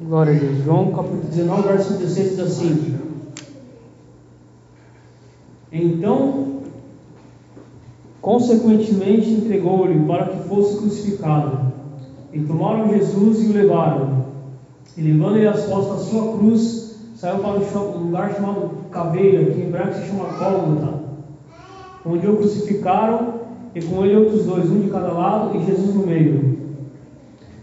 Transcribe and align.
Glória 0.00 0.34
a 0.34 0.38
Deus. 0.38 0.64
João 0.64 0.90
capítulo 0.92 1.22
19, 1.22 1.68
verso 1.68 1.92
16 1.94 2.30
diz 2.30 2.40
assim: 2.40 2.98
Então, 5.70 6.60
consequentemente, 8.20 9.30
entregou-lhe 9.30 10.04
para 10.06 10.26
que 10.26 10.48
fosse 10.48 10.78
crucificado. 10.78 11.72
E 12.32 12.40
tomaram 12.40 12.88
Jesus 12.88 13.44
e 13.44 13.48
o 13.48 13.52
levaram. 13.52 14.24
E 14.96 15.02
levando-lhe 15.02 15.46
as 15.46 15.66
costas 15.66 16.00
a 16.00 16.04
sua 16.04 16.38
cruz, 16.38 16.96
saiu 17.14 17.38
para 17.38 17.50
um 17.50 18.04
lugar 18.04 18.34
chamado 18.34 18.70
Caveira, 18.90 19.52
que 19.52 19.60
em 19.60 19.64
hebraico 19.68 19.94
se 19.94 20.06
chama 20.06 20.24
Gólgota, 20.38 20.94
onde 22.04 22.26
o 22.26 22.36
crucificaram, 22.36 23.34
e 23.74 23.82
com 23.82 24.04
ele 24.04 24.16
outros 24.16 24.44
dois, 24.44 24.70
um 24.70 24.80
de 24.80 24.90
cada 24.90 25.12
lado 25.12 25.56
e 25.56 25.64
Jesus 25.64 25.94
no 25.94 26.06
meio. 26.06 26.61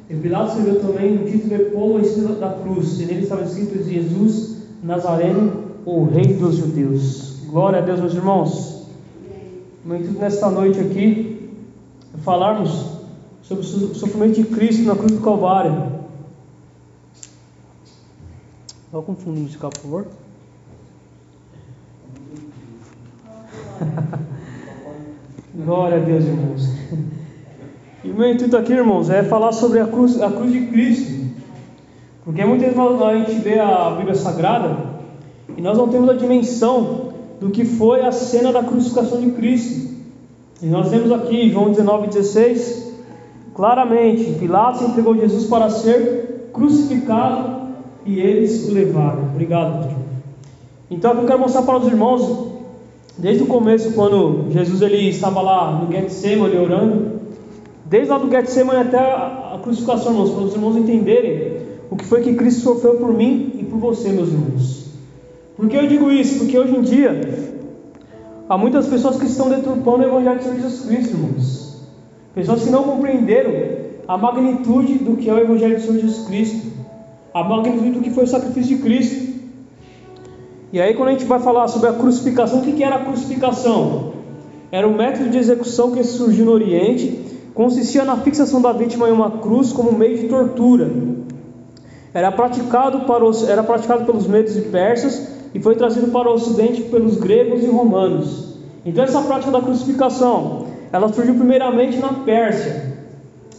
E 0.10 0.16
Pilatos 0.16 0.56
escreveu 0.56 0.82
também 0.82 1.18
o 1.18 1.26
título 1.30 1.56
de 1.56 1.66
Polo 1.66 2.00
em 2.00 2.04
cima 2.04 2.34
da 2.34 2.52
cruz, 2.54 3.00
e 3.00 3.06
nele 3.06 3.22
estava 3.22 3.44
escrito 3.44 3.84
Jesus 3.84 4.58
Nazareno, 4.82 5.66
o 5.86 6.06
Rei 6.06 6.34
dos 6.34 6.56
Judeus. 6.56 7.44
Glória 7.46 7.78
a 7.78 7.82
Deus, 7.82 8.00
meus 8.00 8.16
irmãos. 8.16 8.88
Meu 9.86 9.98
intuito 9.98 10.20
nesta 10.20 10.50
noite 10.50 10.80
aqui 10.80 11.52
falarmos 12.24 12.98
sobre 13.44 13.64
o 13.64 13.96
sofrimento 13.96 14.36
de 14.36 14.46
Cristo 14.46 14.82
na 14.84 14.96
cruz 14.96 15.12
do 15.12 15.22
Calvário. 15.22 16.00
Coloca 18.90 19.12
um 19.12 19.16
fundo 19.16 19.60
por 19.60 19.78
favor. 19.78 20.08
Glória 25.54 25.98
a 25.98 26.00
Deus, 26.00 26.24
irmãos. 26.26 26.68
E 28.04 28.10
o 28.10 28.16
meu 28.16 28.32
intuito 28.32 28.56
aqui, 28.56 28.72
irmãos, 28.72 29.10
é 29.10 29.24
falar 29.24 29.52
sobre 29.52 29.80
a 29.80 29.86
cruz, 29.86 30.22
a 30.22 30.32
cruz 30.32 30.52
de 30.52 30.68
Cristo. 30.68 31.20
Porque 32.24 32.46
muitas 32.46 32.74
vezes 32.74 33.02
a 33.02 33.14
gente 33.16 33.40
vê 33.42 33.60
a 33.60 33.90
Bíblia 33.98 34.16
Sagrada 34.16 34.78
e 35.58 35.62
nós 35.62 35.78
não 35.78 35.88
temos 35.90 36.10
a 36.10 36.14
dimensão 36.14 37.10
do 37.42 37.50
que 37.50 37.66
foi 37.66 38.06
a 38.06 38.12
cena 38.12 38.52
da 38.52 38.64
crucificação 38.64 39.20
de 39.20 39.32
Cristo. 39.32 39.90
E 40.62 40.68
nós 40.68 40.90
vemos 40.90 41.12
aqui, 41.12 41.50
João 41.50 41.70
19, 41.70 42.08
16, 42.08 42.94
claramente: 43.54 44.36
Pilatos 44.40 44.82
entregou 44.82 45.18
Jesus 45.18 45.46
para 45.46 45.70
ser 45.70 46.50
crucificado 46.54 47.70
e 48.06 48.20
eles 48.20 48.70
o 48.70 48.74
levaram. 48.74 49.24
Obrigado, 49.24 49.78
pastor. 49.78 50.00
Então, 50.90 51.14
eu 51.14 51.26
quero 51.26 51.40
mostrar 51.40 51.64
para 51.64 51.78
os 51.78 51.88
irmãos, 51.88 52.48
desde 53.18 53.44
o 53.44 53.48
começo, 53.48 53.92
quando 53.94 54.50
Jesus 54.52 54.82
ele 54.82 55.10
estava 55.10 55.42
lá 55.42 55.72
no 55.72 55.92
Getsemane 55.92 56.58
orando, 56.58 57.20
Desde 57.90 58.12
lá 58.12 58.20
do 58.20 58.30
Getsemane 58.30 58.82
até 58.82 59.00
a 59.00 59.60
crucificação, 59.64 60.12
irmãos, 60.12 60.30
para 60.30 60.44
os 60.44 60.54
irmãos 60.54 60.78
entenderem 60.78 61.58
o 61.90 61.96
que 61.96 62.06
foi 62.06 62.22
que 62.22 62.36
Cristo 62.36 62.62
sofreu 62.62 62.98
por 62.98 63.12
mim 63.12 63.54
e 63.60 63.64
por 63.64 63.80
você, 63.80 64.10
meus 64.10 64.30
irmãos. 64.30 64.86
Por 65.58 65.68
que 65.68 65.76
eu 65.76 65.88
digo 65.88 66.12
isso? 66.12 66.38
Porque 66.38 66.58
hoje 66.58 66.76
em 66.76 66.82
dia 66.82 67.20
há 68.48 68.56
muitas 68.56 68.86
pessoas 68.86 69.18
que 69.18 69.26
estão 69.26 69.50
deturpando 69.50 70.04
o 70.04 70.08
Evangelho 70.08 70.38
de 70.38 70.62
Jesus 70.62 70.86
Cristo, 70.86 71.16
irmãos. 71.16 71.84
Pessoas 72.36 72.64
que 72.64 72.70
não 72.70 72.84
compreenderam 72.84 73.52
a 74.08 74.16
magnitude 74.16 75.00
do 75.00 75.18
que 75.18 75.28
é 75.28 75.34
o 75.34 75.40
Evangelho 75.40 75.80
de 75.80 75.86
Jesus 75.86 76.28
Cristo, 76.28 76.68
a 77.34 77.44
magnitude 77.44 77.92
do 77.92 78.02
que 78.02 78.12
foi 78.12 78.26
o 78.26 78.28
sacrifício 78.28 78.78
de 78.78 78.84
Cristo. 78.84 79.30
E 80.72 80.80
aí, 80.80 80.94
quando 80.94 81.10
a 81.10 81.12
gente 81.14 81.26
vai 81.26 81.40
falar 81.40 81.68
sobre 81.68 81.90
a 81.90 81.94
crucificação, 81.94 82.60
o 82.60 82.62
que 82.62 82.84
era 82.84 82.98
a 82.98 83.04
crucificação? 83.04 84.14
Era 84.72 84.88
um 84.88 84.96
método 84.96 85.32
de 85.32 85.40
execução 85.40 85.92
que 85.92 86.04
surgiu 86.04 86.46
no 86.46 86.52
Oriente 86.52 87.39
consistia 87.54 88.06
na 88.06 88.18
fixação 88.18 88.62
da 88.62 88.72
vítima 88.72 89.10
em 89.10 89.12
uma 89.12 89.32
cruz 89.40 89.72
como 89.74 89.92
meio 89.92 90.18
de 90.18 90.28
tortura. 90.28 90.90
Era 92.14 92.32
praticado, 92.32 93.02
para 93.02 93.24
os, 93.24 93.48
era 93.48 93.64
praticado 93.64 94.06
pelos 94.06 94.28
medos 94.28 94.58
e 94.58 94.62
persas 94.62 95.30
e 95.54 95.60
foi 95.60 95.76
trazido 95.76 96.08
para 96.12 96.30
o 96.30 96.34
ocidente 96.34 96.84
pelos 96.84 97.18
gregos 97.18 97.64
e 97.64 97.68
romanos. 97.68 98.56
Então 98.86 99.04
essa 99.04 99.22
prática 99.22 99.52
da 99.52 99.62
crucificação, 99.62 100.66
ela 100.92 101.08
surgiu 101.10 101.36
primeiramente 101.36 101.98
na 101.98 102.14
Pérsia, 102.14 102.98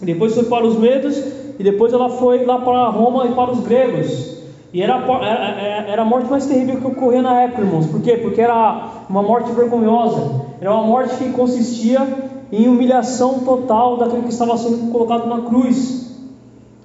depois 0.02 0.34
foi 0.34 0.44
para 0.44 0.66
os 0.66 0.78
medos 0.78 1.16
e 1.58 1.62
depois 1.62 1.92
ela 1.92 2.08
foi 2.08 2.44
lá 2.44 2.58
para 2.58 2.88
Roma 2.88 3.26
e 3.26 3.34
para 3.34 3.52
os 3.52 3.60
gregos. 3.60 4.40
E 4.72 4.80
era, 4.82 4.94
era, 4.94 5.88
era 5.88 6.02
a 6.02 6.04
morte 6.04 6.30
mais 6.30 6.46
terrível 6.46 6.80
que 6.80 6.86
ocorria 6.86 7.20
na 7.20 7.42
época, 7.42 7.62
irmãos. 7.62 7.86
Por 7.86 8.00
quê? 8.00 8.16
Porque 8.16 8.40
era 8.40 9.04
uma 9.08 9.22
morte 9.22 9.50
vergonhosa. 9.52 10.46
Era 10.60 10.72
uma 10.72 10.84
morte 10.84 11.16
que 11.16 11.30
consistia 11.32 12.06
em 12.52 12.68
humilhação 12.68 13.40
total 13.40 13.96
daquele 13.96 14.22
que 14.22 14.32
estava 14.32 14.56
sendo 14.56 14.90
colocado 14.90 15.28
na 15.28 15.42
cruz. 15.42 16.10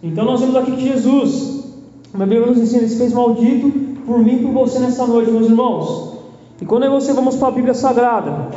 Então 0.03 0.26
nós 0.26 0.40
vemos 0.40 0.56
aqui 0.56 0.72
que 0.74 0.81
Jesus, 0.81 1.66
a 2.14 2.18
Bíblia 2.20 2.46
nos 2.46 2.58
ensina, 2.58 2.81
ele 2.81 2.90
se 2.90 2.98
fez 2.98 3.14
maldito 3.14 3.72
por 4.06 4.20
mim 4.20 4.36
e 4.36 4.44
por 4.44 4.52
você 4.52 4.80
nessa 4.80 5.08
noite, 5.08 5.31
meus 5.31 5.48
irmãos. 5.48 6.16
E 6.62 6.66
quando 6.66 6.90
você 6.90 7.12
vamos 7.14 7.36
para 7.36 7.48
a 7.48 7.52
Bíblia 7.52 7.74
Sagrada, 7.74 8.50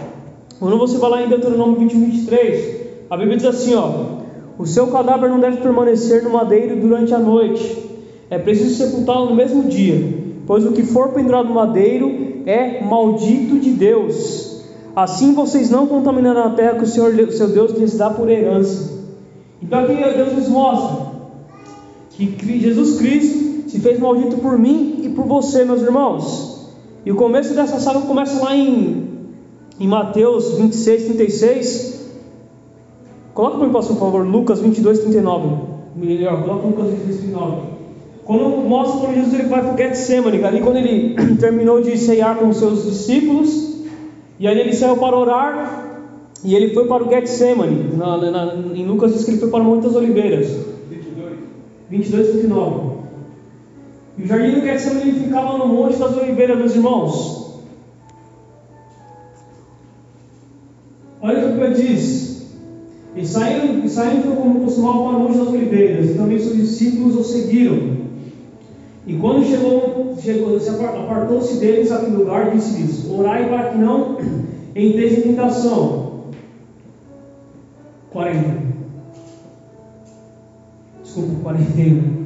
quando 0.61 0.79
você 0.79 0.99
vai 0.99 1.11
lá 1.11 1.23
em 1.23 1.29
Deuteronômio 1.29 1.79
21, 1.79 2.01
23, 2.01 2.77
a 3.09 3.17
Bíblia 3.17 3.37
diz 3.37 3.47
assim: 3.47 3.75
ó, 3.75 3.91
o 4.59 4.67
seu 4.67 4.89
cadáver 4.89 5.31
não 5.31 5.41
deve 5.41 5.59
permanecer 5.59 6.23
no 6.23 6.31
madeiro 6.31 6.77
durante 6.77 7.15
a 7.15 7.19
noite, 7.19 7.89
é 8.29 8.39
preciso 8.39 8.75
sepultá-lo 8.75 9.31
no 9.31 9.35
mesmo 9.35 9.65
dia, 9.65 9.97
pois 10.47 10.67
o 10.67 10.73
que 10.73 10.83
for 10.83 11.13
pendurado 11.13 11.49
no 11.49 11.55
madeiro 11.55 12.43
é 12.45 12.83
maldito 12.83 13.59
de 13.59 13.71
Deus. 13.71 14.58
Assim 14.99 15.33
vocês 15.33 15.71
não 15.71 15.87
contaminarão 15.87 16.43
a 16.43 16.51
terra 16.51 16.75
que 16.75 16.83
o 16.83 16.87
Senhor, 16.87 17.15
seu 17.31 17.47
Deus, 17.51 17.71
lhes 17.71 17.97
dá 17.97 18.11
por 18.11 18.29
herança. 18.29 18.99
Então 19.63 19.79
aqui 19.79 19.95
Deus 19.95 20.33
nos 20.33 20.49
mostra 20.49 21.07
que 22.11 22.59
Jesus 22.59 22.99
Cristo 22.99 23.71
se 23.71 23.79
fez 23.79 24.01
maldito 24.01 24.39
por 24.39 24.59
mim 24.59 25.03
e 25.05 25.09
por 25.11 25.25
você, 25.25 25.65
meus 25.65 25.83
irmãos. 25.83 26.73
E 27.07 27.13
o 27.13 27.15
começo 27.15 27.55
dessa 27.55 27.79
saga 27.79 28.01
começa 28.01 28.43
lá 28.43 28.57
em, 28.57 29.09
em 29.79 29.87
Mateus 29.87 30.59
26, 30.59 31.05
36. 31.05 32.11
Coloca 33.33 33.57
para 33.59 33.67
mim, 33.69 33.73
por 33.73 33.85
favor, 33.85 34.27
Lucas 34.27 34.59
22, 34.59 34.99
39. 34.99 35.49
Melhor, 35.95 36.43
coloca 36.43 36.67
Lucas 36.67 36.87
22, 36.87 37.19
39. 37.19 37.57
Quando 38.25 38.49
mostra 38.69 38.99
quando 38.99 39.15
Jesus 39.15 39.33
ele 39.33 39.45
vai 39.45 39.63
para 39.63 39.75
o 39.75 39.77
Getsemane, 39.77 40.43
ali 40.43 40.61
quando 40.61 40.79
ele 40.79 41.15
terminou 41.39 41.81
de 41.81 41.97
ceiar 41.97 42.37
com 42.37 42.49
os 42.49 42.57
seus 42.57 42.83
discípulos, 42.83 43.68
e 44.39 44.47
aí 44.47 44.59
ele 44.59 44.73
saiu 44.73 44.97
para 44.97 45.17
orar 45.17 45.89
e 46.45 46.55
ele 46.55 46.73
foi 46.73 46.87
para 46.87 47.05
o 47.05 47.11
Getsemane. 47.11 47.97
Na, 47.97 48.17
na, 48.17 48.55
em 48.55 48.87
Lucas 48.87 49.13
diz 49.13 49.25
que 49.25 49.33
ele 49.33 49.41
foi 49.41 49.51
para 49.51 49.61
o 49.61 49.65
Monte 49.65 49.85
das 49.85 49.97
Oliveiras. 49.97 50.49
22. 50.89 51.39
22, 51.91 52.35
29. 52.35 52.99
E 54.19 54.23
o 54.23 54.27
jardim 54.27 54.61
do 54.61 54.61
Getsemane 54.61 55.11
ele 55.11 55.21
ficava 55.21 55.59
no 55.59 55.67
Monte 55.67 55.97
das 55.97 56.17
Oliveiras, 56.17 56.59
meus 56.59 56.75
irmãos. 56.75 57.39
Olha 61.21 61.39
o 61.39 61.43
que 61.43 61.49
Bíblia 61.49 61.71
diz. 61.73 62.29
E 63.17 63.27
saindo, 63.27 63.85
e 63.85 63.89
saindo 63.89 64.23
foi 64.23 64.37
como 64.37 64.61
costumava 64.61 64.99
para 64.99 65.17
o 65.17 65.21
Monte 65.21 65.39
das 65.39 65.49
Oliveiras, 65.49 66.11
e 66.11 66.15
também 66.15 66.39
seus 66.39 66.57
discípulos 66.57 67.17
o 67.17 67.25
seguiram. 67.25 67.98
E 69.09 69.15
quando 69.15 69.43
chegou, 69.43 70.15
chegou 70.21 70.55
apartou-se 70.85 71.59
deles 71.61 71.91
aquele 71.91 72.17
lugar, 72.17 72.51
disse-lhes: 72.51 73.11
Orai 73.11 73.49
para 73.49 73.71
que 73.71 73.79
não 73.79 74.19
entreis 74.77 75.17
em 75.19 75.23
tentação. 75.23 76.25
40. 78.11 78.69
Desculpa, 81.03 81.33
41. 81.43 82.19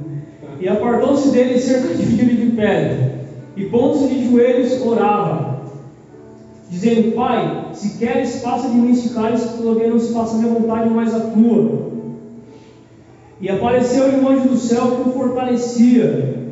E 0.58 0.68
apartou-se 0.68 1.30
deles 1.30 1.62
cerca 1.62 1.94
de 1.94 2.04
filho 2.04 2.36
de 2.36 2.56
pedra, 2.56 3.26
e 3.56 3.64
pondo-se 3.66 4.08
de 4.08 4.28
joelhos, 4.28 4.82
orava, 4.84 5.60
dizendo: 6.68 7.12
Pai, 7.12 7.68
se 7.74 7.96
queres, 7.96 8.40
passa 8.40 8.68
de 8.68 8.74
mim 8.74 8.90
este 8.90 9.10
cálice, 9.10 9.56
todavia 9.56 9.88
não 9.88 10.00
se 10.00 10.12
faça 10.12 10.34
a 10.34 10.38
minha 10.38 10.52
vontade, 10.52 10.90
mas 10.90 11.14
a 11.14 11.20
tua. 11.20 11.92
E 13.40 13.48
apareceu-lhe 13.48 14.16
um 14.16 14.28
anjo 14.28 14.48
do 14.48 14.56
céu 14.56 14.96
que 14.96 15.08
o 15.08 15.12
fortalecia. 15.12 16.42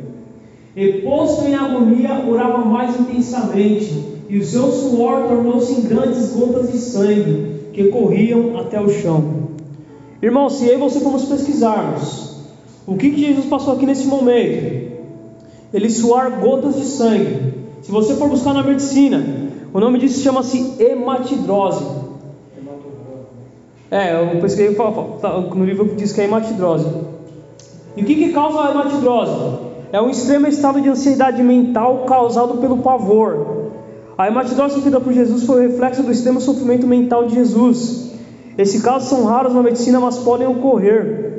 E 0.75 1.01
posto 1.01 1.45
em 1.45 1.55
agonia, 1.55 2.23
orava 2.27 2.59
mais 2.59 2.97
intensamente, 2.99 4.11
e 4.29 4.37
o 4.37 4.45
seu 4.45 4.71
suor 4.71 5.23
tornou-se 5.27 5.73
em 5.73 5.81
grandes 5.81 6.31
gotas 6.31 6.71
de 6.71 6.77
sangue 6.77 7.71
que 7.73 7.89
corriam 7.89 8.57
até 8.57 8.79
o 8.79 8.89
chão. 8.89 9.41
Irmão, 10.21 10.49
se 10.49 10.65
eu 10.67 10.75
e 10.75 10.77
você 10.77 10.99
formos 11.01 11.25
pesquisarmos 11.25 12.31
o 12.87 12.95
que, 12.95 13.11
que 13.11 13.19
Jesus 13.19 13.45
passou 13.45 13.73
aqui 13.73 13.85
nesse 13.85 14.07
momento, 14.07 14.91
ele 15.73 15.89
suar 15.89 16.39
gotas 16.39 16.75
de 16.75 16.85
sangue. 16.85 17.53
Se 17.81 17.91
você 17.91 18.15
for 18.15 18.29
buscar 18.29 18.53
na 18.53 18.63
medicina, 18.63 19.23
o 19.73 19.79
nome 19.79 19.99
disso 19.99 20.21
chama-se 20.21 20.75
hematidrose. 20.79 21.85
É, 23.89 24.35
eu 24.35 24.39
pesquisei 24.39 24.75
no 25.55 25.65
livro 25.65 25.89
que 25.89 25.95
diz 25.95 26.13
que 26.13 26.21
é 26.21 26.23
hematidrose. 26.25 26.87
E 27.97 28.01
o 28.01 28.05
que, 28.05 28.15
que 28.15 28.33
causa 28.33 28.59
a 28.61 28.71
hematidrose? 28.71 29.70
É 29.91 30.01
um 30.01 30.09
extremo 30.09 30.47
estado 30.47 30.81
de 30.81 30.89
ansiedade 30.89 31.43
mental 31.43 32.05
causado 32.07 32.57
pelo 32.57 32.77
pavor. 32.77 33.71
A 34.17 34.27
hematidose 34.27 34.75
sofrida 34.75 34.99
por 35.01 35.11
Jesus 35.11 35.43
foi 35.43 35.65
o 35.65 35.69
reflexo 35.69 36.03
do 36.03 36.11
extremo 36.11 36.39
sofrimento 36.39 36.87
mental 36.87 37.25
de 37.27 37.35
Jesus. 37.35 38.11
Esses 38.57 38.81
casos 38.81 39.09
são 39.09 39.25
raros 39.25 39.53
na 39.53 39.61
medicina, 39.61 39.99
mas 39.99 40.17
podem 40.19 40.47
ocorrer. 40.47 41.31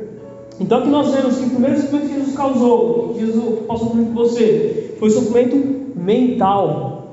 Então 0.60 0.78
aqui 0.78 0.88
nós 0.88 1.10
vemos 1.10 1.36
que 1.36 1.46
o 1.46 1.50
primeiro 1.50 1.80
sofrimento 1.80 2.08
que 2.08 2.14
Jesus 2.14 2.36
causou, 2.36 3.14
que 3.14 3.20
Jesus 3.20 3.66
passou 3.66 3.90
por 3.90 4.04
você, 4.04 4.96
foi 4.98 5.10
sofrimento 5.10 5.96
mental. 5.96 7.06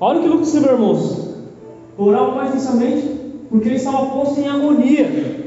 Olha 0.00 0.18
o 0.18 0.22
que 0.22 0.28
Lucas 0.28 0.48
escreveu, 0.48 0.74
irmãos. 0.74 1.34
Orava 1.96 2.34
mais 2.34 2.50
intensamente 2.50 3.08
porque 3.48 3.68
ele 3.68 3.76
estava 3.76 4.06
posto 4.06 4.40
em 4.40 4.48
agonia. 4.48 5.44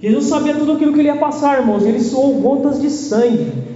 Jesus 0.00 0.24
sabia 0.24 0.54
tudo 0.54 0.72
aquilo 0.72 0.92
que 0.92 1.00
ele 1.00 1.08
ia 1.08 1.16
passar, 1.16 1.60
irmãos. 1.60 1.84
Ele 1.84 2.00
soou 2.00 2.40
gotas 2.40 2.80
de 2.80 2.90
sangue. 2.90 3.70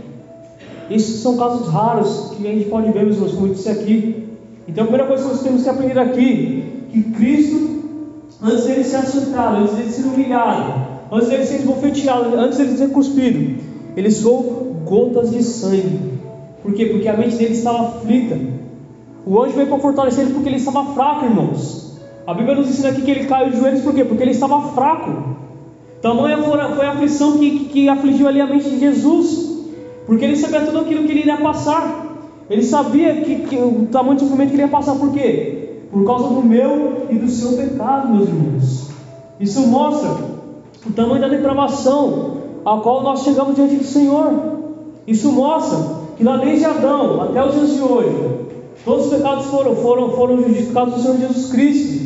Esses 0.91 1.21
são 1.21 1.37
casos 1.37 1.69
raros 1.69 2.33
que 2.37 2.47
a 2.47 2.51
gente 2.51 2.69
pode 2.69 2.91
ver, 2.93 3.05
meus 3.05 3.17
irmãos, 3.17 3.33
como 3.33 3.47
eu 3.47 3.55
disse 3.55 3.69
aqui. 3.69 4.29
Então 4.69 4.85
a 4.85 4.87
primeira 4.87 5.07
coisa 5.07 5.25
que 5.25 5.31
nós 5.31 5.43
temos 5.43 5.63
que 5.63 5.69
aprender 5.69 5.99
aqui, 5.99 6.65
que 6.91 7.03
Cristo, 7.13 7.83
antes 8.43 8.65
dele 8.65 8.85
ser 8.85 8.97
açoitado, 8.97 9.57
antes 9.57 9.75
dele 9.75 9.91
ser 9.91 10.07
humilhado, 10.07 10.73
antes 11.13 11.29
dele 11.29 11.45
ser 11.45 11.57
esbofeteado, 11.57 12.37
antes 12.37 12.59
dele 12.59 12.77
ser 12.77 12.91
cuspido, 12.91 13.63
ele 13.97 14.11
soou 14.11 14.77
gotas 14.85 15.31
de 15.31 15.43
sangue. 15.43 16.15
Por 16.63 16.73
quê? 16.75 16.87
Porque 16.87 17.09
a 17.09 17.17
mente 17.17 17.37
dele 17.37 17.55
estava 17.55 17.89
aflita. 17.89 18.39
O 19.27 19.43
anjo 19.43 19.55
veio 19.55 19.69
para 19.69 19.79
fortalecer 19.79 20.25
ele 20.25 20.35
porque 20.35 20.49
ele 20.49 20.57
estava 20.57 20.95
fraco, 20.95 21.25
irmãos. 21.25 22.01
A 22.27 22.33
Bíblia 22.33 22.55
nos 22.55 22.69
ensina 22.69 22.89
aqui 22.89 23.03
que 23.03 23.11
ele 23.11 23.27
caiu 23.27 23.51
de 23.51 23.59
joelhos, 23.59 23.83
por 23.83 23.95
quê? 23.95 24.05
Porque 24.05 24.23
ele 24.23 24.31
estava 24.31 24.69
fraco. 24.73 25.35
Tamanha 26.01 26.39
foi 26.39 26.87
a 26.87 26.91
aflição 26.91 27.39
que, 27.39 27.51
que, 27.51 27.65
que 27.67 27.89
afligiu 27.89 28.29
ali 28.29 28.41
a 28.41 28.47
mente 28.47 28.69
de 28.69 28.79
Jesus. 28.79 29.54
Porque 30.07 30.25
ele 30.25 30.37
sabia 30.37 30.63
tudo 30.63 30.81
aquilo 30.81 31.05
que 31.05 31.13
ele 31.13 31.21
iria 31.21 31.37
passar. 31.37 32.17
Ele 32.49 32.63
sabia 32.63 33.23
que, 33.23 33.37
que 33.41 33.57
o 33.57 33.87
tamanho 33.91 34.17
de 34.17 34.23
sofrimento 34.23 34.51
que 34.51 34.57
ele 34.57 34.63
ia 34.63 34.69
passar, 34.69 34.97
por 34.97 35.13
quê? 35.13 35.81
Por 35.91 36.05
causa 36.05 36.29
do 36.29 36.43
meu 36.43 37.07
e 37.11 37.15
do 37.17 37.29
seu 37.29 37.57
pecado, 37.57 38.13
meus 38.13 38.29
irmãos. 38.29 38.91
Isso 39.41 39.67
mostra 39.67 40.11
o 40.87 40.93
tamanho 40.93 41.21
da 41.21 41.29
depravação 41.29 42.35
a 42.65 42.79
qual 42.79 43.03
nós 43.03 43.23
chegamos 43.23 43.55
diante 43.55 43.77
do 43.77 43.85
Senhor. 43.85 44.33
Isso 45.07 45.33
mostra 45.33 46.05
que 46.17 46.25
lá 46.25 46.37
desde 46.37 46.65
Adão 46.65 47.23
até 47.23 47.45
os 47.45 47.55
dias 47.55 47.75
de 47.75 47.81
hoje, 47.81 48.17
todos 48.85 49.07
os 49.07 49.13
pecados 49.13 49.47
foram, 49.47 49.77
foram, 49.77 50.11
foram 50.11 50.43
justificados 50.43 50.97
no 50.97 51.03
Senhor 51.03 51.19
Jesus 51.19 51.51
Cristo. 51.51 52.05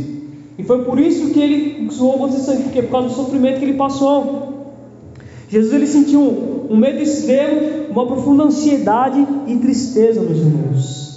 E 0.58 0.64
foi 0.64 0.84
por 0.84 0.98
isso 0.98 1.32
que 1.32 1.40
ele 1.40 1.90
suou 1.90 2.18
você 2.18 2.38
sangue, 2.38 2.64
porque 2.64 2.82
por 2.82 2.90
causa 2.90 3.08
do 3.08 3.14
sofrimento 3.14 3.58
que 3.58 3.64
ele 3.64 3.74
passou. 3.74 4.57
Jesus 5.48 5.72
ele 5.72 5.86
sentiu 5.86 6.20
um, 6.20 6.66
um 6.70 6.76
medo 6.76 7.00
extremo, 7.00 7.90
uma 7.90 8.06
profunda 8.06 8.44
ansiedade 8.44 9.26
e 9.46 9.56
tristeza, 9.56 10.20
meus 10.20 10.38
irmãos. 10.38 11.08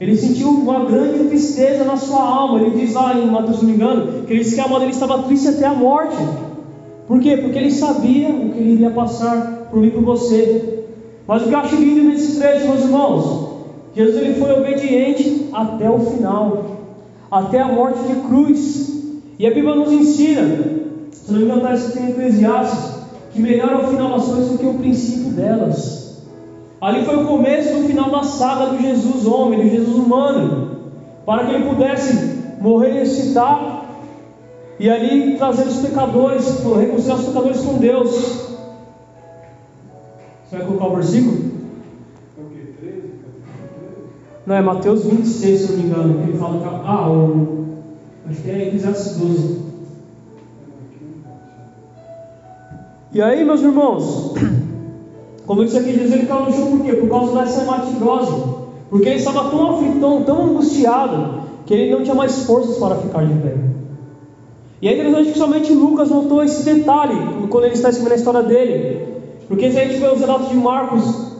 Ele 0.00 0.16
sentiu 0.16 0.50
uma 0.50 0.84
grande 0.84 1.24
tristeza 1.24 1.84
na 1.84 1.96
sua 1.96 2.22
alma. 2.22 2.60
Ele 2.60 2.78
diz 2.78 2.94
lá 2.94 3.14
em 3.14 3.30
Mateus, 3.30 3.58
se 3.58 3.64
não 3.64 3.70
me 3.70 3.76
engano, 3.76 4.22
que 4.26 4.32
ele 4.32 4.42
disse 4.42 4.54
que 4.54 4.60
a 4.60 4.64
alma 4.64 4.78
dele 4.78 4.92
estava 4.92 5.22
triste 5.22 5.48
até 5.48 5.66
a 5.66 5.74
morte. 5.74 6.16
Por 7.08 7.20
quê? 7.20 7.36
Porque 7.36 7.58
ele 7.58 7.70
sabia 7.70 8.28
o 8.28 8.50
que 8.50 8.58
ele 8.58 8.72
iria 8.72 8.90
passar 8.90 9.68
por 9.70 9.80
mim 9.80 9.88
e 9.88 9.90
por 9.90 10.02
você. 10.02 10.84
Mas 11.26 11.42
o 11.42 11.48
que 11.48 11.54
eu 11.54 11.58
acho 11.58 11.76
lindo 11.76 12.02
nesse 12.02 12.38
trecho, 12.38 12.68
meus 12.68 12.82
irmãos, 12.82 13.48
Jesus 13.94 14.16
ele 14.16 14.34
foi 14.34 14.52
obediente 14.52 15.48
até 15.52 15.90
o 15.90 15.98
final, 15.98 16.64
até 17.30 17.60
a 17.60 17.68
morte 17.68 18.00
de 18.06 18.14
cruz. 18.26 18.94
E 19.38 19.46
a 19.46 19.50
Bíblia 19.50 19.74
nos 19.74 19.92
ensina, 19.92 20.42
se 21.10 21.32
não 21.32 21.40
me 21.40 21.44
engano, 21.46 21.74
está 21.74 22.00
em 22.00 22.10
Eclesiastes, 22.10 22.95
que 23.36 23.42
melhor 23.42 23.70
é 23.70 23.76
o 23.76 23.88
final 23.88 24.12
das 24.12 24.24
coisas 24.24 24.48
do 24.48 24.58
que 24.58 24.66
o 24.66 24.74
princípio 24.74 25.30
delas. 25.32 26.22
Ali 26.80 27.04
foi 27.04 27.22
o 27.22 27.26
começo 27.26 27.74
do 27.74 27.86
final 27.86 28.10
da 28.10 28.22
saga 28.22 28.66
do 28.70 28.80
Jesus 28.80 29.26
homem, 29.26 29.62
do 29.62 29.70
Jesus 29.70 29.96
humano, 29.96 30.78
para 31.26 31.44
que 31.44 31.54
ele 31.54 31.68
pudesse 31.68 32.38
morrer 32.60 32.90
e 32.90 32.98
ressuscitar 33.00 33.84
e 34.78 34.88
ali 34.88 35.36
trazer 35.36 35.64
os 35.64 35.76
pecadores, 35.78 36.62
reconciliar 36.64 37.18
os 37.18 37.26
pecadores 37.26 37.60
com 37.60 37.74
Deus. 37.74 38.10
Você 40.44 40.56
vai 40.56 40.66
colocar 40.66 40.86
o 40.86 40.94
versículo? 40.94 41.56
Não, 44.46 44.54
é 44.54 44.62
Mateus 44.62 45.04
26, 45.04 45.60
se 45.60 45.72
eu 45.72 45.76
não 45.76 45.82
me 45.82 45.90
engano, 45.90 46.14
que 46.22 46.30
ele 46.30 46.38
fala 46.38 46.58
que. 46.60 46.86
Ah, 46.86 47.10
o, 47.10 47.66
acho 48.30 48.42
que 48.42 48.50
é 48.50 48.68
Eclesiastes 48.68 49.16
12. 49.16 49.75
E 53.16 53.22
aí, 53.22 53.42
meus 53.46 53.62
irmãos, 53.62 54.34
como 55.46 55.64
disse 55.64 55.78
aqui, 55.78 55.94
Jesus 55.94 56.12
ele 56.12 56.26
caiu 56.26 56.44
no 56.44 56.52
chão 56.52 56.70
por 56.72 56.84
quê? 56.84 56.92
Por 56.92 57.08
causa 57.08 57.40
dessa 57.40 57.62
hematidrose. 57.62 58.42
Porque 58.90 59.08
ele 59.08 59.16
estava 59.16 59.48
tão 59.48 59.70
aflito, 59.70 60.22
tão, 60.26 60.44
angustiado, 60.44 61.40
que 61.64 61.72
ele 61.72 61.94
não 61.94 62.02
tinha 62.02 62.14
mais 62.14 62.44
forças 62.44 62.76
para 62.76 62.96
ficar 62.96 63.24
de 63.24 63.32
pé. 63.40 63.54
E 64.82 64.88
é 64.88 64.92
interessante 64.92 65.32
que 65.32 65.38
somente 65.38 65.72
Lucas 65.72 66.10
notou 66.10 66.44
esse 66.44 66.62
detalhe 66.62 67.16
quando 67.48 67.64
ele 67.64 67.72
está 67.72 67.88
escrevendo 67.88 68.12
a 68.12 68.16
história 68.16 68.42
dele. 68.42 69.08
Porque 69.48 69.72
se 69.72 69.78
a 69.78 69.84
gente 69.86 69.98
vê 69.98 70.08
os 70.08 70.20
relatos 70.20 70.50
de 70.50 70.56
Marcos, 70.56 71.32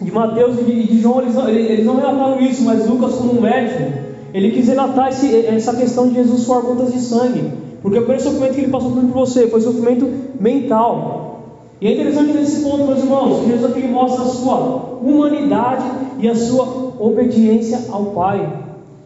de 0.00 0.10
Mateus 0.10 0.58
e 0.58 0.64
de, 0.64 0.88
de 0.88 1.00
João, 1.00 1.22
eles 1.22 1.36
não, 1.36 1.48
eles 1.48 1.86
não 1.86 1.98
relataram 1.98 2.40
isso, 2.40 2.64
mas 2.64 2.84
Lucas, 2.88 3.14
como 3.14 3.38
um 3.38 3.40
médico, 3.40 3.92
ele 4.34 4.50
quis 4.50 4.66
relatar 4.66 5.10
esse, 5.10 5.46
essa 5.46 5.72
questão 5.76 6.08
de 6.08 6.14
Jesus 6.14 6.42
suar 6.42 6.62
gotas 6.62 6.92
de 6.92 6.98
sangue. 6.98 7.61
Porque 7.82 7.98
o 7.98 8.02
primeiro 8.02 8.22
sofrimento 8.22 8.54
que 8.54 8.60
ele 8.60 8.70
passou 8.70 8.92
por 8.92 9.02
você 9.02 9.48
foi 9.48 9.60
sofrimento 9.60 10.08
mental. 10.40 11.40
E 11.80 11.88
é 11.88 11.92
interessante 11.94 12.32
nesse 12.32 12.62
ponto, 12.62 12.84
meus 12.84 13.00
irmãos, 13.00 13.44
Jesus 13.44 13.64
aqui 13.64 13.88
mostra 13.88 14.22
a 14.22 14.28
sua 14.28 14.56
humanidade 15.02 15.84
e 16.20 16.28
a 16.28 16.34
sua 16.36 16.94
obediência 17.00 17.86
ao 17.90 18.06
Pai. 18.06 18.48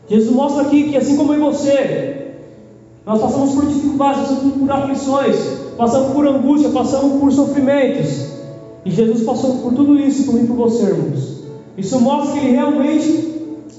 Jesus 0.06 0.30
mostra 0.30 0.64
aqui 0.64 0.90
que 0.90 0.96
assim 0.96 1.16
como 1.16 1.32
em 1.32 1.38
você, 1.38 2.34
nós 3.06 3.18
passamos 3.18 3.54
por 3.54 3.64
dificuldades, 3.64 4.28
passamos 4.28 4.54
por 4.54 4.70
aflições, 4.70 5.36
passamos 5.78 6.12
por 6.12 6.26
angústia, 6.26 6.68
passamos 6.68 7.18
por 7.18 7.32
sofrimentos. 7.32 8.36
E 8.84 8.90
Jesus 8.90 9.22
passou 9.22 9.56
por 9.56 9.72
tudo 9.72 9.98
isso 9.98 10.26
por 10.26 10.34
mim 10.34 10.44
e 10.44 10.46
por 10.46 10.56
você, 10.56 10.84
irmãos. 10.84 11.44
Isso 11.78 11.98
mostra 11.98 12.32
que 12.32 12.46
ele 12.46 12.56
realmente 12.56 13.02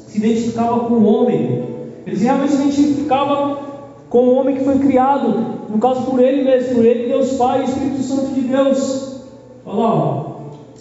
se 0.08 0.18
identificava 0.18 0.80
com 0.82 0.96
o 0.96 1.06
homem. 1.06 1.64
Ele 2.06 2.18
realmente 2.18 2.54
se 2.54 2.62
identificava 2.64 3.67
com 4.10 4.20
o 4.20 4.36
homem 4.36 4.56
que 4.56 4.64
foi 4.64 4.80
criado, 4.80 5.68
no 5.70 5.78
caso 5.80 6.04
por 6.04 6.20
ele 6.20 6.44
mesmo, 6.44 6.76
por 6.76 6.86
ele, 6.86 7.08
Deus 7.08 7.34
Pai 7.34 7.64
Espírito 7.64 8.02
Santo 8.02 8.34
de 8.34 8.42
Deus. 8.42 9.22
Olha 9.66 9.78
lá, 9.78 10.26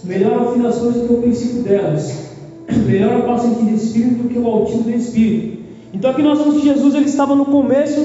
melhor 0.05 0.33
é 0.33 0.39
o 0.39 0.53
fim 0.53 0.63
das 0.63 0.79
coisas 0.79 1.03
do 1.03 1.09
que 1.09 1.15
o 1.15 1.23
princípio 1.23 1.63
delas. 1.63 2.27
Melhor 2.87 3.21
o 3.21 3.23
paciente 3.23 3.65
de 3.65 3.75
espírito 3.75 4.25
do 4.25 4.29
que 4.29 4.39
o 4.39 4.47
altivo 4.47 4.91
de 4.91 4.97
espírito. 4.97 5.59
Então 5.95 6.11
aqui 6.11 6.23
nós 6.23 6.39
vemos 6.39 6.57
que 6.57 6.67
Jesus 6.67 6.95
ele 6.95 7.07
estava 7.07 7.35
no 7.35 7.45
começo 7.45 8.01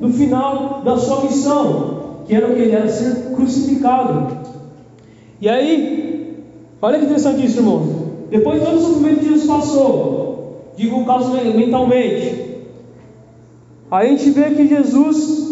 do 0.00 0.10
final 0.10 0.82
da 0.84 0.96
sua 0.96 1.22
missão, 1.22 2.22
que 2.26 2.34
era 2.34 2.46
o 2.46 2.54
que? 2.54 2.62
Ele 2.62 2.72
era 2.72 2.88
ser 2.88 3.34
crucificado. 3.34 4.38
E 5.40 5.48
aí, 5.48 6.34
olha 6.80 6.98
que 6.98 7.04
interessante 7.04 7.44
isso, 7.44 7.58
irmão. 7.58 8.06
Depois 8.30 8.60
de 8.60 8.66
todo 8.66 8.78
o 8.78 8.80
sofrimento 8.80 9.20
que 9.20 9.28
Jesus 9.28 9.46
passou, 9.46 10.72
digo 10.76 11.00
o 11.00 11.04
caso 11.04 11.32
mentalmente, 11.32 12.45
aí 13.90 14.08
a 14.08 14.10
gente 14.10 14.30
vê 14.30 14.50
que 14.50 14.66
Jesus 14.66 15.46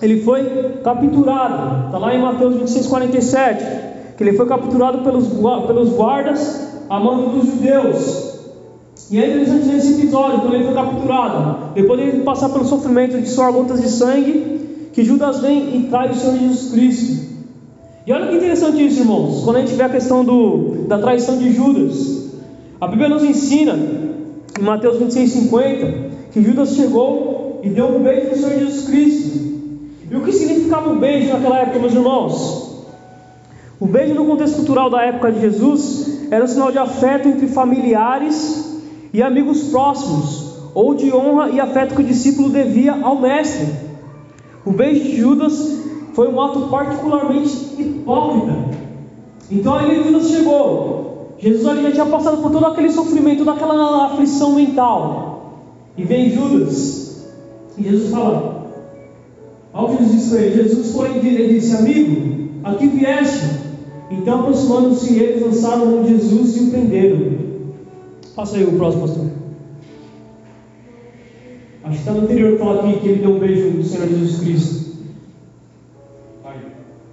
ele 0.00 0.22
foi 0.22 0.44
capturado. 0.84 1.86
Está 1.86 1.98
lá 1.98 2.14
em 2.14 2.20
Mateus 2.20 2.54
26, 2.56 2.86
47. 2.86 3.64
Que 4.16 4.24
ele 4.24 4.32
foi 4.34 4.46
capturado 4.46 4.98
pelos, 4.98 5.28
pelos 5.66 5.90
guardas 5.90 6.66
a 6.88 6.98
mando 6.98 7.30
dos 7.30 7.46
judeus. 7.46 8.26
E 9.10 9.22
é 9.22 9.28
interessante 9.28 9.66
nesse 9.66 10.00
episódio, 10.00 10.40
quando 10.40 10.54
ele 10.54 10.64
foi 10.64 10.74
capturado, 10.74 11.72
depois 11.74 12.00
de 12.00 12.08
ele 12.08 12.22
passar 12.22 12.48
pelo 12.48 12.64
sofrimento 12.64 13.20
de 13.20 13.28
suar 13.28 13.52
gotas 13.52 13.80
de 13.80 13.88
sangue, 13.88 14.88
que 14.92 15.04
Judas 15.04 15.40
vem 15.40 15.76
e 15.76 15.88
traz 15.88 16.16
o 16.16 16.20
Senhor 16.20 16.38
Jesus 16.38 16.72
Cristo. 16.72 17.36
E 18.06 18.12
olha 18.12 18.28
que 18.28 18.36
interessante 18.36 18.84
isso, 18.84 19.00
irmãos, 19.00 19.44
quando 19.44 19.56
a 19.56 19.60
gente 19.60 19.74
vê 19.74 19.82
a 19.82 19.88
questão 19.88 20.24
do, 20.24 20.86
da 20.88 20.98
traição 20.98 21.38
de 21.38 21.52
Judas. 21.52 22.30
A 22.80 22.86
Bíblia 22.88 23.08
nos 23.08 23.22
ensina, 23.22 23.74
em 24.58 24.62
Mateus 24.62 24.98
26, 24.98 25.30
50, 25.30 26.06
que 26.32 26.42
Judas 26.42 26.74
chegou 26.74 27.45
e 27.66 27.68
deu 27.68 27.96
um 27.96 28.00
beijo 28.00 28.30
no 28.30 28.36
Senhor 28.36 28.60
Jesus 28.60 28.86
Cristo. 28.86 29.38
E 30.08 30.14
o 30.14 30.20
que 30.20 30.30
significava 30.30 30.88
o 30.88 31.00
beijo 31.00 31.32
naquela 31.32 31.58
época, 31.58 31.80
meus 31.80 31.94
irmãos? 31.94 32.86
O 33.80 33.86
beijo 33.86 34.14
no 34.14 34.24
contexto 34.24 34.58
cultural 34.58 34.88
da 34.88 35.02
época 35.02 35.32
de 35.32 35.40
Jesus 35.40 36.28
era 36.30 36.44
um 36.44 36.46
sinal 36.46 36.70
de 36.70 36.78
afeto 36.78 37.26
entre 37.26 37.48
familiares 37.48 38.78
e 39.12 39.20
amigos 39.20 39.64
próximos, 39.64 40.60
ou 40.74 40.94
de 40.94 41.12
honra 41.12 41.50
e 41.50 41.58
afeto 41.58 41.96
que 41.96 42.02
o 42.02 42.06
discípulo 42.06 42.50
devia 42.50 42.92
ao 43.02 43.20
mestre. 43.20 43.66
O 44.64 44.70
beijo 44.70 45.02
de 45.02 45.16
Judas 45.16 45.76
foi 46.12 46.28
um 46.28 46.40
ato 46.40 46.68
particularmente 46.68 47.50
hipócrita. 47.76 48.54
Então 49.50 49.74
aí 49.74 50.04
Judas 50.04 50.28
chegou. 50.28 51.34
Jesus 51.38 51.66
ali 51.66 51.82
já 51.82 51.90
tinha 51.90 52.06
passado 52.06 52.40
por 52.40 52.52
todo 52.52 52.64
aquele 52.64 52.90
sofrimento, 52.90 53.38
toda 53.38 53.52
aquela 53.52 54.06
aflição 54.06 54.52
mental. 54.52 55.64
E 55.96 56.04
vem 56.04 56.30
Judas. 56.30 56.95
E 57.78 57.82
Jesus 57.82 58.10
fala: 58.10 58.66
Olha 59.72 59.92
o 59.92 59.96
que 59.96 60.04
Jesus 60.04 60.14
disse 60.14 60.30
para 60.30 60.42
ele. 60.42 60.62
Jesus, 60.62 60.92
porém, 60.92 61.20
disse: 61.20 61.76
Amigo, 61.76 62.50
aqui 62.64 62.88
vieste. 62.88 63.66
Então, 64.10 64.40
aproximando-se 64.40 65.18
eles, 65.18 65.42
lançaram 65.42 65.86
mão 65.86 66.04
de 66.04 66.10
Jesus 66.10 66.56
e 66.56 66.60
o 66.60 66.70
prenderam. 66.70 67.36
Passa 68.34 68.56
aí 68.56 68.64
o 68.64 68.76
próximo, 68.76 69.02
pastor. 69.02 69.26
Acho 71.84 71.92
que 71.92 71.98
está 71.98 72.12
no 72.12 72.22
anterior 72.22 72.52
que 72.52 72.58
fala 72.58 72.80
aqui 72.80 73.00
que 73.00 73.08
ele 73.08 73.20
deu 73.20 73.30
um 73.30 73.38
beijo 73.38 73.70
no 73.70 73.84
Senhor 73.84 74.08
Jesus 74.08 74.40
Cristo. 74.40 74.86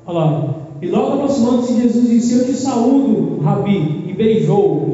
Olha 0.06 0.20
lá. 0.20 0.56
E 0.82 0.88
logo 0.88 1.14
aproximando-se 1.14 1.82
Jesus 1.82 2.10
disse: 2.10 2.40
Eu 2.40 2.46
te 2.46 2.54
saúdo, 2.54 3.42
Rabi, 3.42 4.06
e 4.08 4.14
beijou. 4.14 4.94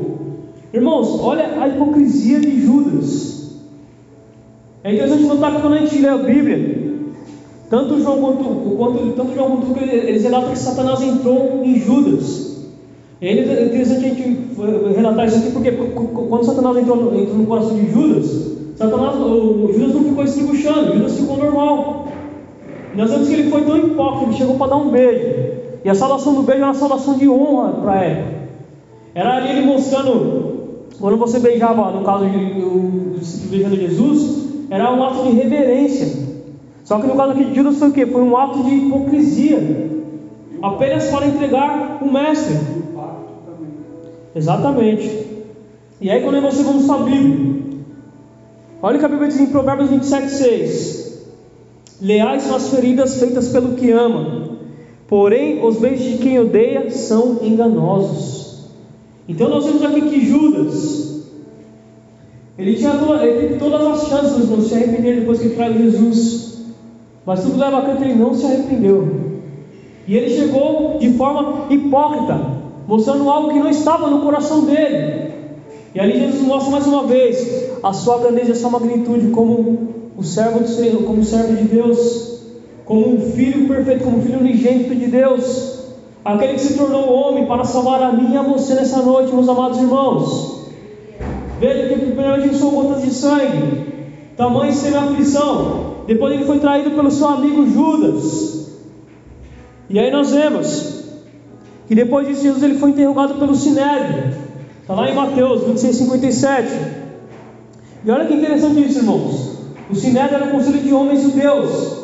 Irmãos, 0.73 1.19
olha 1.19 1.61
a 1.61 1.67
hipocrisia 1.67 2.39
de 2.39 2.61
Judas. 2.61 3.38
É 4.83 4.93
interessante 4.93 5.23
notar 5.23 5.55
que 5.55 5.61
quando 5.61 5.73
a 5.73 5.77
gente 5.79 5.99
lê 5.99 6.07
a 6.07 6.17
Bíblia, 6.17 6.89
tanto 7.69 8.01
João 8.01 8.19
quanto, 8.21 8.43
quanto, 8.77 9.11
tanto 9.11 9.35
João 9.35 9.57
quanto 9.57 9.83
eles 9.83 10.23
relatam 10.23 10.51
que 10.51 10.57
Satanás 10.57 11.01
entrou 11.01 11.61
em 11.63 11.79
Judas. 11.79 12.67
É 13.21 13.33
interessante 13.65 14.05
a 14.05 14.09
gente 14.09 14.47
relatar 14.95 15.27
isso 15.27 15.37
aqui, 15.39 15.51
porque 15.51 15.71
quando 15.71 16.45
Satanás 16.45 16.77
entrou, 16.77 17.13
entrou 17.13 17.37
no 17.37 17.45
coração 17.45 17.75
de 17.75 17.91
Judas, 17.91 18.57
Satanás, 18.77 19.15
o 19.17 19.69
Judas 19.73 19.93
não 19.93 20.03
ficou 20.05 20.23
estribuchando, 20.23 20.93
Judas 20.93 21.19
ficou 21.19 21.35
normal. 21.35 22.07
Nós 22.95 23.11
vemos 23.11 23.27
que 23.27 23.33
ele 23.33 23.51
foi 23.51 23.63
tão 23.63 23.77
hipócrita, 23.77 24.25
ele 24.27 24.37
chegou 24.37 24.55
para 24.55 24.67
dar 24.67 24.77
um 24.77 24.89
beijo. 24.89 25.59
E 25.83 25.89
a 25.89 25.93
saudação 25.93 26.33
do 26.33 26.43
beijo 26.43 26.61
era 26.61 26.67
uma 26.67 26.73
saudação 26.73 27.17
de 27.17 27.27
honra 27.27 27.73
para 27.81 28.03
época. 28.05 28.39
Era 29.13 29.35
ali 29.35 29.49
ele 29.49 29.65
mostrando, 29.65 30.85
quando 30.97 31.17
você 31.17 31.39
beijava, 31.39 31.91
no 31.91 32.05
caso 32.05 32.25
de 32.25 33.49
beijando 33.49 33.75
Jesus, 33.75 34.48
era 34.69 34.93
um 34.93 35.03
ato 35.03 35.23
de 35.23 35.31
reverência. 35.31 36.27
Só 36.83 36.99
que 36.99 37.07
no 37.07 37.15
caso 37.15 37.31
aqui 37.31 37.45
de 37.45 37.55
Judas 37.55 37.77
foi 37.77 37.89
o 37.89 37.91
quê? 37.91 38.05
Foi 38.05 38.21
um 38.21 38.35
ato 38.37 38.63
de 38.63 38.73
hipocrisia. 38.75 39.89
Apenas 40.61 41.09
para 41.09 41.27
entregar 41.27 41.99
o 42.01 42.11
mestre. 42.11 42.55
Exatamente. 44.35 45.27
E 46.01 46.09
aí 46.09 46.21
quando 46.21 46.41
você 46.41 46.63
vamos 46.63 46.85
para 46.85 47.01
a 47.01 47.03
Bíblia. 47.03 47.59
Olha 48.81 48.95
o 48.95 48.99
que 48.99 49.05
a 49.05 49.09
Bíblia 49.09 49.27
diz 49.27 49.39
em 49.39 49.47
Provérbios 49.47 49.89
27, 49.89 50.29
6. 50.29 50.99
Leais 52.01 52.43
são 52.43 52.55
as 52.55 52.69
feridas 52.69 53.19
feitas 53.19 53.49
pelo 53.49 53.75
que 53.75 53.91
ama, 53.91 54.51
porém 55.05 55.65
os 55.65 55.77
beijos 55.77 56.05
de 56.05 56.17
quem 56.19 56.39
odeia 56.39 56.89
são 56.89 57.39
enganosos. 57.43 58.69
Então 59.27 59.49
nós 59.49 59.65
vemos 59.65 59.83
aqui 59.83 60.01
que 60.01 60.25
Judas, 60.25 61.08
ele 62.59 62.75
tinha 62.75 62.91
ele 63.21 63.39
teve 63.39 63.55
todas 63.55 63.81
as 63.81 64.09
chances 64.09 64.49
de 64.49 64.67
se 64.67 64.75
arrepender 64.75 65.21
depois 65.21 65.39
que 65.39 65.45
ele 65.45 65.55
traiu 65.55 65.81
Jesus, 65.81 66.57
mas 67.25 67.41
tudo 67.41 67.57
leva 67.57 67.77
a 67.77 67.95
que 67.95 68.03
ele 68.03 68.15
não 68.15 68.33
se 68.33 68.45
arrependeu. 68.45 69.07
E 70.05 70.17
ele 70.17 70.29
chegou 70.29 70.97
de 70.99 71.13
forma 71.13 71.67
hipócrita, 71.69 72.37
mostrando 72.85 73.29
algo 73.29 73.53
que 73.53 73.59
não 73.59 73.69
estava 73.69 74.09
no 74.09 74.19
coração 74.21 74.65
dele. 74.65 75.29
E 75.95 75.99
ali 76.01 76.19
Jesus 76.19 76.41
mostra 76.41 76.71
mais 76.71 76.85
uma 76.85 77.03
vez 77.03 77.69
a 77.81 77.93
sua 77.93 78.19
grandeza 78.19 78.51
a 78.51 78.55
sua 78.55 78.71
magnitude 78.71 79.29
como 79.29 80.11
o 80.17 80.23
servo 80.23 80.59
do 80.59 80.67
Senhor, 80.67 81.03
como 81.03 81.23
servo 81.23 81.55
de 81.55 81.63
Deus, 81.63 82.41
como 82.83 83.15
um 83.15 83.21
filho 83.31 83.69
perfeito, 83.69 84.03
como 84.03 84.17
um 84.17 84.21
filho 84.21 84.39
unigênito 84.39 84.93
de 84.93 85.07
Deus, 85.07 85.79
aquele 86.25 86.55
que 86.55 86.61
se 86.61 86.77
tornou 86.77 87.09
homem 87.09 87.45
para 87.45 87.63
salvar 87.63 88.03
a 88.03 88.11
mim 88.11 88.33
e 88.33 88.37
a 88.37 88.41
você 88.41 88.73
nessa 88.73 89.01
noite, 89.01 89.33
meus 89.33 89.47
amados 89.47 89.77
irmãos. 89.77 90.59
Veja 91.59 91.89
que 91.89 91.98
primeiramente 92.19 92.55
são 92.55 92.71
gotas 92.71 93.03
de 93.03 93.11
sangue, 93.11 93.87
tamanho 94.35 94.73
sem 94.73 94.93
aflição. 94.93 95.99
Depois 96.05 96.33
ele 96.33 96.45
foi 96.45 96.59
traído 96.59 96.91
pelo 96.91 97.09
seu 97.09 97.27
amigo 97.27 97.65
Judas. 97.65 98.69
E 99.89 99.97
aí 99.97 100.11
nós 100.11 100.31
vemos 100.31 100.99
que 101.87 101.95
depois 101.95 102.27
disso 102.27 102.43
Jesus 102.43 102.61
ele 102.61 102.77
foi 102.77 102.89
interrogado 102.89 103.35
pelo 103.35 103.55
Sinédrio. 103.55 104.33
Está 104.81 104.93
lá 104.93 105.09
em 105.09 105.15
Mateus 105.15 105.63
26, 105.63 105.95
57. 105.95 106.67
E 108.05 108.11
olha 108.11 108.25
que 108.25 108.33
interessante 108.33 108.85
isso, 108.85 108.99
irmãos. 108.99 109.57
O 109.89 109.95
Sinédrio 109.95 110.35
era 110.35 110.45
um 110.45 110.51
conselho 110.51 110.79
de 110.79 110.93
homens 110.93 111.23
judeus, 111.23 112.03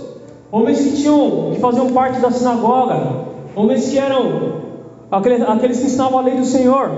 homens 0.52 0.80
que 0.80 0.96
tinham, 0.96 1.52
que 1.54 1.60
faziam 1.60 1.92
parte 1.92 2.20
da 2.20 2.32
sinagoga, 2.32 3.26
homens 3.56 3.90
que 3.90 3.98
eram 3.98 4.62
aqueles, 5.12 5.42
aqueles 5.42 5.80
que 5.80 5.86
ensinavam 5.86 6.20
a 6.20 6.22
lei 6.22 6.36
do 6.36 6.46
Senhor. 6.46 6.90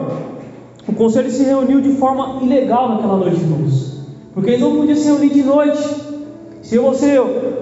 O 0.87 0.93
conselho 0.93 1.29
se 1.29 1.43
reuniu 1.43 1.81
de 1.81 1.91
forma 1.93 2.41
ilegal 2.41 2.89
naquela 2.89 3.17
noite, 3.17 3.41
irmãos, 3.41 4.01
porque 4.33 4.51
eles 4.51 4.61
não 4.61 4.77
podiam 4.77 4.95
se 4.95 5.05
reunir 5.05 5.29
de 5.29 5.43
noite. 5.43 6.07
Se 6.61 6.77
você 6.77 7.17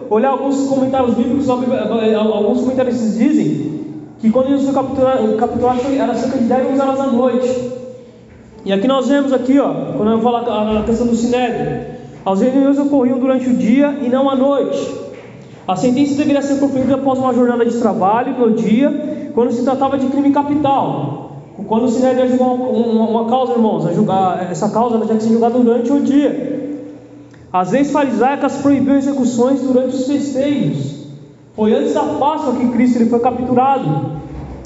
olhar 0.10 0.30
alguns 0.30 0.68
comentários 0.68 1.16
bíblicos, 1.16 1.50
alguns 1.50 2.62
comentaristas 2.62 3.18
dizem 3.18 3.82
que 4.20 4.30
quando 4.30 4.50
Jesus 4.50 4.66
foi 4.66 4.74
capturado, 4.74 5.36
capturado 5.38 5.82
era 5.98 6.14
cerca 6.16 6.38
de 6.38 6.46
10 6.46 6.80
horas 6.80 6.98
da 6.98 7.08
noite. 7.08 7.72
E 8.64 8.72
aqui 8.72 8.88
nós 8.88 9.08
vemos 9.08 9.34
aqui, 9.34 9.60
ó, 9.60 9.74
quando 9.98 10.12
eu 10.12 10.22
falo 10.22 10.38
a 10.38 10.84
questão 10.84 11.08
do 11.08 11.16
sinédrio, 11.16 11.96
as 12.26 12.42
reuniões 12.42 12.80
ocorriam 12.80 13.20
durante 13.20 13.50
o 13.50 13.54
dia 13.56 14.00
e 14.02 14.10
não 14.10 14.30
à 14.30 14.36
noite. 14.36 14.92
A 15.68 15.76
sentença 15.76 16.16
deveria 16.16 16.42
ser 16.42 16.60
conferida 16.60 16.96
após 16.96 17.18
uma 17.20 17.34
jornada 17.34 17.66
de 17.66 17.78
trabalho 17.80 18.38
no 18.38 18.54
dia, 18.54 19.32
quando 19.34 19.52
se 19.52 19.64
tratava 19.64 19.98
de 19.98 20.08
crime 20.08 20.32
capital. 20.32 21.25
Quando 21.68 21.86
o 21.86 21.88
sinédrio 21.88 22.28
julgar 22.28 22.48
uma, 22.48 23.10
uma, 23.10 23.30
causa, 23.30 23.54
irmãos, 23.54 23.84
julgar, 23.96 24.52
essa 24.52 24.70
causa 24.70 24.96
ela 24.96 25.06
tinha 25.06 25.18
que 25.18 25.24
ser 25.24 25.30
julgada 25.32 25.58
durante 25.58 25.92
o 25.92 26.02
dia. 26.02 26.80
As 27.52 27.72
leis 27.72 27.92
farisaicas 27.92 28.58
proibiam 28.58 28.98
execuções 28.98 29.62
durante 29.62 29.96
os 29.96 30.06
festejos. 30.06 31.06
Foi 31.56 31.74
antes 31.74 31.94
da 31.94 32.04
Páscoa 32.04 32.56
que 32.56 32.68
Cristo 32.70 32.98
ele 32.98 33.10
foi 33.10 33.20
capturado. 33.20 34.20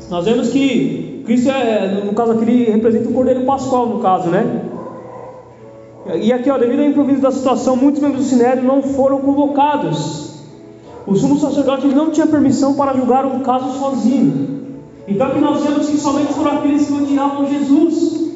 Nós 0.10 0.26
vemos 0.26 0.50
que 0.50 1.22
Cristo, 1.26 1.52
é, 1.52 2.04
no 2.04 2.14
caso 2.14 2.32
aqui, 2.32 2.44
ele 2.44 2.72
representa 2.72 3.10
o 3.10 3.14
Cordeiro 3.14 3.46
Pascual, 3.46 3.86
no 3.86 4.00
caso, 4.00 4.30
né? 4.30 4.64
E 6.16 6.34
aqui, 6.34 6.50
ó, 6.50 6.58
devido 6.58 6.80
ao 6.80 6.86
improviso 6.86 7.22
da 7.22 7.30
situação, 7.30 7.76
muitos 7.76 8.02
membros 8.02 8.24
do 8.24 8.30
Sinédrio 8.30 8.66
não 8.66 8.82
foram 8.82 9.20
convocados. 9.20 10.40
O 11.06 11.16
sumo 11.16 11.38
sacerdote 11.38 11.86
não 11.88 12.10
tinha 12.10 12.26
permissão 12.26 12.74
para 12.74 12.94
julgar 12.94 13.28
um 13.28 13.42
caso 13.42 13.78
sozinho. 13.78 14.59
Então 15.10 15.28
aqui 15.28 15.40
nós 15.40 15.64
vemos 15.64 15.90
que 15.90 15.98
somente 15.98 16.34
foram 16.34 16.58
aqueles 16.58 16.86
que 16.86 16.94
odiavam 16.94 17.50
Jesus. 17.50 18.30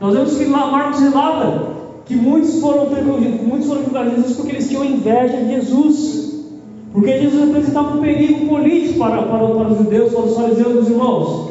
Nós 0.00 0.14
vemos 0.14 0.36
que 0.36 0.44
lá 0.44 0.70
Marcos 0.70 1.00
relata 1.00 1.70
que 2.06 2.14
muitos 2.14 2.60
foram, 2.60 2.86
muitos 3.46 3.68
foram 3.68 3.84
julgar 3.84 4.08
Jesus 4.10 4.36
porque 4.36 4.52
eles 4.52 4.68
tinham 4.68 4.84
inveja 4.84 5.36
de 5.36 5.54
Jesus. 5.54 6.30
Porque 6.92 7.18
Jesus 7.20 7.46
representava 7.46 7.96
um 7.96 8.00
perigo 8.00 8.48
político 8.48 8.98
para, 8.98 9.22
para, 9.22 9.46
para 9.46 9.68
os 9.68 9.78
judeus, 9.78 10.12
para 10.12 10.22
os 10.22 10.36
fariseus, 10.36 10.74
meus 10.74 10.88
irmãos. 10.88 11.50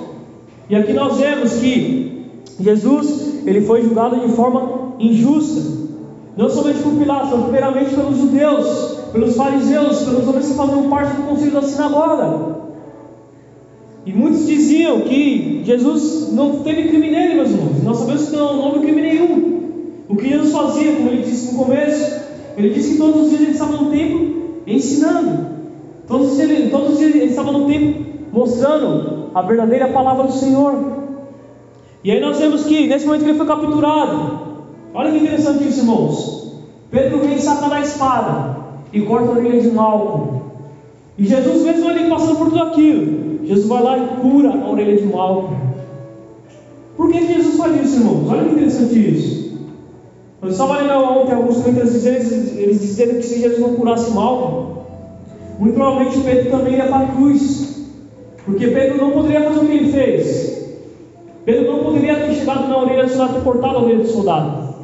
E 0.69 0.75
aqui 0.75 0.93
nós 0.93 1.17
vemos 1.17 1.53
que 1.53 2.25
Jesus 2.59 3.43
ele 3.45 3.62
foi 3.62 3.81
julgado 3.81 4.19
de 4.19 4.29
forma 4.33 4.93
injusta. 5.00 5.79
Não 6.38 6.50
somente 6.50 6.79
por 6.79 6.93
Pilatos, 6.93 7.31
mas 7.31 7.41
primeiramente 7.43 7.95
pelos 7.95 8.17
judeus, 8.17 8.98
pelos 9.12 9.36
fariseus, 9.36 10.03
pelos 10.03 10.27
homens 10.27 10.48
que 10.48 10.53
faziam 10.53 10.89
parte 10.89 11.15
do 11.15 11.24
conselho 11.24 11.51
da 11.51 11.62
sinagoga. 11.62 12.68
E 14.10 14.12
muitos 14.12 14.48
diziam 14.48 15.01
que 15.01 15.62
Jesus 15.63 16.34
não 16.34 16.63
teve 16.63 16.88
crime 16.88 17.12
nele, 17.12 17.36
meus 17.36 17.51
irmãos. 17.51 17.84
Nós 17.84 17.98
sabemos 18.00 18.28
que 18.28 18.36
não, 18.36 18.56
não 18.56 18.66
houve 18.66 18.80
crime 18.80 19.04
nenhum. 19.04 19.60
O 20.10 20.16
que 20.16 20.28
Jesus 20.28 20.51
fazia, 20.51 20.94
como 20.94 21.10
ele 21.10 21.22
disse 21.22 21.54
no 21.54 21.60
começo, 21.60 22.20
ele 22.58 22.72
disse 22.72 22.94
que 22.94 22.98
todos 22.98 23.22
os 23.22 23.30
dias 23.30 23.42
ele 23.42 23.51
estava 23.51 23.78
no 23.78 23.92
templo 23.92 24.62
ensinando. 24.66 25.46
Todos 26.08 26.32
os 26.32 26.38
dias, 26.38 26.72
todos 26.72 26.94
os 26.94 26.98
dias 26.98 27.13
ele 27.13 27.25
estava 27.25 27.51
no 27.51 27.68
templo 27.68 28.04
mostrando 28.34 29.30
a 29.36 29.44
verdadeira 29.44 29.89
palavra 29.89 30.24
do 30.24 30.34
Senhor. 30.34 30.74
E 32.04 32.10
aí 32.12 32.20
nós 32.20 32.39
vemos 32.39 32.63
que 32.63 32.88
nesse 32.88 33.06
momento 33.06 33.25
que 33.25 33.30
ele 33.30 33.38
foi 33.38 33.46
capturado, 33.46 34.39
olha 34.92 35.12
que 35.12 35.18
interessante 35.18 35.68
isso, 35.68 35.82
irmãos. 35.82 36.51
Pedro 36.89 37.20
vem 37.20 37.38
saca 37.38 37.70
da 37.70 37.80
espada 37.80 38.58
e 38.92 39.01
corta 39.01 39.34
a 39.34 39.36
orelha 39.36 39.62
de 39.62 39.70
Malco. 39.70 40.42
E 41.16 41.28
Jesus, 41.28 41.62
mesmo 41.62 41.88
ali 41.88 42.10
passando 42.10 42.38
por 42.38 42.50
tudo 42.50 42.63
aquilo, 42.63 43.28
Jesus 43.50 43.68
vai 43.68 43.82
lá 43.82 43.98
e 43.98 44.08
cura 44.22 44.51
a 44.51 44.70
orelha 44.70 44.96
de 44.96 45.08
Malco. 45.08 45.56
Por 46.96 47.12
que 47.12 47.25
Jesus 47.25 47.58
faz 47.58 47.84
isso, 47.84 47.96
irmãos? 47.96 48.29
Olha 48.29 48.44
que 48.44 48.51
interessante 48.51 49.15
isso. 49.15 49.58
Eu 50.39 50.50
estava 50.50 50.77
lendo 50.77 50.94
ontem 50.94 51.34
alguns 51.34 51.58
comentários 51.58 52.06
eles 52.06 52.79
dizendo 52.79 53.15
que 53.15 53.24
se 53.24 53.41
Jesus 53.41 53.60
não 53.60 53.74
curasse 53.74 54.12
mal, 54.12 54.86
muito 55.58 55.74
provavelmente 55.74 56.20
Pedro 56.20 56.51
também 56.51 56.75
ia 56.75 56.86
para 56.86 57.06
a 57.06 57.08
cruz. 57.08 57.88
Porque 58.46 58.68
Pedro 58.68 58.98
não 59.00 59.12
poderia 59.12 59.41
fazer 59.41 59.60
o 59.60 59.65
que 59.65 59.72
ele 59.72 59.91
fez. 59.91 60.70
Pedro 61.44 61.72
não 61.72 61.84
poderia 61.86 62.18
ter 62.18 62.36
chegado 62.36 62.68
na 62.68 62.77
orelha 62.77 63.06
do 63.06 63.10
soldado 63.10 63.39
e 63.39 63.41
cortado 63.41 63.77
a 63.77 63.82
orelha 63.82 64.03
do 64.03 64.08
soldado. 64.08 64.75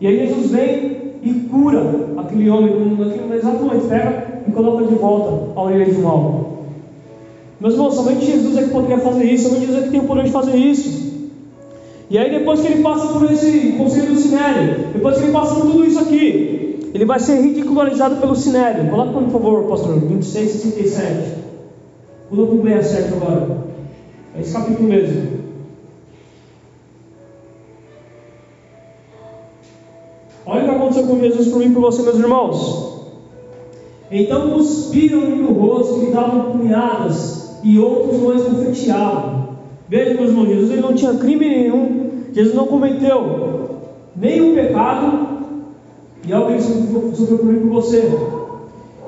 E 0.00 0.08
aí 0.08 0.26
Jesus 0.26 0.50
vem 0.50 1.12
e 1.22 1.34
cura 1.48 1.84
aquele 2.16 2.50
homem, 2.50 2.96
naquele 2.98 3.34
exato 3.36 3.62
momento, 3.62 3.88
pega 3.88 4.42
e 4.44 4.50
coloca 4.50 4.86
de 4.86 4.94
volta 4.96 5.52
a 5.54 5.62
orelha 5.62 5.84
de 5.84 5.98
mal. 5.98 6.57
Meus 7.60 7.74
irmãos, 7.74 7.94
somente 7.94 8.24
Jesus 8.24 8.56
é 8.56 8.62
que 8.62 8.70
poderia 8.70 8.98
fazer 8.98 9.24
isso, 9.24 9.48
somente 9.48 9.66
Jesus 9.66 9.82
é 9.82 9.86
que 9.86 9.90
tem 9.90 10.00
o 10.00 10.04
poder 10.04 10.24
de 10.24 10.30
fazer 10.30 10.56
isso. 10.56 11.08
E 12.08 12.16
aí 12.16 12.30
depois 12.30 12.60
que 12.60 12.68
ele 12.68 12.82
passa 12.82 13.08
por 13.08 13.30
esse 13.30 13.72
conselho 13.72 14.14
do 14.14 14.20
Sinério, 14.20 14.86
depois 14.92 15.18
que 15.18 15.24
ele 15.24 15.32
passa 15.32 15.56
por 15.56 15.66
tudo 15.66 15.84
isso 15.84 15.98
aqui, 15.98 16.90
ele 16.94 17.04
vai 17.04 17.18
ser 17.18 17.40
ridicularizado 17.40 18.16
pelo 18.16 18.34
Sinério. 18.34 18.88
Coloca 18.88 19.12
por 19.12 19.30
favor, 19.30 19.64
pastor, 19.64 19.98
26 20.00 20.54
e 20.54 20.58
67. 20.58 21.34
Pula 22.30 22.46
para 22.46 22.54
o 22.54 22.62
67 22.62 23.12
agora. 23.14 23.58
É 24.36 24.40
esse 24.40 24.52
capítulo 24.52 24.88
mesmo. 24.88 25.38
Olha 30.46 30.62
o 30.62 30.64
que 30.64 30.70
aconteceu 30.70 31.06
com 31.06 31.20
Jesus 31.20 31.48
por 31.48 31.58
mim 31.58 31.66
e 31.66 31.70
por 31.70 31.80
você, 31.82 32.02
meus 32.02 32.18
irmãos. 32.18 32.88
Então 34.10 34.50
cuspiram-lhe 34.52 35.36
no 35.36 35.52
rosto 35.52 36.04
e 36.04 36.10
davam 36.10 36.52
punhadas 36.52 37.37
e 37.62 37.78
outros 37.78 38.22
o 38.22 38.32
esbofeteavam. 38.32 39.48
Veja, 39.88 40.14
meus 40.14 40.30
irmãos, 40.30 40.48
Jesus 40.48 40.70
ele 40.70 40.80
não 40.82 40.94
tinha 40.94 41.14
crime 41.14 41.48
nenhum, 41.48 42.10
Jesus 42.32 42.54
não 42.54 42.66
cometeu 42.66 43.68
nenhum 44.14 44.54
pecado, 44.54 45.28
e 46.26 46.32
algo 46.32 46.50
ele 46.50 46.60
sofreu 46.60 47.38
por 47.38 47.46
mim 47.46 47.60
por 47.60 47.70
você. 47.70 48.12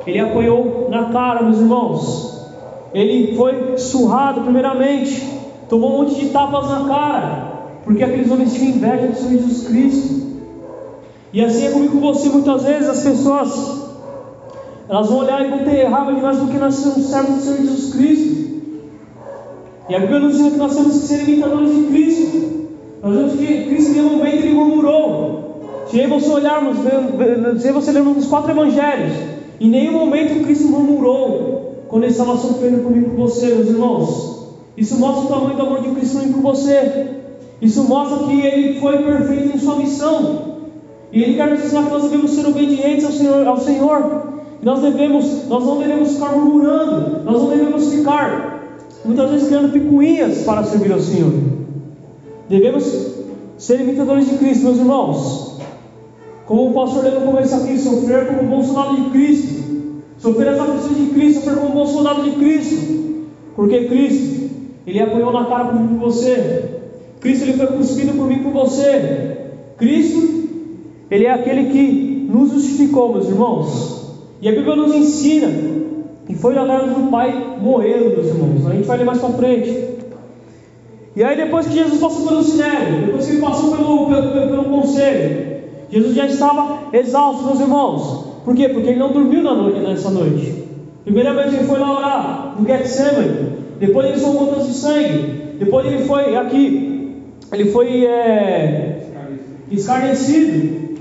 Ele 0.06 0.18
apanhou 0.18 0.88
na 0.90 1.06
cara, 1.12 1.42
meus 1.42 1.58
irmãos. 1.58 2.48
Ele 2.94 3.36
foi 3.36 3.76
surrado, 3.76 4.40
primeiramente, 4.40 5.22
tomou 5.68 5.92
um 5.92 5.98
monte 5.98 6.14
de 6.18 6.30
tapas 6.30 6.68
na 6.68 6.88
cara, 6.88 7.52
porque 7.84 8.02
aqueles 8.02 8.30
homens 8.30 8.54
tinham 8.54 8.76
inveja 8.76 9.08
do 9.08 9.16
Senhor 9.16 9.42
Jesus 9.42 9.68
Cristo. 9.68 10.30
E 11.32 11.44
assim 11.44 11.66
é 11.66 11.70
comigo 11.70 12.00
com 12.00 12.00
você, 12.00 12.28
muitas 12.28 12.64
vezes 12.64 12.88
as 12.88 13.02
pessoas 13.02 13.89
elas 14.90 15.08
vão 15.08 15.18
olhar 15.18 15.46
e 15.46 15.50
vão 15.50 15.60
ter 15.60 15.84
raiva 15.84 16.12
de 16.12 16.20
nós 16.20 16.36
porque 16.36 16.58
nós 16.58 16.74
somos 16.74 17.06
servos 17.06 17.36
do 17.36 17.40
Senhor 17.42 17.58
Jesus 17.58 17.94
Cristo. 17.94 18.50
E 19.88 19.94
a 19.94 20.00
Bíblia 20.00 20.18
nos 20.18 20.34
ensina 20.34 20.50
que 20.50 20.56
nós 20.56 20.74
temos 20.74 20.92
que 21.00 21.06
ser 21.06 21.28
imitadores 21.28 21.72
de 21.72 21.82
Cristo. 21.84 22.68
Nós 23.00 23.14
vemos 23.14 23.32
que 23.34 23.64
Cristo 23.66 23.90
em 23.90 23.94
nenhum 23.94 24.16
momento 24.16 24.34
ele 24.34 24.52
murmurou. 24.52 25.86
Se 25.86 26.04
você 26.08 26.28
olharmos, 26.28 26.78
se 27.62 27.70
você 27.70 27.92
lermos 27.92 28.18
os 28.18 28.26
quatro 28.26 28.50
evangelhos, 28.50 29.12
em 29.60 29.70
nenhum 29.70 29.92
momento 29.92 30.44
Cristo 30.44 30.66
murmurou 30.66 31.84
quando 31.86 32.02
ele 32.02 32.12
estava 32.12 32.36
sofrendo 32.36 32.82
por 32.82 32.90
mim 32.90 33.04
por 33.04 33.14
você, 33.14 33.46
meus 33.46 33.68
irmãos. 33.68 34.40
Isso 34.76 34.98
mostra 34.98 35.24
o 35.24 35.28
tamanho 35.28 35.56
do 35.56 35.62
amor 35.62 35.82
de 35.82 35.90
Cristo 35.90 36.18
por 36.18 36.26
mim 36.26 36.32
por 36.32 36.42
você. 36.42 37.10
Isso 37.62 37.84
mostra 37.84 38.26
que 38.26 38.40
ele 38.40 38.80
foi 38.80 38.98
perfeito 38.98 39.56
em 39.56 39.60
sua 39.60 39.76
missão. 39.76 40.50
E 41.12 41.22
ele 41.22 41.34
quer 41.34 41.48
nos 41.48 41.64
ensinar 41.64 41.84
que 41.84 41.90
nós 41.90 42.02
devemos 42.02 42.32
ser 42.32 42.46
obedientes 42.48 43.04
ao 43.04 43.12
Senhor. 43.12 43.46
Ao 43.46 43.56
Senhor. 43.56 44.39
Nós 44.62 44.82
devemos, 44.82 45.48
nós 45.48 45.64
não 45.64 45.78
devemos 45.78 46.12
ficar 46.12 46.32
murmurando, 46.32 47.24
nós 47.24 47.42
não 47.42 47.48
devemos 47.48 47.92
ficar 47.92 48.60
muitas 49.04 49.30
vezes 49.30 49.48
criando 49.48 49.72
picuinhas 49.72 50.42
para 50.42 50.64
servir 50.64 50.92
ao 50.92 51.00
Senhor. 51.00 51.32
Devemos 52.48 53.14
ser 53.56 53.80
imitadores 53.80 54.28
de 54.28 54.36
Cristo, 54.36 54.64
meus 54.64 54.78
irmãos. 54.78 55.58
Como 56.46 56.70
o 56.70 56.74
pastor 56.74 57.04
leu 57.04 57.20
no 57.20 57.26
começo 57.26 57.54
aqui, 57.54 57.78
sofrer 57.78 58.26
como 58.26 58.42
um 58.42 58.48
bom 58.48 58.62
soldado 58.62 58.96
de 58.96 59.10
Cristo. 59.10 59.60
Sofrer 60.18 60.48
as 60.48 60.60
aflições 60.60 60.96
de 60.98 61.06
Cristo, 61.14 61.40
sofrer 61.40 61.60
como 61.60 61.70
um 61.70 61.74
bom 61.74 61.86
soldado 61.86 62.22
de 62.22 62.32
Cristo. 62.32 63.26
Porque 63.56 63.84
Cristo, 63.86 64.50
Ele 64.86 65.00
apanhou 65.00 65.32
na 65.32 65.46
cara 65.46 65.66
por 65.66 65.80
mim 65.80 65.96
por 65.96 66.10
você. 66.10 66.80
Cristo, 67.20 67.44
Ele 67.44 67.52
foi 67.54 67.66
cuspido 67.68 68.12
por 68.14 68.26
mim 68.26 68.42
por 68.42 68.52
você. 68.52 69.36
Cristo, 69.78 70.48
Ele 71.10 71.24
é 71.24 71.32
aquele 71.32 71.70
que 71.70 72.28
nos 72.30 72.50
justificou, 72.50 73.12
meus 73.12 73.28
irmãos. 73.28 73.99
E 74.40 74.48
a 74.48 74.52
Bíblia 74.52 74.74
nos 74.74 74.94
ensina 74.94 75.48
que 76.26 76.34
foi 76.34 76.54
casa 76.54 76.86
do 76.86 77.10
Pai 77.10 77.58
morrendo, 77.60 78.10
meus 78.10 78.26
irmãos. 78.26 78.66
A 78.66 78.74
gente 78.74 78.86
vai 78.86 78.98
ler 78.98 79.04
mais 79.04 79.18
para 79.18 79.30
frente. 79.30 79.88
E 81.14 81.24
aí 81.24 81.36
depois 81.36 81.66
que 81.66 81.74
Jesus 81.74 82.00
passou 82.00 82.26
pelo 82.26 82.42
sinédrio, 82.42 83.06
depois 83.06 83.26
que 83.26 83.32
ele 83.32 83.40
passou 83.40 83.76
pelo, 83.76 84.06
pelo, 84.06 84.32
pelo, 84.32 84.48
pelo 84.48 84.64
conselho, 84.64 85.60
Jesus 85.90 86.14
já 86.14 86.26
estava 86.26 86.96
exausto, 86.96 87.44
meus 87.44 87.60
irmãos. 87.60 88.26
Por 88.44 88.54
quê? 88.54 88.68
Porque 88.68 88.90
ele 88.90 88.98
não 88.98 89.12
dormiu 89.12 89.42
na 89.42 89.54
noite, 89.54 89.80
nessa 89.80 90.10
noite. 90.10 90.64
Primeiramente 91.04 91.56
ele 91.56 91.64
foi 91.64 91.78
lá 91.78 91.96
orar 91.98 92.54
no 92.58 92.66
Getsemane. 92.66 93.60
Depois 93.78 94.06
ele 94.08 94.18
soltou 94.18 94.46
gotas 94.46 94.68
de 94.68 94.74
sangue. 94.74 95.56
Depois 95.58 95.86
ele 95.86 96.04
foi 96.04 96.36
aqui. 96.36 97.16
Ele 97.52 97.70
foi 97.72 98.06
é, 98.06 99.08
escarnecido. 99.70 100.98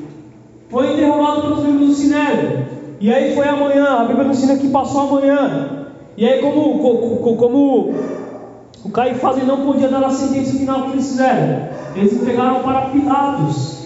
Foi 0.69 0.93
interrogado 0.93 1.41
pelos 1.41 1.63
membros 1.63 1.87
do 1.89 1.93
sinédrio. 1.93 2.68
E 2.99 3.13
aí 3.13 3.33
foi 3.33 3.47
amanhã, 3.47 4.01
a 4.01 4.03
Bíblia 4.03 4.27
ensina 4.27 4.57
que 4.57 4.67
passou 4.67 5.01
amanhã. 5.01 5.87
E 6.17 6.27
aí, 6.27 6.41
como, 6.41 6.79
como, 6.79 7.37
como 7.37 7.93
o 8.83 8.89
Caifás 8.91 9.41
não 9.47 9.65
podia 9.65 9.87
dar 9.87 10.03
a 10.03 10.09
sentença 10.09 10.57
final 10.57 10.83
que 10.83 10.91
eles 10.91 11.07
fizeram, 11.07 11.69
eles 11.95 12.13
entregaram 12.13 12.61
para 12.61 12.89
Pilatos. 12.89 13.85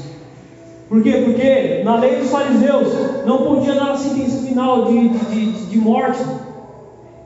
Por 0.89 1.04
quê? 1.04 1.21
Porque 1.26 1.84
na 1.84 1.97
lei 1.97 2.15
dos 2.15 2.32
fariseus 2.32 2.88
não 3.23 3.38
podia 3.43 3.76
dar 3.76 3.91
a 3.91 3.97
sentença 3.97 4.47
final 4.47 4.86
de, 4.86 5.10
de, 5.10 5.26
de, 5.26 5.65
de 5.67 5.78
morte. 5.78 6.23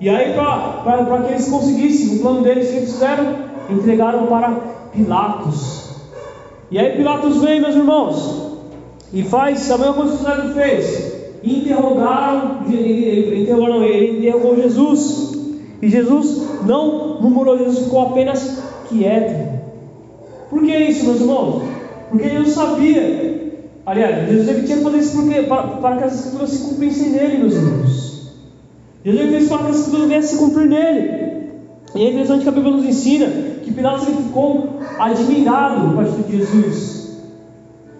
E 0.02 0.10
aí, 0.10 0.34
para 0.34 1.21
que 1.26 1.32
eles 1.32 1.50
conseguissem 1.50 2.17
o 2.17 2.21
plano 2.21 2.41
deles, 2.41 2.69
que 2.69 2.76
eles 2.78 2.91
fizeram? 2.91 3.47
Entregaram 3.69 4.28
para 4.28 4.52
Pilatos. 4.91 5.89
E 6.69 6.78
aí 6.78 6.97
Pilatos 6.97 7.41
vem, 7.41 7.62
meus 7.62 7.76
irmãos, 7.76 8.58
e 9.13 9.23
faz 9.23 9.71
a 9.71 9.78
mesma 9.78 9.93
coisa 9.93 10.17
que 10.17 10.23
o 10.23 10.26
Senhor 10.26 10.54
fez 10.54 11.16
interrogaram, 11.43 12.62
interrogaram 12.67 13.84
ele, 13.84 14.19
interrogou 14.19 14.56
Jesus. 14.56 15.38
E 15.82 15.89
Jesus 15.89 16.47
não 16.65 17.21
murmurou, 17.21 17.58
Jesus 17.58 17.86
ficou 17.86 18.02
apenas 18.02 18.63
quieto. 18.89 19.58
Por 20.50 20.62
que 20.62 20.76
isso, 20.76 21.06
meus 21.06 21.21
irmãos? 21.21 21.63
Porque 22.10 22.30
Jesus 22.30 22.54
sabia. 22.54 23.38
Aliás, 23.86 24.30
Jesus 24.30 24.47
ele 24.50 24.63
tinha 24.63 24.78
que 24.78 24.84
fazer 24.84 24.97
isso 24.97 25.15
porque, 25.15 25.43
para, 25.43 25.67
para 25.67 25.97
que 25.97 26.04
as 26.04 26.15
escrituras 26.15 26.50
se 26.50 26.69
cumprissem 26.69 27.10
nele, 27.12 27.38
meus 27.38 27.54
irmãos. 27.54 28.34
Jesus 29.06 29.30
fez 29.30 29.50
para 29.50 29.58
que 29.63 29.71
as 29.71 29.78
escrituras 29.78 30.08
viessem 30.08 30.38
se 30.38 30.43
cumprir 30.43 30.67
nele. 30.67 31.28
E 31.95 32.02
é 32.04 32.10
interessante 32.10 32.43
que 32.43 32.50
a 32.50 32.52
Bíblia 32.52 32.76
nos 32.76 32.86
ensina 32.86 33.28
que 33.63 33.71
Pilatos 33.71 34.08
ele 34.08 34.23
ficou 34.23 34.80
admirado 35.00 35.93
com 35.93 36.00
a 36.00 36.04
atitude 36.04 36.23
de 36.23 36.38
Jesus. 36.38 37.17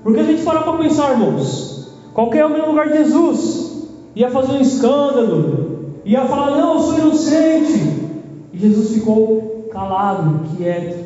Porque 0.04 0.20
a 0.20 0.24
gente 0.24 0.44
para 0.44 0.62
para 0.62 0.78
pensar, 0.78 1.12
irmãos. 1.12 1.77
Qualquer 2.18 2.44
homem 2.46 2.64
no 2.64 2.70
lugar 2.70 2.90
de 2.90 2.98
Jesus 2.98 3.90
ia 4.16 4.32
fazer 4.32 4.54
um 4.54 4.62
escândalo, 4.62 5.92
ia 6.04 6.26
falar: 6.26 6.58
Não, 6.58 6.74
eu 6.74 6.80
sou 6.80 6.98
inocente. 6.98 7.80
E 8.52 8.58
Jesus 8.58 8.96
ficou 8.96 9.68
calado, 9.72 10.42
quieto. 10.58 11.06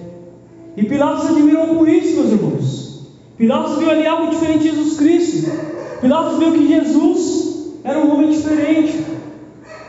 E 0.77 0.85
Pilatos 0.85 1.25
admirou 1.25 1.67
com 1.67 1.85
isso, 1.85 2.15
meus 2.15 2.31
irmãos. 2.31 3.07
Pilatos 3.37 3.77
viu 3.77 3.91
ali 3.91 4.07
algo 4.07 4.29
diferente 4.29 4.59
de 4.59 4.69
Jesus 4.69 4.97
Cristo. 4.97 5.51
Pilatos 5.99 6.39
viu 6.39 6.53
que 6.53 6.65
Jesus 6.69 7.73
era 7.83 7.99
um 7.99 8.13
homem 8.13 8.29
diferente. 8.29 9.05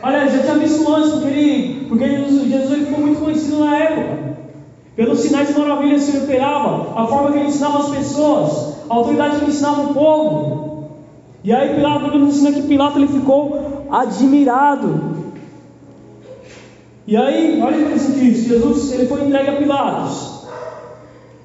Aliás, 0.03 0.33
já 0.33 0.41
tinha 0.41 0.55
visto 0.57 0.93
antes, 0.93 1.13
porque, 1.13 1.29
ele, 1.29 1.87
porque 1.89 2.09
Jesus, 2.09 2.51
Jesus 2.51 2.73
ele 2.73 2.87
ficou 2.87 2.99
muito 2.99 3.21
conhecido 3.21 3.61
na 3.61 3.79
época. 3.79 4.39
Pelos 4.97 5.21
sinais 5.21 5.51
e 5.51 5.57
maravilhas 5.57 6.05
que 6.05 6.17
ele 6.17 6.25
operava, 6.25 7.01
a 7.01 7.07
forma 7.07 7.31
que 7.31 7.39
ele 7.39 7.47
ensinava 7.47 7.79
as 7.79 7.91
pessoas, 7.91 8.75
a 8.91 8.95
autoridade 8.95 9.37
que 9.37 9.45
ele 9.45 9.53
ensinava 9.53 9.83
o 9.83 9.95
povo. 9.95 10.72
E 11.45 11.53
aí 11.53 11.75
Pilato 11.75 12.19
nos 12.19 12.37
ensina 12.37 12.53
que 12.53 12.63
Pilato 12.63 12.99
ele 12.99 13.09
ficou 13.09 13.87
admirado. 13.91 15.23
E 17.07 17.17
aí, 17.17 17.61
olha 17.61 17.77
que 17.77 17.83
interessante 17.83 18.31
isso, 18.31 18.49
Jesus 18.49 18.93
ele 18.93 19.07
foi 19.07 19.25
entregue 19.25 19.51
a 19.51 19.57
Pilatos 19.57 20.33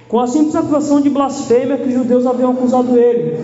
com 0.07 0.19
a 0.19 0.27
simples 0.27 0.55
acusação 0.55 1.01
de 1.01 1.09
blasfêmia 1.09 1.77
que 1.77 1.89
os 1.89 1.93
judeus 1.93 2.25
haviam 2.25 2.51
acusado 2.51 2.97
ele. 2.97 3.37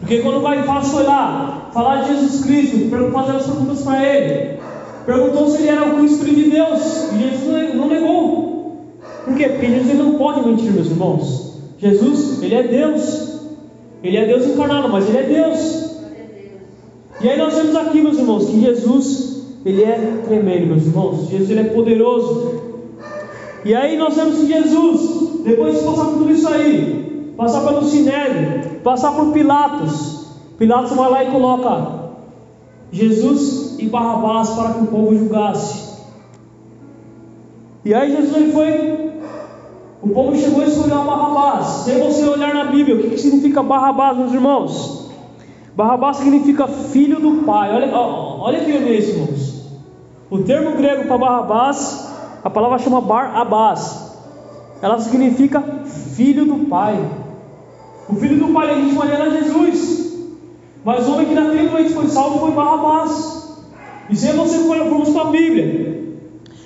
Porque 0.00 0.20
quando 0.20 0.38
o 0.38 0.42
Caifás 0.42 0.88
foi 0.88 1.02
lá 1.02 1.70
falar 1.72 2.02
de 2.02 2.14
Jesus 2.14 2.44
Cristo, 2.44 2.88
fazer 3.12 3.36
as 3.36 3.46
perguntas 3.46 3.82
para 3.82 4.04
ele, 4.04 4.58
perguntou 5.04 5.50
se 5.50 5.58
ele 5.58 5.68
era 5.68 5.86
o 5.86 5.96
Cristo 5.96 6.24
de 6.24 6.50
Deus, 6.50 7.12
e 7.12 7.18
Jesus 7.18 7.74
não 7.74 7.88
negou. 7.88 8.86
Por 9.24 9.34
quê? 9.34 9.48
Porque 9.48 9.66
Jesus 9.66 9.90
ele 9.90 10.02
não 10.02 10.14
pode 10.14 10.48
mentir, 10.48 10.72
meus 10.72 10.86
irmãos. 10.86 11.58
Jesus, 11.78 12.42
ele 12.42 12.54
é 12.54 12.62
Deus. 12.62 13.27
Ele 14.02 14.16
é 14.16 14.26
Deus 14.26 14.46
encarnado, 14.46 14.88
mas 14.88 15.08
Ele 15.08 15.18
é 15.18 15.22
Deus. 15.22 15.88
E 17.20 17.28
aí 17.28 17.36
nós 17.36 17.54
vemos 17.54 17.74
aqui, 17.74 18.00
meus 18.00 18.18
irmãos, 18.18 18.46
que 18.46 18.60
Jesus, 18.60 19.42
Ele 19.64 19.82
é 19.82 20.22
tremendo, 20.26 20.66
meus 20.66 20.86
irmãos. 20.86 21.28
Jesus, 21.28 21.50
Ele 21.50 21.60
é 21.60 21.64
poderoso. 21.64 22.62
E 23.64 23.74
aí 23.74 23.96
nós 23.96 24.14
vemos 24.14 24.38
que 24.38 24.46
Jesus, 24.46 25.42
depois 25.44 25.78
de 25.78 25.84
passar 25.84 26.04
por 26.04 26.18
tudo 26.18 26.30
isso 26.30 26.48
aí, 26.48 27.32
passar 27.36 27.66
pelo 27.66 27.84
Sinédrio, 27.84 28.80
passar 28.80 29.12
por 29.12 29.32
Pilatos, 29.32 30.18
Pilatos 30.58 30.92
vai 30.92 31.10
lá 31.10 31.24
e 31.24 31.30
coloca 31.30 31.98
Jesus 32.90 33.76
e 33.78 33.86
Barrabás 33.86 34.50
para 34.50 34.74
que 34.74 34.80
o 34.80 34.86
povo 34.86 35.16
julgasse. 35.16 35.88
E 37.84 37.94
aí 37.94 38.14
Jesus 38.14 38.36
ele 38.36 38.52
foi 38.52 39.07
o 40.00 40.08
povo 40.08 40.36
chegou 40.36 40.62
a 40.62 40.66
escolher 40.66 40.94
Barrabás. 40.94 41.66
Se 41.84 41.92
você 41.98 42.24
olhar 42.24 42.54
na 42.54 42.64
Bíblia, 42.64 42.96
o 42.96 43.00
que, 43.00 43.10
que 43.10 43.18
significa 43.18 43.62
Barrabás, 43.62 44.16
meus 44.16 44.32
irmãos? 44.32 45.10
Barrabás 45.74 46.18
significa 46.18 46.66
filho 46.68 47.20
do 47.20 47.44
pai. 47.44 47.74
Olha, 47.74 47.96
olha 47.96 48.60
que 48.60 48.70
isso, 48.70 49.10
irmãos. 49.10 49.48
O 50.30 50.38
termo 50.38 50.76
grego 50.76 51.08
para 51.08 51.18
Barrabás, 51.18 52.14
a 52.44 52.50
palavra 52.50 52.78
chama 52.78 53.00
Barabás. 53.00 54.14
Ela 54.80 54.98
significa 55.00 55.62
filho 56.14 56.44
do 56.44 56.68
pai. 56.68 56.98
O 58.08 58.14
filho 58.14 58.38
do 58.38 58.52
pai 58.52 58.74
legítimo 58.74 59.02
ali 59.02 59.12
era 59.12 59.30
Jesus. 59.30 60.16
Mas 60.84 61.08
o 61.08 61.14
homem 61.14 61.26
que 61.26 61.34
naquele 61.34 61.68
momento 61.68 61.92
foi 61.92 62.06
salvo 62.06 62.38
foi 62.38 62.52
Barrabás. 62.52 63.58
E 64.08 64.16
se 64.16 64.32
você 64.32 64.58
formos 64.58 65.10
para 65.10 65.22
a 65.22 65.30
Bíblia, 65.30 66.18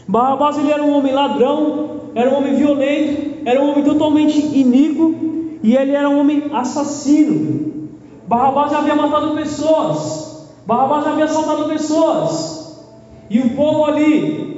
Barrabás 0.07 0.59
ele 0.59 0.71
era 0.71 0.83
um 0.83 0.95
homem 0.95 1.12
ladrão, 1.12 1.91
era 2.14 2.31
um 2.31 2.38
homem 2.38 2.55
violento, 2.55 3.40
era 3.44 3.61
um 3.61 3.70
homem 3.70 3.85
totalmente 3.85 4.38
iníquo 4.38 5.14
e 5.62 5.77
ele 5.77 5.92
era 5.92 6.09
um 6.09 6.20
homem 6.20 6.44
assassino. 6.53 7.88
Barrabás 8.27 8.70
já 8.70 8.79
havia 8.79 8.94
matado 8.94 9.35
pessoas, 9.35 10.48
Barrabás 10.66 11.05
já 11.05 11.12
havia 11.12 11.25
assaltado 11.25 11.68
pessoas, 11.68 12.83
e 13.29 13.40
o 13.40 13.51
povo 13.51 13.85
ali 13.85 14.53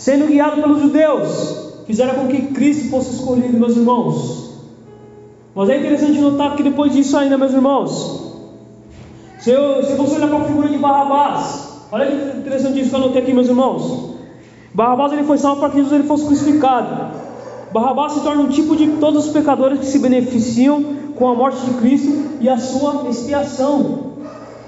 sendo 0.00 0.26
guiado 0.26 0.62
pelos 0.62 0.80
judeus, 0.80 1.74
fizeram 1.86 2.14
com 2.14 2.28
que 2.28 2.54
Cristo 2.54 2.88
fosse 2.88 3.16
escolhido, 3.16 3.58
meus 3.58 3.76
irmãos. 3.76 4.50
Mas 5.54 5.68
é 5.68 5.76
interessante 5.76 6.18
notar 6.18 6.56
que 6.56 6.62
depois 6.62 6.92
disso 6.92 7.18
ainda, 7.18 7.36
meus 7.36 7.52
irmãos, 7.52 8.32
se, 9.40 9.50
eu, 9.50 9.82
se 9.82 9.94
você 9.94 10.16
olhar 10.16 10.28
para 10.28 10.38
a 10.38 10.44
figura 10.44 10.68
de 10.68 10.78
Barrabás, 10.78 11.86
olha 11.92 12.06
que 12.06 12.38
interessante 12.38 12.80
isso 12.80 12.88
que 12.88 12.96
eu 12.96 13.00
anotei 13.00 13.20
aqui, 13.20 13.34
meus 13.34 13.48
irmãos. 13.48 14.09
Barrabás 14.72 15.12
ele 15.12 15.24
foi 15.24 15.38
salvo 15.38 15.60
para 15.60 15.70
que 15.70 15.76
Jesus 15.78 15.92
ele 15.92 16.08
fosse 16.08 16.26
crucificado. 16.26 17.14
Barrabás 17.72 18.12
se 18.12 18.20
torna 18.20 18.42
um 18.42 18.48
tipo 18.48 18.76
de 18.76 18.86
todos 18.98 19.26
os 19.26 19.32
pecadores 19.32 19.78
que 19.80 19.86
se 19.86 19.98
beneficiam 19.98 20.82
com 21.16 21.28
a 21.28 21.34
morte 21.34 21.60
de 21.64 21.74
Cristo 21.74 22.38
e 22.40 22.48
a 22.48 22.58
sua 22.58 23.08
expiação. 23.08 24.10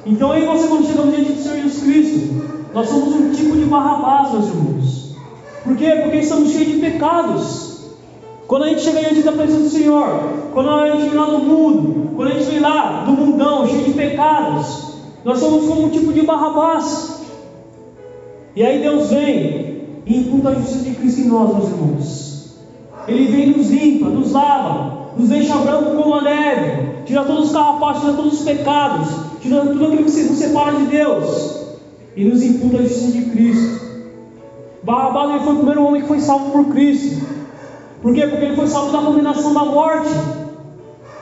Então, 0.04 0.32
aí 0.32 0.44
você, 0.44 0.66
quando 0.66 0.86
chegamos 0.86 1.14
diante 1.14 1.32
do 1.32 1.42
Senhor 1.42 1.56
Jesus 1.62 1.82
Cristo, 1.82 2.44
nós 2.74 2.88
somos 2.88 3.14
um 3.14 3.30
tipo 3.30 3.56
de 3.56 3.64
Barrabás, 3.64 4.32
meus 4.32 4.48
irmãos. 4.48 5.16
Por 5.64 5.76
quê? 5.76 6.00
Porque 6.02 6.18
estamos 6.18 6.50
cheios 6.50 6.72
de 6.72 6.78
pecados. 6.78 7.72
Quando 8.48 8.64
a 8.64 8.68
gente 8.68 8.82
chega 8.82 9.00
diante 9.00 9.22
da 9.22 9.32
presença 9.32 9.60
do 9.60 9.68
Senhor, 9.68 10.06
quando 10.52 10.70
a 10.70 10.90
gente 10.90 11.08
vem 11.08 11.18
lá 11.18 11.26
do 11.26 11.38
mundo, 11.38 12.10
quando 12.16 12.32
a 12.32 12.34
gente 12.34 12.50
vem 12.50 12.60
lá 12.60 13.04
do 13.04 13.12
mundão, 13.12 13.66
cheio 13.66 13.84
de 13.84 13.92
pecados, 13.92 14.96
nós 15.24 15.38
somos 15.38 15.66
como 15.66 15.84
um 15.84 15.88
tipo 15.88 16.12
de 16.12 16.22
Barrabás. 16.22 17.22
E 18.54 18.62
aí 18.62 18.82
Deus 18.82 19.08
vem 19.10 19.61
e 20.06 20.18
imputa 20.18 20.50
a 20.50 20.54
justiça 20.54 20.84
de 20.84 20.94
Cristo 20.96 21.20
em 21.20 21.28
nós, 21.28 21.54
meus 21.54 21.68
irmãos. 21.68 22.32
Ele 23.08 23.26
vem 23.26 23.50
e 23.50 23.56
nos 23.56 23.70
limpa, 23.70 24.08
nos 24.08 24.32
lava, 24.32 25.12
nos 25.16 25.28
deixa 25.28 25.56
branco 25.56 25.96
como 25.96 26.14
a 26.14 26.22
neve, 26.22 27.04
tira 27.04 27.24
todos 27.24 27.46
os 27.46 27.52
carrapatos, 27.52 28.02
tira 28.02 28.12
todos 28.14 28.32
os 28.34 28.44
pecados, 28.44 29.08
tira 29.40 29.60
tudo 29.60 29.86
aquilo 29.86 30.04
que 30.04 30.22
nos 30.22 30.38
separa 30.38 30.76
de 30.76 30.86
Deus 30.86 31.62
e 32.16 32.24
nos 32.24 32.42
imputa 32.42 32.78
a 32.78 32.82
justiça 32.82 33.12
de 33.12 33.24
Cristo. 33.26 33.82
Barrabás 34.82 35.42
foi 35.42 35.52
o 35.52 35.56
primeiro 35.56 35.84
homem 35.84 36.02
que 36.02 36.08
foi 36.08 36.20
salvo 36.20 36.50
por 36.50 36.66
Cristo. 36.72 37.24
Por 38.00 38.12
quê? 38.14 38.26
Porque 38.26 38.44
ele 38.44 38.56
foi 38.56 38.66
salvo 38.66 38.92
da 38.92 38.98
condenação 38.98 39.54
da 39.54 39.64
morte. 39.64 40.10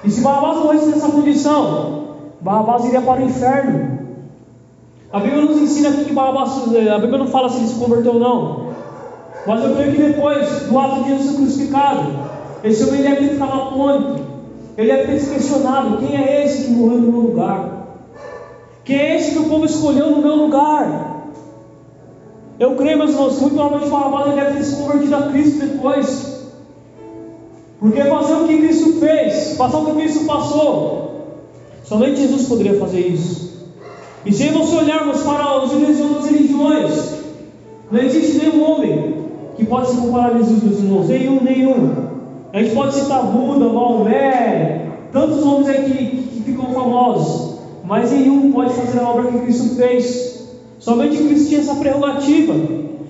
E 0.02 0.10
se 0.10 0.22
Barrabás 0.22 0.58
morresse 0.58 0.86
nessa 0.86 1.08
condição, 1.08 2.16
Barrabás 2.40 2.84
iria 2.86 3.02
para 3.02 3.20
o 3.20 3.24
inferno. 3.24 3.98
A 5.12 5.18
Bíblia 5.18 5.42
nos 5.42 5.58
ensina 5.58 5.90
aqui 5.90 6.04
que 6.06 6.12
Barrabás, 6.12 6.52
a 6.52 6.98
Bíblia 6.98 7.18
não 7.18 7.26
fala 7.26 7.48
se 7.48 7.58
ele 7.58 7.66
se 7.66 7.74
converteu 7.74 8.14
ou 8.14 8.20
não. 8.20 8.69
Mas 9.46 9.64
eu 9.64 9.74
creio 9.74 9.92
que 9.92 10.03
depois 10.03 10.48
do 10.62 10.79
ato 10.79 11.03
de 11.03 11.11
Jesus 11.11 11.37
crucificado, 11.37 12.12
esse 12.62 12.85
homem 12.85 13.03
deve 13.03 13.16
ter 13.16 13.29
ficado 13.35 13.53
atônito. 13.53 14.22
Ele 14.76 14.92
deve 14.92 15.12
ter 15.12 15.18
se 15.18 15.31
questionado: 15.31 15.98
quem 15.98 16.16
é 16.16 16.44
esse 16.44 16.64
que 16.64 16.70
morreu 16.70 16.98
no 16.98 17.12
meu 17.12 17.20
lugar? 17.20 17.81
Quem 18.85 18.98
é 18.98 19.16
esse 19.16 19.33
que 19.33 19.38
o 19.38 19.48
povo 19.48 19.64
escolheu 19.64 20.11
no 20.11 20.22
meu 20.22 20.37
lugar? 20.37 21.11
Eu 22.59 22.76
creio, 22.76 22.98
meus 22.98 23.12
irmãos, 23.12 23.40
muito 23.40 23.55
provavelmente 23.55 23.90
Barrabás 23.90 24.35
deve 24.35 24.59
ter 24.59 24.64
se 24.64 24.76
convertido 24.76 25.16
a 25.16 25.22
Cristo 25.22 25.66
depois. 25.66 26.31
Porque 27.79 28.03
fazer 28.03 28.35
o 28.35 28.46
que 28.46 28.59
Cristo 28.59 29.00
fez, 29.00 29.55
passar 29.57 29.79
o 29.79 29.87
que 29.87 29.92
Cristo 29.92 30.26
passou, 30.26 31.38
somente 31.85 32.20
Jesus 32.20 32.46
poderia 32.46 32.79
fazer 32.79 33.00
isso. 33.00 33.70
E 34.26 34.33
se 34.33 34.48
você 34.48 34.76
olharmos 34.76 35.22
para 35.22 35.64
os 35.64 35.72
religiões, 36.26 37.14
não 37.90 38.00
existe 38.00 38.37
nenhum 38.37 38.70
homem 38.70 39.19
que 39.61 39.66
pode 39.66 39.90
se 39.90 39.96
comparar 39.99 40.35
a 40.35 40.38
Jesus, 40.38 40.62
meus 40.62 40.79
irmãos. 40.79 41.09
Nenhum, 41.09 41.40
nenhum. 41.42 41.90
A 42.53 42.62
gente 42.62 42.75
pode 42.75 42.94
citar 42.94 43.23
Buda, 43.25 43.68
Maomé, 43.68 44.87
tantos 45.12 45.44
homens 45.44 45.68
aí 45.68 45.85
que, 45.85 46.16
que 46.16 46.42
ficam 46.42 46.73
famosos, 46.73 47.61
mas 47.85 48.11
nenhum 48.11 48.51
pode 48.53 48.73
fazer 48.73 48.99
a 49.01 49.09
obra 49.09 49.31
que 49.31 49.38
Cristo 49.40 49.77
fez. 49.77 50.49
Somente 50.79 51.16
Cristo 51.18 51.49
tinha 51.49 51.61
essa 51.61 51.75
prerrogativa. 51.75 52.55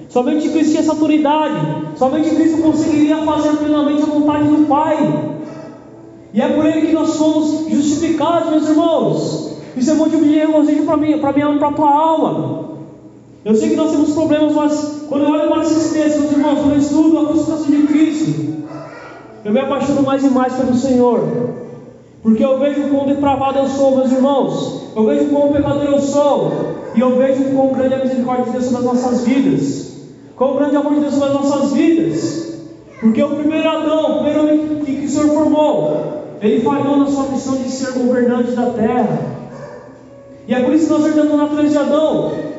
Somente 0.09 0.49
Cristo 0.49 0.71
tinha 0.71 0.81
essa 0.81 0.93
autoridade. 0.93 1.87
Somente 1.97 2.31
Cristo 2.31 2.61
conseguiria 2.61 3.19
fazer 3.19 3.57
plenamente 3.59 4.03
a 4.03 4.07
vontade 4.07 4.49
do 4.49 4.67
Pai. 4.67 4.97
E 6.35 6.43
é 6.43 6.49
por 6.49 6.67
Ele 6.67 6.89
que 6.89 6.93
nós 6.93 7.11
somos 7.11 7.71
justificados, 7.71 8.51
meus 8.51 8.69
irmãos. 8.69 9.57
Isso 9.77 9.91
é 9.91 9.95
motivo 9.95 10.25
de 10.25 10.35
regozijo 10.37 10.83
para 10.83 10.97
mim, 10.97 11.19
para 11.19 11.33
minha 11.33 11.59
para 11.59 11.69
a 11.69 11.73
tua 11.73 11.91
alma. 11.91 12.60
Eu 13.42 13.55
sei 13.55 13.70
que 13.70 13.76
nós 13.76 13.90
temos 13.90 14.12
problemas, 14.12 14.53
mas 14.53 15.05
quando 15.09 15.24
eu 15.24 15.31
olho 15.31 15.48
para 15.48 15.62
esses 15.62 15.92
textos, 15.92 16.20
meus 16.20 16.33
irmãos, 16.33 16.59
quando 16.59 16.72
eu 16.72 16.79
estudo 16.79 17.18
a 17.18 17.26
crucificação 17.26 17.66
de 17.70 17.87
Cristo, 17.87 18.55
eu 19.44 19.53
me 19.53 19.61
apaixono 19.61 20.03
mais 20.03 20.22
e 20.22 20.29
mais 20.29 20.53
pelo 20.55 20.74
Senhor. 20.74 21.26
Porque 22.22 22.44
eu 22.44 22.59
vejo 22.59 22.90
quão 22.90 23.07
depravado 23.07 23.61
eu 23.61 23.66
sou, 23.66 23.96
meus 23.96 24.12
irmãos. 24.12 24.83
Eu 24.94 25.07
vejo 25.07 25.31
quão 25.31 25.53
pecador 25.53 25.85
eu 25.85 26.00
sou. 26.00 26.53
E 26.94 27.00
eu 27.00 27.16
vejo 27.16 27.44
quão 27.55 27.72
grande 27.72 27.94
é 27.94 27.96
a 27.96 28.05
misericórdia 28.05 28.44
de 28.44 28.50
Deus 28.50 28.64
sobre 28.64 28.79
as 28.79 28.85
nossas 28.85 29.24
vidas. 29.24 29.90
Quão 30.37 30.57
grande 30.57 30.74
é 30.74 30.79
amor 30.79 30.94
de 30.94 31.00
Deus 31.00 31.14
sobre 31.14 31.29
as 31.29 31.35
nossas 31.35 31.72
vidas. 31.72 32.59
Porque 33.00 33.22
o 33.22 33.37
primeiro 33.37 33.66
Adão, 33.66 34.11
o 34.11 34.14
primeiro 34.16 34.40
homem 34.40 34.85
que, 34.85 34.96
que 34.96 35.07
o 35.07 35.09
Senhor 35.09 35.29
formou, 35.29 36.37
ele 36.42 36.61
falhou 36.61 36.98
na 36.98 37.07
sua 37.07 37.29
missão 37.29 37.57
de 37.57 37.70
ser 37.70 37.92
governante 37.92 38.50
da 38.50 38.66
terra. 38.66 39.18
E 40.46 40.55
é 40.55 40.62
por 40.62 40.74
isso 40.74 40.87
que 40.87 40.92
nós 40.92 41.07
herdamos 41.07 41.33
a 41.33 41.37
natureza 41.38 41.70
de 41.70 41.79
Adão. 41.79 42.50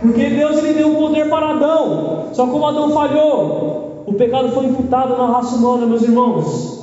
Porque 0.00 0.30
Deus 0.30 0.58
ele 0.58 0.74
deu 0.74 0.92
o 0.92 0.96
poder 0.96 1.28
para 1.28 1.50
Adão. 1.50 2.28
Só 2.32 2.46
como 2.46 2.66
Adão 2.66 2.90
falhou, 2.90 4.04
o 4.06 4.14
pecado 4.14 4.50
foi 4.52 4.66
imputado 4.66 5.16
na 5.16 5.26
raça 5.26 5.56
humana, 5.56 5.86
meus 5.86 6.02
irmãos. 6.02 6.78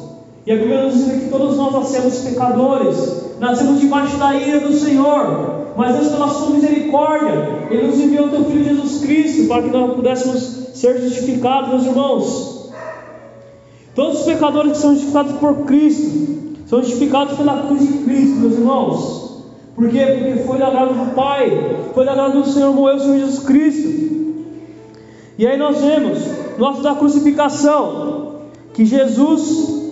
E 0.46 0.52
a 0.52 0.56
Bíblia 0.56 0.84
nos 0.84 0.94
diz 0.94 1.24
que 1.24 1.30
todos 1.30 1.58
nós 1.58 1.74
nascemos 1.74 2.20
pecadores, 2.20 3.36
nascemos 3.40 3.80
debaixo 3.80 4.18
da 4.18 4.36
ira 4.36 4.60
do 4.60 4.74
Senhor. 4.74 5.56
Mas 5.76 5.96
Deus, 5.96 6.10
pela 6.10 6.28
sua 6.30 6.52
misericórdia, 6.52 7.68
Ele 7.70 7.88
nos 7.88 8.00
enviou 8.00 8.28
o 8.28 8.30
Teu 8.30 8.46
Filho 8.46 8.64
Jesus 8.64 9.02
Cristo 9.02 9.48
para 9.48 9.64
que 9.64 9.70
nós 9.70 9.94
pudéssemos 9.94 10.42
ser 10.74 11.02
justificados, 11.02 11.70
meus 11.70 11.86
irmãos. 11.86 12.72
Todos 13.96 14.20
os 14.20 14.26
pecadores 14.26 14.74
que 14.74 14.78
são 14.78 14.92
justificados 14.92 15.32
por 15.38 15.66
Cristo, 15.66 16.56
são 16.68 16.82
justificados 16.82 17.38
pela 17.38 17.64
cruz 17.64 17.82
de 17.82 17.98
Cristo, 18.00 18.36
meus 18.36 18.54
irmãos. 18.54 19.25
Por 19.76 19.90
quê? 19.90 20.06
Porque 20.06 20.44
foi 20.44 20.58
da 20.58 20.70
graça 20.70 20.94
do 20.94 21.14
Pai, 21.14 21.52
foi 21.94 22.06
da 22.06 22.14
graça 22.14 22.38
do 22.38 22.46
Senhor, 22.46 22.74
morreu 22.74 22.96
o 22.96 23.00
Senhor 23.00 23.20
Jesus 23.20 23.40
Cristo. 23.40 24.06
E 25.38 25.46
aí 25.46 25.58
nós 25.58 25.82
vemos, 25.82 26.20
ato 26.66 26.82
da 26.82 26.96
crucificação, 26.96 28.36
que 28.74 28.86
Jesus, 28.86 29.92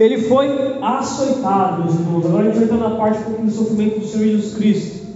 ele 0.00 0.18
foi 0.22 0.48
açoitado, 0.82 1.84
meus 1.84 1.94
irmãos. 1.94 2.26
Agora 2.26 2.42
a 2.42 2.46
gente 2.46 2.54
vai 2.54 2.64
entrar 2.64 2.88
na 2.88 2.96
parte 2.96 3.20
do 3.30 3.50
sofrimento 3.50 4.00
do 4.00 4.06
Senhor 4.06 4.24
Jesus 4.24 4.54
Cristo. 4.54 5.06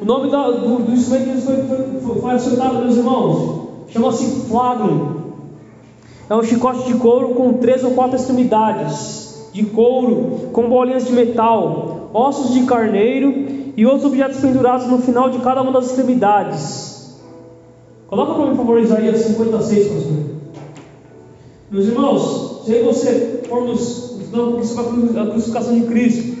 O 0.00 0.04
nome 0.06 0.30
da, 0.30 0.50
do, 0.50 0.78
do 0.84 0.92
instrumento 0.92 1.36
que 1.36 1.40
foi, 1.42 1.56
foi, 1.64 2.00
foi, 2.00 2.20
foi 2.20 2.30
açoitado, 2.30 2.78
meus 2.78 2.96
irmãos, 2.96 3.68
chama-se 3.88 4.48
flagrum. 4.48 5.16
É 6.30 6.34
um 6.34 6.42
chicote 6.42 6.90
de 6.90 6.94
couro 6.98 7.34
com 7.34 7.54
três 7.54 7.84
ou 7.84 7.90
quatro 7.92 8.16
extremidades 8.16 9.50
de 9.52 9.64
couro, 9.64 10.48
com 10.52 10.68
bolinhas 10.68 11.06
de 11.06 11.12
metal, 11.12 11.95
ossos 12.12 12.52
de 12.54 12.64
carneiro 12.66 13.72
e 13.76 13.84
outros 13.84 14.04
objetos 14.04 14.40
pendurados 14.40 14.86
no 14.86 14.98
final 14.98 15.30
de 15.30 15.38
cada 15.38 15.62
uma 15.62 15.72
das 15.72 15.86
extremidades. 15.86 17.16
Coloca 18.06 18.34
para 18.34 18.44
mim, 18.44 18.50
por 18.50 18.58
favor, 18.58 18.80
Isaías 18.80 19.18
56, 19.18 19.88
pastor. 19.88 20.36
Meus 21.70 21.86
irmãos, 21.86 22.62
se 22.64 22.82
você 22.82 23.42
formos 23.48 24.16
estudando 24.20 24.58
a 25.20 25.26
crucificação 25.30 25.74
de 25.74 25.86
Cristo, 25.86 26.36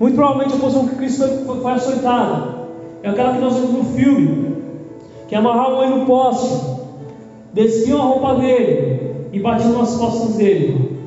muito 0.00 0.14
provavelmente 0.14 0.54
a 0.54 0.58
posição 0.58 0.88
que 0.88 0.96
Cristo 0.96 1.26
foi, 1.46 1.60
foi 1.60 1.72
açoitado 1.72 2.58
é 3.02 3.08
aquela 3.08 3.34
que 3.34 3.40
nós 3.40 3.54
vemos 3.54 3.72
no 3.72 3.84
filme, 3.96 4.56
que 5.28 5.34
amarravam 5.34 5.84
ele 5.84 5.94
no 5.94 6.06
poste, 6.06 6.78
desciam 7.52 8.00
a 8.00 8.04
roupa 8.04 8.34
dele 8.34 9.28
e 9.32 9.40
batiam 9.40 9.78
nas 9.78 9.96
costas 9.96 10.34
dele. 10.34 10.98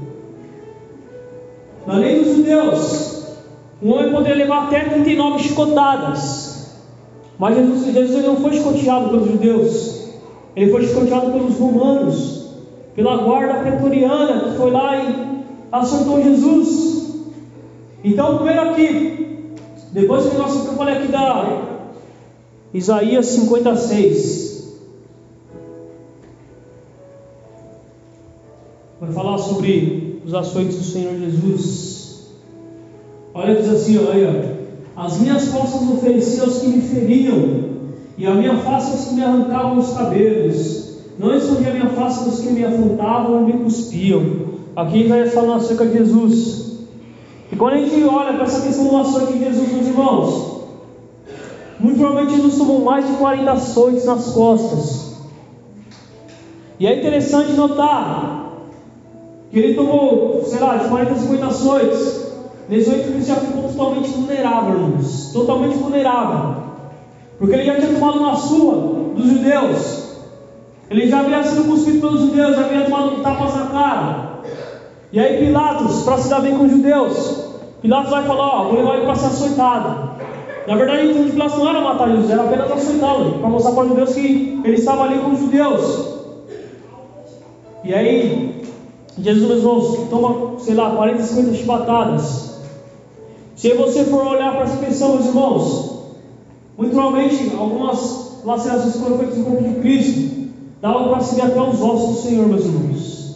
Na 1.86 1.96
lei 1.96 2.24
dos 2.24 2.38
judeus, 2.38 3.11
um 3.82 3.94
homem 3.94 4.12
poderia 4.12 4.38
levar 4.38 4.67
até 4.67 4.82
39 4.82 5.44
chicotadas. 5.44 6.78
Mas 7.39 7.56
Jesus, 7.56 7.94
Jesus 7.94 8.26
não 8.26 8.36
foi 8.36 8.54
chicoteado 8.54 9.10
pelos 9.10 9.32
judeus. 9.32 10.10
Ele 10.56 10.72
foi 10.72 10.86
chicoteado 10.86 11.32
pelos 11.32 11.58
romanos. 11.58 12.52
Pela 12.96 13.17
guarda 13.17 13.62
pretoriana 13.62 14.52
que 14.52 14.58
foi 14.58 14.70
lá 14.70 14.98
e 14.98 15.44
assaltou 15.72 16.22
Jesus. 16.22 17.15
Então, 18.04 18.38
primeiro 18.38 18.70
aqui, 18.70 19.56
depois 19.91 20.28
que 20.28 20.38
nós, 20.38 20.65
eu 20.65 20.74
falei 20.74 20.98
aqui 20.98 21.08
da 21.08 21.82
Isaías 22.74 23.26
56. 23.26 24.80
Vai 29.00 29.12
falar 29.12 29.38
sobre 29.39 30.22
os 30.24 30.34
açoites 30.34 30.78
do 30.78 30.84
Senhor 30.84 31.17
Jesus. 31.17 31.91
Olha, 33.34 33.56
diz 33.56 33.70
assim: 33.70 33.98
olha, 33.98 34.58
as 34.96 35.20
minhas 35.20 35.48
costas 35.50 35.89
ofereci 35.89 36.41
aos 36.41 36.60
que 36.60 36.67
me 36.67 36.82
feriam, 36.82 37.72
e 38.17 38.28
a 38.28 38.34
minha 38.34 38.58
face 38.58 38.91
aos 38.91 39.06
que 39.06 39.15
me 39.15 39.24
arrancavam 39.24 39.78
os 39.78 39.94
cabelos. 39.94 40.91
Não 41.17 41.36
escondi 41.36 41.70
a 41.70 41.74
minha 41.74 41.89
face 41.89 42.24
dos 42.24 42.39
que 42.39 42.50
me 42.50 42.63
afrontavam 42.63 43.41
e 43.41 43.54
me 43.54 43.63
cuspiam. 43.63 44.52
Aqui 44.76 45.08
já 45.08 45.26
falando 45.28 45.62
acerca 45.62 45.86
de 45.86 45.98
Jesus. 45.98 46.72
E 47.52 47.56
quando 47.56 47.74
a 47.74 47.78
gente 47.78 48.04
olha 48.06 48.34
para 48.34 48.44
essa 48.44 48.62
questão 48.62 48.88
do 48.88 48.98
açoite 48.98 49.34
de 49.34 49.39
Jesus, 49.39 49.72
meus 49.72 49.88
irmãos, 49.88 50.62
muito 51.80 51.98
provavelmente 51.98 52.38
Jesus 52.38 52.58
tomou 52.58 52.82
mais 52.82 53.06
de 53.06 53.13
40 53.13 53.52
açoites 53.52 54.06
nas 54.06 54.28
costas. 54.32 55.17
E 56.80 56.88
é 56.88 56.98
interessante 56.98 57.52
notar 57.54 58.54
que 59.52 59.60
ele 59.60 59.74
tomou, 59.74 60.44
sei 60.46 60.60
lá, 60.60 60.78
de 60.78 60.88
40 60.88 61.12
a 61.12 61.15
50 61.15 61.46
açoites. 61.46 62.21
Nesse 62.72 62.90
momento 62.90 63.08
ele 63.10 63.22
já 63.22 63.36
ficou 63.36 63.64
totalmente 63.64 64.10
vulnerável, 64.12 64.76
irmãos. 64.76 65.32
Totalmente 65.34 65.76
vulnerável. 65.76 66.56
Porque 67.38 67.54
ele 67.54 67.66
já 67.66 67.76
tinha 67.76 68.00
tomado 68.00 68.20
uma 68.20 68.34
surra 68.34 68.78
dos 69.14 69.26
judeus. 69.26 70.12
Ele 70.90 71.10
já 71.10 71.20
havia 71.20 71.44
sido 71.44 71.66
cuspido 71.66 72.00
pelos 72.00 72.22
judeus, 72.22 72.56
já 72.56 72.62
havia 72.62 72.86
tomado 72.86 73.22
tapas 73.22 73.56
na 73.56 73.66
cara. 73.66 74.30
E 75.12 75.20
aí 75.20 75.46
Pilatos, 75.46 76.04
para 76.04 76.18
se 76.18 76.30
dar 76.30 76.40
bem 76.40 76.58
com 76.58 76.64
os 76.64 76.72
judeus, 76.72 77.46
Pilatos 77.82 78.10
vai 78.10 78.24
falar, 78.24 78.62
ó, 78.62 78.64
vou 78.70 78.78
levar 78.78 78.96
ele 78.96 79.06
para 79.06 79.16
ser 79.16 79.26
açoitado. 79.26 80.12
Na 80.66 80.76
verdade, 80.78 81.00
a 81.00 81.04
intenção 81.04 81.26
de 81.26 81.32
Pilatos 81.32 81.58
não 81.58 81.70
era 81.70 81.82
matar 81.82 82.10
Jesus, 82.10 82.30
era 82.30 82.44
apenas 82.44 82.72
açoitá-lo, 82.72 83.40
para 83.40 83.50
mostrar 83.50 83.72
para 83.74 83.84
os 83.84 83.90
judeus 83.90 84.14
que 84.14 84.62
ele 84.64 84.76
estava 84.78 85.04
ali 85.04 85.20
com 85.20 85.32
os 85.32 85.40
judeus. 85.40 86.08
E 87.84 87.94
aí, 87.94 88.64
Jesus, 89.20 89.46
meus 89.46 89.60
irmãos, 89.60 90.10
toma, 90.10 90.60
sei 90.60 90.74
lá, 90.74 90.92
40, 90.92 91.22
50 91.22 91.54
chibatadas. 91.54 92.51
Se 93.62 93.76
você 93.76 94.06
for 94.06 94.26
olhar 94.26 94.56
para 94.56 94.76
questão, 94.78 95.17
meus 95.17 95.28
irmãos, 95.28 95.91
muito 96.76 96.95
provavelmente 96.95 97.52
algumas 97.56 98.41
lacerações 98.43 98.95
foram 98.95 99.19
feitas 99.19 99.38
no 99.38 99.45
corpo 99.45 99.63
de 99.65 99.76
Cristo, 99.76 100.50
davam 100.82 101.10
para 101.10 101.19
seguir 101.19 101.43
até 101.43 101.62
os 101.62 101.80
ossos 101.80 102.10
do 102.10 102.21
Senhor, 102.28 102.47
meus 102.47 102.65
irmãos. 102.65 103.36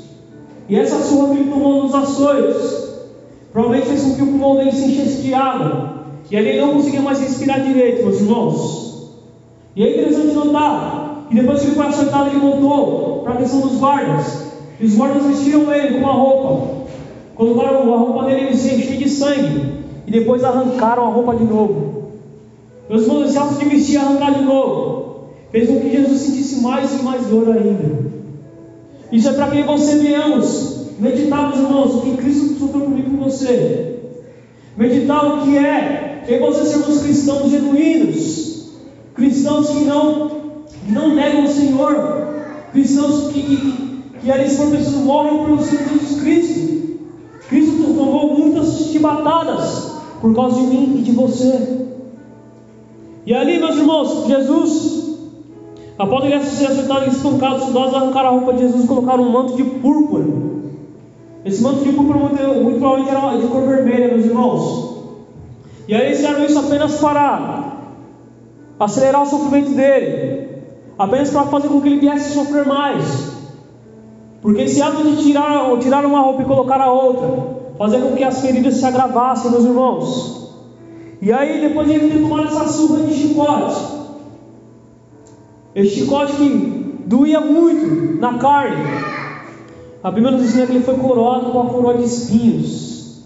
E 0.68 0.80
essa 0.80 1.00
surra 1.04 1.28
que 1.28 1.42
ele 1.42 1.52
tomou 1.52 1.84
nos 1.84 1.94
açoites, 1.94 2.90
provavelmente 3.54 3.88
fez 3.88 4.02
com 4.02 4.16
que 4.16 4.24
o 4.24 4.26
pulmão 4.26 4.56
dele 4.56 4.72
se 4.72 4.86
enchesse 4.86 5.22
de 5.22 5.32
água. 5.36 5.94
E 6.32 6.36
ele 6.36 6.60
não 6.60 6.74
conseguia 6.74 7.02
mais 7.04 7.20
respirar 7.20 7.62
direito, 7.62 8.02
meus 8.02 8.20
irmãos. 8.20 9.12
E 9.76 9.84
é 9.84 9.92
interessante 9.92 10.34
notar 10.34 11.28
que 11.30 11.36
depois 11.36 11.62
que 11.62 11.68
ele 11.68 11.76
foi 11.76 11.86
açoitado, 11.86 12.32
ele 12.32 12.40
voltou 12.40 13.20
para 13.20 13.34
a 13.34 13.38
questão 13.38 13.62
dos 13.62 13.78
guardas. 13.78 14.44
E 14.80 14.88
os 14.88 14.96
guardas 14.96 15.24
vestiram 15.24 15.72
ele 15.72 15.94
com 15.94 16.00
uma 16.00 16.14
roupa. 16.14 16.68
Colocaram 17.36 17.94
a 17.94 17.98
roupa 17.98 18.24
dele 18.24 18.58
cheia 18.58 18.98
de 18.98 19.08
sangue. 19.08 19.85
E 20.08 20.12
depois 20.12 20.44
arrancaram 20.44 21.06
a 21.06 21.10
roupa 21.10 21.36
de 21.36 21.44
novo. 21.44 22.12
Meus 22.90 23.04
irmãos, 23.04 23.30
esse 23.30 23.38
ato 23.38 23.56
de 23.56 23.66
vestir 23.66 23.98
arrancar 23.98 24.34
de 24.34 24.44
novo 24.44 25.30
fez 25.52 25.68
com 25.68 25.80
que 25.80 25.90
Jesus 25.90 26.20
sentisse 26.20 26.62
mais 26.62 27.00
e 27.00 27.04
mais 27.04 27.26
dor 27.26 27.50
ainda. 27.50 28.06
Isso 29.12 29.30
é 29.30 29.34
para 29.34 29.48
que 29.48 29.64
você 29.64 29.96
venhamos 29.96 30.90
meditar, 31.00 31.50
meus 31.50 31.60
irmãos, 31.60 31.96
o 31.96 32.02
que 32.02 32.18
Cristo 32.18 32.60
sofreu 32.60 32.82
comigo 32.82 33.18
com 33.18 33.24
você. 33.24 34.00
Meditar 34.78 35.26
o 35.26 35.44
que 35.44 35.58
é 35.58 36.24
que 36.26 36.40
você 36.40 36.66
sermos 36.66 37.02
cristãos 37.02 37.50
genuínos, 37.50 38.74
cristãos 39.16 39.70
que 39.70 39.86
não, 39.86 40.30
que 40.84 40.92
não 40.92 41.16
negam 41.16 41.46
o 41.46 41.48
Senhor, 41.48 42.28
cristãos 42.72 43.32
que, 43.32 43.42
que, 43.42 44.22
que 44.22 44.50
se 44.50 44.58
for 44.58 44.70
preciso 44.70 44.98
morrem 45.00 45.46
pelo 45.46 45.64
Senhor 45.64 45.84
Jesus 45.90 46.22
Cristo. 46.22 46.76
Cristo 47.48 47.84
tomou 47.96 48.38
muitas 48.38 48.88
chibatadas 48.88 49.95
por 50.22 50.36
causa 50.36 50.60
de 50.60 50.68
mim 50.68 50.98
e 50.98 51.02
de 51.02 51.12
você. 51.12 51.86
E 53.26 53.34
ali, 53.34 53.58
meus 53.58 53.76
irmãos, 53.76 54.28
Jesus, 54.28 55.18
após 55.98 56.26
ele 56.26 56.44
ser 56.44 56.68
acertado 56.68 57.06
e 57.06 57.10
espancado, 57.10 57.56
os 57.56 57.64
soldados 57.64 57.94
arrancaram 57.96 58.30
a 58.30 58.32
roupa 58.32 58.54
de 58.54 58.60
Jesus 58.60 58.84
e 58.84 58.88
colocaram 58.88 59.24
um 59.24 59.32
manto 59.32 59.56
de 59.56 59.64
púrpura. 59.64 60.26
Esse 61.44 61.62
manto 61.62 61.84
de 61.84 61.92
púrpura 61.92 62.20
muito, 62.20 62.80
provavelmente 62.80 63.10
era 63.10 63.38
de 63.38 63.48
cor 63.48 63.68
vermelha, 63.68 64.08
meus 64.10 64.26
irmãos. 64.26 64.96
E 65.88 65.94
aí 65.94 66.08
eles 66.08 66.18
fizeram 66.18 66.46
isso 66.46 66.60
apenas 66.60 66.98
para 67.00 67.78
acelerar 68.80 69.24
o 69.24 69.26
sofrimento 69.26 69.72
dele, 69.72 70.50
apenas 70.98 71.30
para 71.30 71.44
fazer 71.44 71.68
com 71.68 71.82
que 71.82 71.88
ele 71.88 72.00
viesse 72.00 72.34
sofrer 72.34 72.66
mais. 72.66 73.34
Porque 74.42 74.62
esse 74.62 74.82
ato 74.82 75.04
de 75.04 75.24
tirar, 75.24 75.78
tirar 75.80 76.06
uma 76.06 76.22
roupa 76.22 76.44
e 76.44 76.46
colocar 76.46 76.80
a 76.80 76.92
outra, 76.92 77.55
fazer 77.78 78.02
com 78.02 78.16
que 78.16 78.24
as 78.24 78.42
feridas 78.42 78.76
se 78.76 78.86
agravassem, 78.86 79.52
meus 79.52 79.66
irmãos. 79.66 80.50
E 81.22 81.32
aí, 81.32 81.62
depois 81.62 81.88
de 81.88 81.94
ele 81.94 82.12
ter 82.12 82.22
tomado 82.22 82.48
essa 82.48 82.68
surra 82.68 83.04
de 83.04 83.14
chicote, 83.14 83.96
esse 85.74 85.96
chicote 85.96 86.34
que 86.34 86.96
doía 87.06 87.42
muito 87.42 88.20
na 88.20 88.38
carne, 88.38 88.84
a 90.04 90.12
Bíblia 90.12 90.32
nos 90.32 90.44
ensina 90.44 90.66
que 90.66 90.74
ele 90.74 90.84
foi 90.84 90.96
coroado 90.96 91.52
com 91.52 91.62
a 91.62 91.66
coroa 91.66 91.98
de 91.98 92.04
espinhos. 92.04 93.24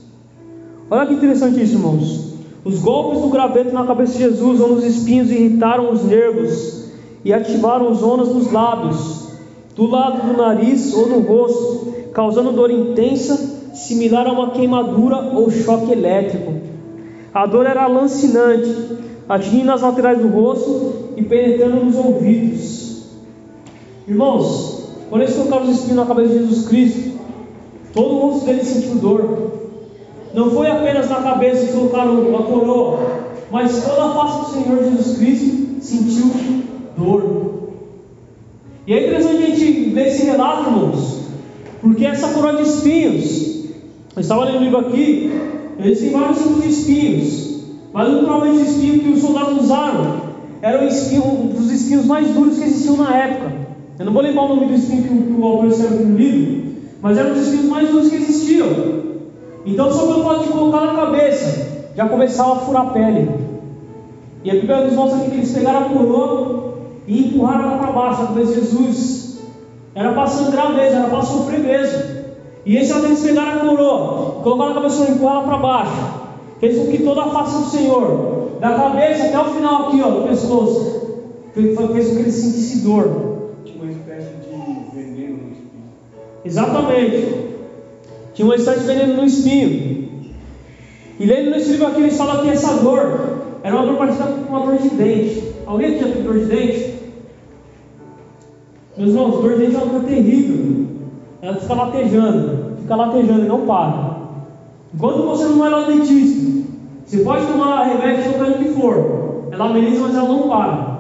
Olha 0.90 1.06
que 1.06 1.14
interessante 1.14 1.62
isso, 1.62 1.74
irmãos. 1.74 2.30
Os 2.64 2.80
golpes 2.80 3.22
do 3.22 3.30
graveto 3.30 3.74
na 3.74 3.86
cabeça 3.86 4.14
de 4.14 4.20
Jesus 4.20 4.60
ou 4.60 4.70
nos 4.70 4.84
espinhos 4.84 5.30
irritaram 5.30 5.92
os 5.92 6.04
nervos 6.04 6.86
e 7.24 7.34
ativaram 7.34 7.94
zonas 7.94 8.30
dos 8.30 8.52
lábios, 8.52 9.30
do 9.76 9.86
lado 9.86 10.26
do 10.26 10.38
nariz 10.38 10.94
ou 10.94 11.08
no 11.08 11.20
rosto, 11.20 11.94
causando 12.14 12.52
dor 12.52 12.72
intensa, 12.72 13.59
similar 13.90 14.28
a 14.28 14.32
uma 14.32 14.52
queimadura 14.52 15.18
ou 15.18 15.50
choque 15.50 15.92
elétrico. 15.92 16.54
A 17.34 17.48
dor 17.48 17.66
era 17.66 17.88
lancinante, 17.88 18.72
atingindo 19.28 19.72
as 19.72 19.82
laterais 19.82 20.20
do 20.20 20.28
rosto 20.28 21.10
e 21.18 21.24
penetrando 21.24 21.84
nos 21.84 21.96
ouvidos. 21.96 23.08
Irmãos, 24.08 24.90
quando 25.10 25.24
eles 25.24 25.36
colocaram 25.36 25.64
os 25.64 25.72
espinhos 25.72 25.98
na 25.98 26.06
cabeça 26.06 26.30
de 26.30 26.40
Jesus 26.40 26.68
Cristo, 26.68 27.20
todo 27.92 28.14
o 28.14 28.20
rosto 28.20 28.46
dele 28.46 28.64
sentiu 28.64 28.96
dor. 28.96 29.52
Não 30.36 30.52
foi 30.52 30.68
apenas 30.68 31.10
na 31.10 31.24
cabeça 31.24 31.66
que 31.66 31.74
colocaram 31.74 32.38
a 32.38 32.44
coroa, 32.44 33.00
mas 33.50 33.84
toda 33.84 34.06
a 34.06 34.14
face 34.14 34.40
do 34.40 34.64
Senhor 34.64 34.84
Jesus 34.84 35.18
Cristo 35.18 35.82
sentiu 35.82 36.32
dor. 36.96 37.50
E 38.86 38.94
é 38.94 39.08
interessante 39.08 39.44
a 39.44 39.46
gente 39.48 39.90
ver 39.90 40.08
esse 40.10 40.26
relato, 40.26 40.70
irmãos, 40.70 41.22
porque 41.82 42.06
essa 42.06 42.28
coroa 42.30 42.56
de 42.56 42.70
espinhos, 42.70 43.49
eu 44.16 44.22
estava 44.22 44.46
lendo 44.46 44.58
o 44.58 44.64
livro 44.64 44.80
aqui, 44.80 45.32
existem 45.80 46.12
vários 46.12 46.40
tipos 46.40 46.64
de 46.64 46.70
espinhos, 46.70 47.60
mas 47.94 48.12
naturalmente 48.12 48.58
o 48.58 48.64
espinho 48.64 49.00
que 49.00 49.10
os 49.10 49.22
soldados 49.22 49.64
usaram 49.64 50.30
era 50.62 50.84
o 50.84 50.88
espinho, 50.88 51.26
um 51.26 51.48
dos 51.48 51.72
espinhos 51.72 52.06
mais 52.06 52.28
duros 52.30 52.58
que 52.58 52.64
existiam 52.64 52.98
na 52.98 53.16
época. 53.16 53.52
Eu 53.98 54.06
não 54.06 54.14
vou 54.14 54.22
lembrar 54.22 54.44
o 54.44 54.56
nome 54.56 54.68
do 54.68 54.74
espinho 54.74 55.04
que 55.04 55.14
o, 55.14 55.22
que 55.24 55.42
o 55.42 55.46
autor 55.46 55.68
escreveu 55.68 56.06
no 56.06 56.18
livro, 56.18 56.74
mas 57.02 57.18
eram 57.18 57.34
os 57.34 57.40
espinhos 57.40 57.66
mais 57.66 57.90
duros 57.90 58.10
que 58.10 58.16
existiam. 58.16 58.68
Então, 59.66 59.92
só 59.92 60.08
pelo 60.08 60.24
fato 60.24 60.44
de 60.44 60.50
colocar 60.50 60.86
na 60.86 60.96
cabeça, 60.96 61.90
já 61.96 62.08
começava 62.08 62.54
a 62.54 62.56
furar 62.58 62.88
a 62.88 62.90
pele. 62.92 63.30
E 64.44 64.52
a 64.52 64.54
Bíblia 64.54 64.86
nos 64.86 64.94
mostra 64.94 65.20
aqui 65.20 65.32
que 65.32 65.38
eles 65.38 65.52
pegaram 65.52 65.80
a 65.80 65.90
coroa 65.90 66.74
e 67.08 67.28
empurraram 67.28 67.72
ela 67.72 67.78
para 67.78 67.92
baixo, 67.92 68.22
a 68.22 68.28
cabeça 68.28 68.54
de 68.54 68.62
Jesus. 68.62 69.40
Era 69.94 70.14
para 70.14 70.28
sangrar 70.28 70.74
mesmo, 70.74 70.98
era 70.98 71.10
para 71.10 71.22
sofrer 71.22 71.60
mesmo. 71.60 72.20
E 72.70 72.78
esse 72.78 72.94
até 72.94 73.08
pegaram 73.16 73.64
a 73.64 73.66
coroa, 73.66 74.44
colocaram 74.44 74.70
a 74.70 74.74
cabeça 74.76 75.10
e 75.10 75.14
empurraram 75.14 75.44
para 75.44 75.58
baixo. 75.58 75.92
Fez 76.60 76.78
com 76.78 76.92
que 76.92 77.02
toda 77.02 77.24
a 77.24 77.30
face 77.32 77.64
do 77.64 77.70
Senhor, 77.72 78.60
da 78.60 78.76
cabeça 78.76 79.26
até 79.26 79.40
o 79.40 79.46
final 79.46 79.88
aqui, 79.88 80.00
ó, 80.04 80.10
do 80.12 80.28
pescoço, 80.28 81.22
fez, 81.52 81.76
com 81.76 81.88
que 81.88 81.94
ele 81.94 82.32
sentisse 82.32 82.84
dor. 82.84 83.54
Tinha 83.66 83.82
uma 83.82 83.92
espécie 83.92 84.28
de 84.36 84.96
veneno 84.96 85.38
no 85.38 85.52
espinho. 85.52 85.84
Exatamente. 86.46 87.46
Tinha 88.36 88.46
uma 88.46 88.56
espécie 88.56 88.82
de 88.82 88.86
veneno 88.86 89.16
no 89.16 89.26
espinho. 89.26 90.10
E 91.20 91.26
lendo 91.26 91.50
nesse 91.50 91.72
livro 91.72 91.88
aqui, 91.88 92.02
eles 92.02 92.18
falam 92.18 92.44
que 92.44 92.50
essa 92.52 92.84
dor 92.84 93.40
era 93.64 93.76
uma 93.76 93.88
dor 93.88 93.98
parecida 93.98 94.26
com 94.26 94.56
uma 94.56 94.68
dor 94.68 94.78
de 94.78 94.90
dente. 94.90 95.44
Alguém 95.66 95.96
aqui 95.96 96.02
já 96.02 96.08
teve 96.10 96.22
dor 96.22 96.38
de 96.38 96.46
dente? 96.46 96.94
Meus 98.96 99.10
irmãos, 99.10 99.42
dor 99.42 99.58
de 99.58 99.66
dente 99.66 99.76
é 99.76 99.80
uma 99.80 99.88
dor 99.88 100.04
terrível. 100.04 101.00
Ela 101.42 101.56
fica 101.56 101.74
latejando, 101.74 102.59
fica 102.90 102.96
latejando 102.96 103.46
e 103.46 103.48
não 103.48 103.68
para. 103.68 104.18
Enquanto 104.96 105.22
você 105.28 105.44
não 105.46 105.60
vai 105.60 105.70
lá 105.70 105.82
dentista, 105.84 106.68
você 107.06 107.20
pode 107.20 107.46
tomar 107.46 107.84
remédio 107.84 108.34
tocando 108.34 108.56
o 108.56 108.58
que 108.58 108.70
for. 108.70 109.50
Ela 109.52 109.66
ameniza, 109.66 110.02
mas 110.02 110.16
ela 110.16 110.28
não 110.28 110.50
para. 110.50 111.00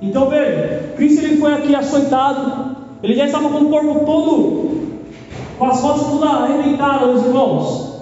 Então 0.00 0.28
veja, 0.28 0.92
Cristo 0.96 1.24
ele 1.24 1.38
foi 1.38 1.52
aqui 1.54 1.74
açoitado, 1.74 2.76
ele 3.02 3.14
já 3.14 3.26
estava 3.26 3.48
com 3.48 3.64
o 3.64 3.68
corpo 3.68 4.04
todo, 4.04 4.80
com 5.58 5.64
as 5.64 5.80
costas 5.80 6.06
todas 6.06 6.30
arrebentadas, 6.30 7.08
meus 7.08 7.26
irmãos. 7.26 7.96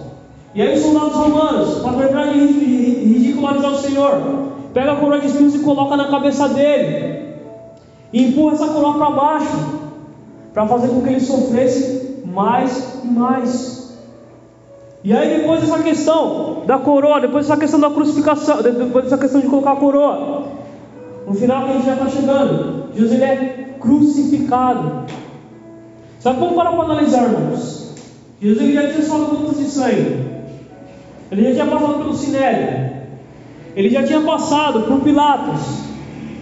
E 0.55 0.61
aí 0.61 0.75
os 0.75 0.83
soldados 0.83 1.15
romanos, 1.15 1.79
para 1.79 1.93
terminar 1.95 2.33
de 2.35 2.39
ridicularizar 2.39 3.73
o 3.73 3.79
Senhor, 3.79 4.21
pega 4.75 4.93
a 4.93 4.97
coroa 4.97 5.21
de 5.21 5.29
espinhos 5.29 5.55
e 5.55 5.61
coloca 5.61 5.97
na 5.97 6.09
cabeça 6.09 6.49
dele. 6.49 7.39
E 8.13 8.29
empurra 8.29 8.55
essa 8.55 8.67
coroa 8.67 8.95
para 8.95 9.11
baixo, 9.11 9.81
para 10.53 10.67
fazer 10.67 10.89
com 10.89 11.01
que 11.01 11.09
ele 11.09 11.21
sofresse 11.21 12.04
mais 12.35 13.01
e 13.03 13.07
mais. 13.07 13.95
E 15.03 15.13
aí 15.13 15.39
depois 15.39 15.61
dessa 15.61 15.83
questão 15.83 16.63
da 16.67 16.79
coroa, 16.79 17.21
depois 17.21 17.47
dessa 17.47 17.59
questão 17.59 17.79
da 17.79 17.91
crucificação, 17.91 18.63
depois 18.63 19.05
dessa 19.05 19.19
questão 19.19 19.41
de 19.41 19.47
colocar 19.47 19.73
a 19.73 19.77
coroa, 19.77 20.45
no 21.27 21.35
final 21.35 21.65
que 21.65 21.71
a 21.71 21.73
gente 21.75 21.87
já 21.87 21.93
está 21.95 22.09
chegando, 22.09 22.89
Jesus 22.95 23.13
ele 23.13 23.25
é 23.25 23.77
crucificado. 23.81 25.05
Sabe 26.19 26.39
como 26.39 26.55
para 26.55 26.73
para 26.73 26.85
analisar, 26.85 27.25
irmãos? 27.25 27.95
Jesus 28.41 28.61
ele 28.63 28.75
já 28.75 28.89
tinha 28.91 29.03
suado 29.03 29.37
gotas 29.37 29.59
de 29.59 29.65
sangue. 29.65 30.35
Ele 31.31 31.45
já 31.45 31.53
tinha 31.53 31.67
passado 31.67 31.99
pelo 31.99 32.15
sinédrio. 32.15 32.95
Ele 33.77 33.91
já 33.91 34.05
tinha 34.05 34.21
passado 34.21 34.83
por 34.83 35.01
Pilatos, 35.01 35.61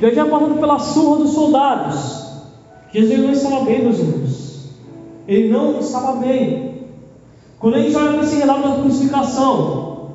já 0.01 0.11
tinha 0.11 0.27
passado 0.27 0.55
pela 0.55 0.79
surra 0.79 1.17
dos 1.19 1.33
soldados. 1.33 2.23
Jesus 2.93 3.21
não 3.21 3.33
estava 3.33 3.65
bem, 3.65 3.83
meus 3.83 3.99
irmãos. 3.99 4.52
Ele 5.27 5.53
não 5.53 5.79
estava 5.79 6.17
bem. 6.17 6.87
Quando 7.59 7.77
a 7.77 7.79
gente 7.79 7.97
olha 7.97 8.15
para 8.15 8.23
esse 8.23 8.37
relato 8.37 8.69
da 8.69 8.75
crucificação, 8.83 10.09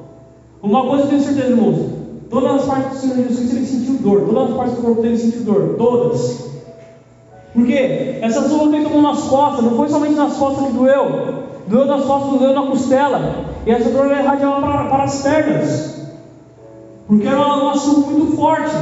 uma 0.62 0.86
coisa 0.86 1.04
eu 1.04 1.10
tenho 1.10 1.22
certeza, 1.22 1.50
irmãos: 1.50 1.78
todas 2.30 2.56
as 2.56 2.66
partes 2.66 2.90
do 2.92 2.98
Senhor 2.98 3.16
Jesus 3.16 3.38
Cristo 3.38 3.56
ele 3.56 3.66
sentiu 3.66 3.94
dor, 3.96 4.22
todas 4.28 4.50
as 4.50 4.58
partes 4.58 4.76
do 4.76 4.82
corpo 4.82 5.02
dele 5.02 5.18
sentiu 5.18 5.42
dor, 5.42 5.76
todas. 5.78 6.48
Porque 7.54 8.20
essa 8.22 8.42
que 8.44 8.54
ele 8.54 8.84
tomou 8.84 9.02
nas 9.02 9.22
costas, 9.22 9.64
não 9.64 9.78
foi 9.78 9.90
somente 9.90 10.16
nas 10.16 10.36
costas 10.36 10.68
que 10.68 10.74
doeu, 10.74 11.06
doeu 11.68 11.86
nas 11.86 12.04
costas, 12.06 12.40
doeu 12.40 12.54
na 12.54 12.68
costela, 12.68 13.46
e 13.66 13.72
essa 13.72 13.90
dor 13.90 14.12
irradiava 14.12 14.62
para, 14.62 14.86
para 14.86 15.04
as 15.06 15.22
pernas, 15.22 16.08
porque 17.08 17.28
era 17.28 17.40
uma 17.40 17.76
surra 17.76 18.12
muito 18.12 18.36
forte. 18.36 18.76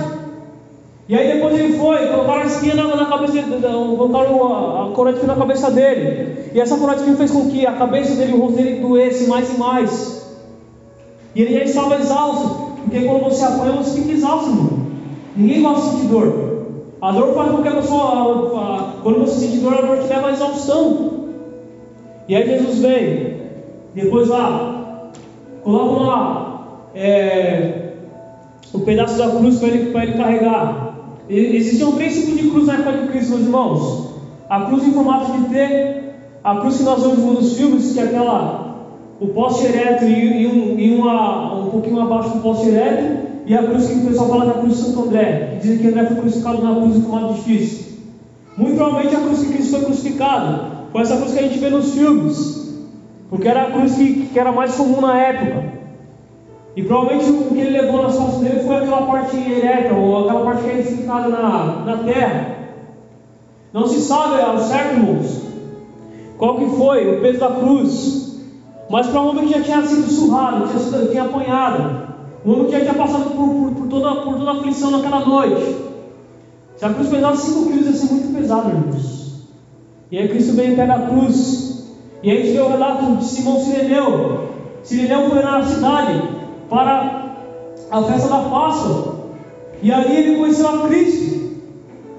E 1.07 1.15
aí 1.15 1.33
depois 1.33 1.59
ele 1.59 1.77
foi, 1.77 2.07
colocaram 2.07 2.41
a 2.41 2.45
espinha 2.45 2.73
na, 2.73 3.05
cabeça 3.05 3.33
colocaram 3.43 4.53
a, 4.53 4.87
a 4.87 4.91
coroa 4.91 5.13
de 5.13 5.25
na 5.25 5.35
cabeça 5.35 5.69
dele. 5.69 6.49
E 6.53 6.59
essa 6.59 6.77
coroa 6.77 6.95
de 6.95 7.01
espinho 7.01 7.17
fez 7.17 7.31
com 7.31 7.49
que 7.49 7.65
a 7.65 7.73
cabeça 7.73 8.15
dele 8.15 8.33
o 8.33 8.39
rosto 8.39 8.57
dele 8.57 8.79
doesse 8.81 9.27
mais 9.27 9.53
e 9.53 9.59
mais. 9.59 10.37
E 11.35 11.41
ele 11.41 11.53
já 11.53 11.63
estava 11.63 11.95
exausto, 11.95 12.71
porque 12.83 13.05
quando 13.05 13.23
você 13.25 13.43
apanha, 13.43 13.73
você 13.73 14.01
fica 14.01 14.13
exausto, 14.13 14.49
irmão. 14.49 14.69
Ninguém 15.35 15.61
gosta 15.61 15.81
de 15.81 15.91
sentir 15.91 16.07
dor. 16.07 16.55
A 17.01 17.11
dor 17.11 17.35
faz 17.35 17.51
com 17.51 17.61
que 17.61 17.67
a 17.67 17.75
pessoa, 17.75 18.93
quando 19.03 19.19
você 19.19 19.45
sente 19.45 19.57
dor, 19.57 19.73
a 19.73 19.81
dor 19.81 19.99
te 19.99 20.07
leva 20.07 20.27
à 20.27 20.31
exaustão. 20.31 21.11
E 22.27 22.35
aí 22.35 22.47
Jesus 22.47 22.79
vem, 22.79 23.41
depois 23.93 24.29
lá, 24.29 25.11
coloca 25.63 26.03
lá 26.03 26.79
é, 26.95 27.85
pedaço 28.85 29.17
da 29.17 29.29
cruz 29.29 29.59
para 29.59 29.67
ele, 29.67 29.97
ele 29.97 30.13
carregar. 30.13 30.84
Existiam 31.29 31.93
três 31.93 32.15
tipos 32.15 32.37
de 32.39 32.49
cruz 32.49 32.67
na 32.67 32.75
época 32.75 32.91
de 32.93 33.07
Cristo, 33.07 33.31
meus 33.31 33.41
irmãos. 33.43 34.09
A 34.47 34.61
cruz 34.65 34.87
em 34.87 34.91
formato 34.91 35.31
de 35.31 35.49
T, 35.49 36.03
a 36.43 36.57
cruz 36.57 36.77
que 36.77 36.83
nós 36.83 37.01
vemos 37.01 37.19
nos 37.19 37.57
filmes, 37.57 37.93
que 37.93 37.99
é 37.99 38.03
aquela, 38.03 38.87
o 39.19 39.27
poste 39.27 39.65
ereto 39.65 40.05
e, 40.05 40.43
e, 40.43 40.47
um, 40.47 40.79
e 40.79 40.95
uma, 40.95 41.65
um 41.65 41.69
pouquinho 41.71 41.99
abaixo 41.99 42.29
do 42.29 42.41
poste 42.41 42.67
ereto, 42.67 43.25
e 43.47 43.55
a 43.55 43.63
cruz 43.63 43.87
que 43.87 43.95
o 43.95 44.05
pessoal 44.05 44.29
fala 44.29 44.45
da 44.45 44.53
cruz 44.53 44.77
de 44.77 44.83
Santo 44.83 45.01
André, 45.01 45.49
que 45.53 45.61
dizem 45.61 45.77
que 45.79 45.87
André 45.87 46.05
foi 46.05 46.15
crucificado 46.17 46.63
na 46.63 46.75
cruz 46.75 46.95
em 46.95 47.01
formato 47.01 47.33
difícil. 47.33 47.85
Muito 48.57 48.75
provavelmente 48.75 49.15
a 49.15 49.19
cruz 49.19 49.39
que 49.39 49.53
Cristo 49.53 49.71
foi 49.71 49.85
crucificado 49.85 50.75
foi 50.91 51.01
essa 51.01 51.17
cruz 51.17 51.33
que 51.33 51.39
a 51.39 51.41
gente 51.41 51.59
vê 51.59 51.69
nos 51.69 51.93
filmes, 51.93 52.77
porque 53.29 53.47
era 53.47 53.63
a 53.63 53.71
cruz 53.71 53.95
que, 53.95 54.27
que 54.27 54.39
era 54.39 54.51
mais 54.51 54.75
comum 54.75 55.01
na 55.01 55.19
época. 55.19 55.74
E 56.75 56.83
provavelmente 56.83 57.29
o 57.29 57.55
que 57.55 57.59
ele 57.59 57.81
levou 57.81 58.03
nas 58.03 58.17
costas 58.17 58.41
dele 58.41 58.59
foi 58.65 58.75
aquela 58.75 59.03
parte 59.03 59.37
ereta, 59.37 59.93
ou 59.93 60.25
aquela 60.25 60.43
parte 60.43 60.63
que 60.63 60.69
é 60.69 60.79
edificada 60.79 61.29
na, 61.29 61.83
na 61.85 61.97
terra. 61.99 62.55
Não 63.71 63.87
se 63.87 64.01
sabe 64.01 64.41
ao 64.41 64.57
certo, 64.57 64.95
irmãos, 64.95 65.41
qual 66.37 66.57
que 66.57 66.69
foi 66.71 67.17
o 67.17 67.21
peso 67.21 67.39
da 67.39 67.51
cruz. 67.51 68.41
Mas 68.89 69.07
para 69.07 69.21
um 69.21 69.29
homem 69.29 69.47
que 69.47 69.53
já 69.53 69.61
tinha 69.61 69.81
sido 69.83 70.07
surrado, 70.09 70.67
tinha, 70.67 71.05
tinha 71.07 71.23
apanhado, 71.23 72.13
um 72.45 72.51
homem 72.51 72.65
que 72.65 72.71
já 72.73 72.81
tinha 72.81 72.93
passado 72.93 73.31
por, 73.31 73.47
por, 73.47 73.71
por, 73.71 73.87
toda, 73.87 74.21
por 74.21 74.37
toda 74.37 74.51
a 74.51 74.53
aflição 74.55 74.91
naquela 74.91 75.25
noite. 75.25 75.77
Se 76.75 76.85
a 76.85 76.93
cruz 76.93 77.09
pesasse 77.09 77.53
5 77.53 77.65
quilos, 77.67 77.85
ia 77.85 77.93
ser 77.93 78.13
muito 78.13 78.35
pesado, 78.35 78.69
irmãos. 78.69 79.45
E 80.11 80.17
aí 80.17 80.27
Cristo 80.27 80.53
veio 80.53 80.73
e 80.73 80.75
pega 80.75 80.93
a 80.93 81.07
cruz. 81.07 81.85
E 82.21 82.29
aí 82.29 82.37
a 82.37 82.41
gente 82.41 82.53
vê 82.53 82.61
o 82.61 82.69
relato 82.69 83.15
de 83.15 83.25
Simão 83.25 83.59
Sireneu. 83.59 84.49
Sireneu 84.83 85.29
foi 85.29 85.41
na 85.41 85.63
cidade 85.63 86.34
para 86.69 87.35
a 87.91 88.03
festa 88.03 88.27
da 88.27 88.39
Páscoa. 88.49 89.15
E 89.81 89.91
ali 89.91 90.15
ele 90.15 90.37
conheceu 90.37 90.67
a 90.67 90.87
Cristo. 90.87 91.45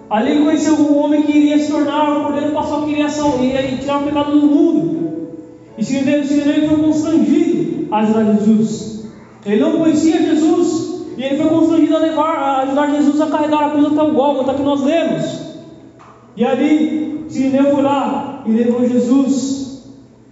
Ali 0.09 0.33
ele 0.33 0.45
conheceu 0.45 0.75
um 0.75 0.99
homem 0.99 1.23
que 1.23 1.37
iria 1.37 1.59
se 1.59 1.71
tornar 1.71 2.19
o 2.19 2.25
Cordeiro 2.25 2.53
Pascal 2.53 2.83
que 2.83 2.93
iria, 2.93 3.09
iria 3.63 3.79
tirar 3.79 4.03
o 4.03 4.05
pecado 4.05 4.39
do 4.39 4.47
mundo. 4.47 5.07
E 5.77 5.85
se 5.85 5.97
ele 5.97 6.69
foi 6.69 6.77
constrangido 6.77 7.89
a 7.91 7.99
ajudar 7.99 8.25
Jesus. 8.25 9.09
Ele 9.45 9.61
não 9.61 9.79
conhecia 9.79 10.23
Jesus. 10.23 10.87
E 11.17 11.23
ele 11.23 11.37
foi 11.37 11.49
constrangido 11.49 11.97
a 11.97 12.01
levar, 12.01 12.37
a 12.37 12.63
ajudar 12.63 12.91
Jesus 12.91 13.21
a 13.21 13.27
carregar 13.27 13.67
a 13.67 13.71
cruz 13.71 13.87
até 13.87 14.03
o 14.03 14.13
Gólgota 14.13 14.55
que 14.55 14.63
nós 14.63 14.83
lemos. 14.83 15.47
E 16.37 16.45
ali, 16.45 17.25
Sirineu 17.29 17.73
foi 17.73 17.83
lá 17.83 18.43
e 18.45 18.53
levou 18.53 18.87
Jesus. 18.87 19.85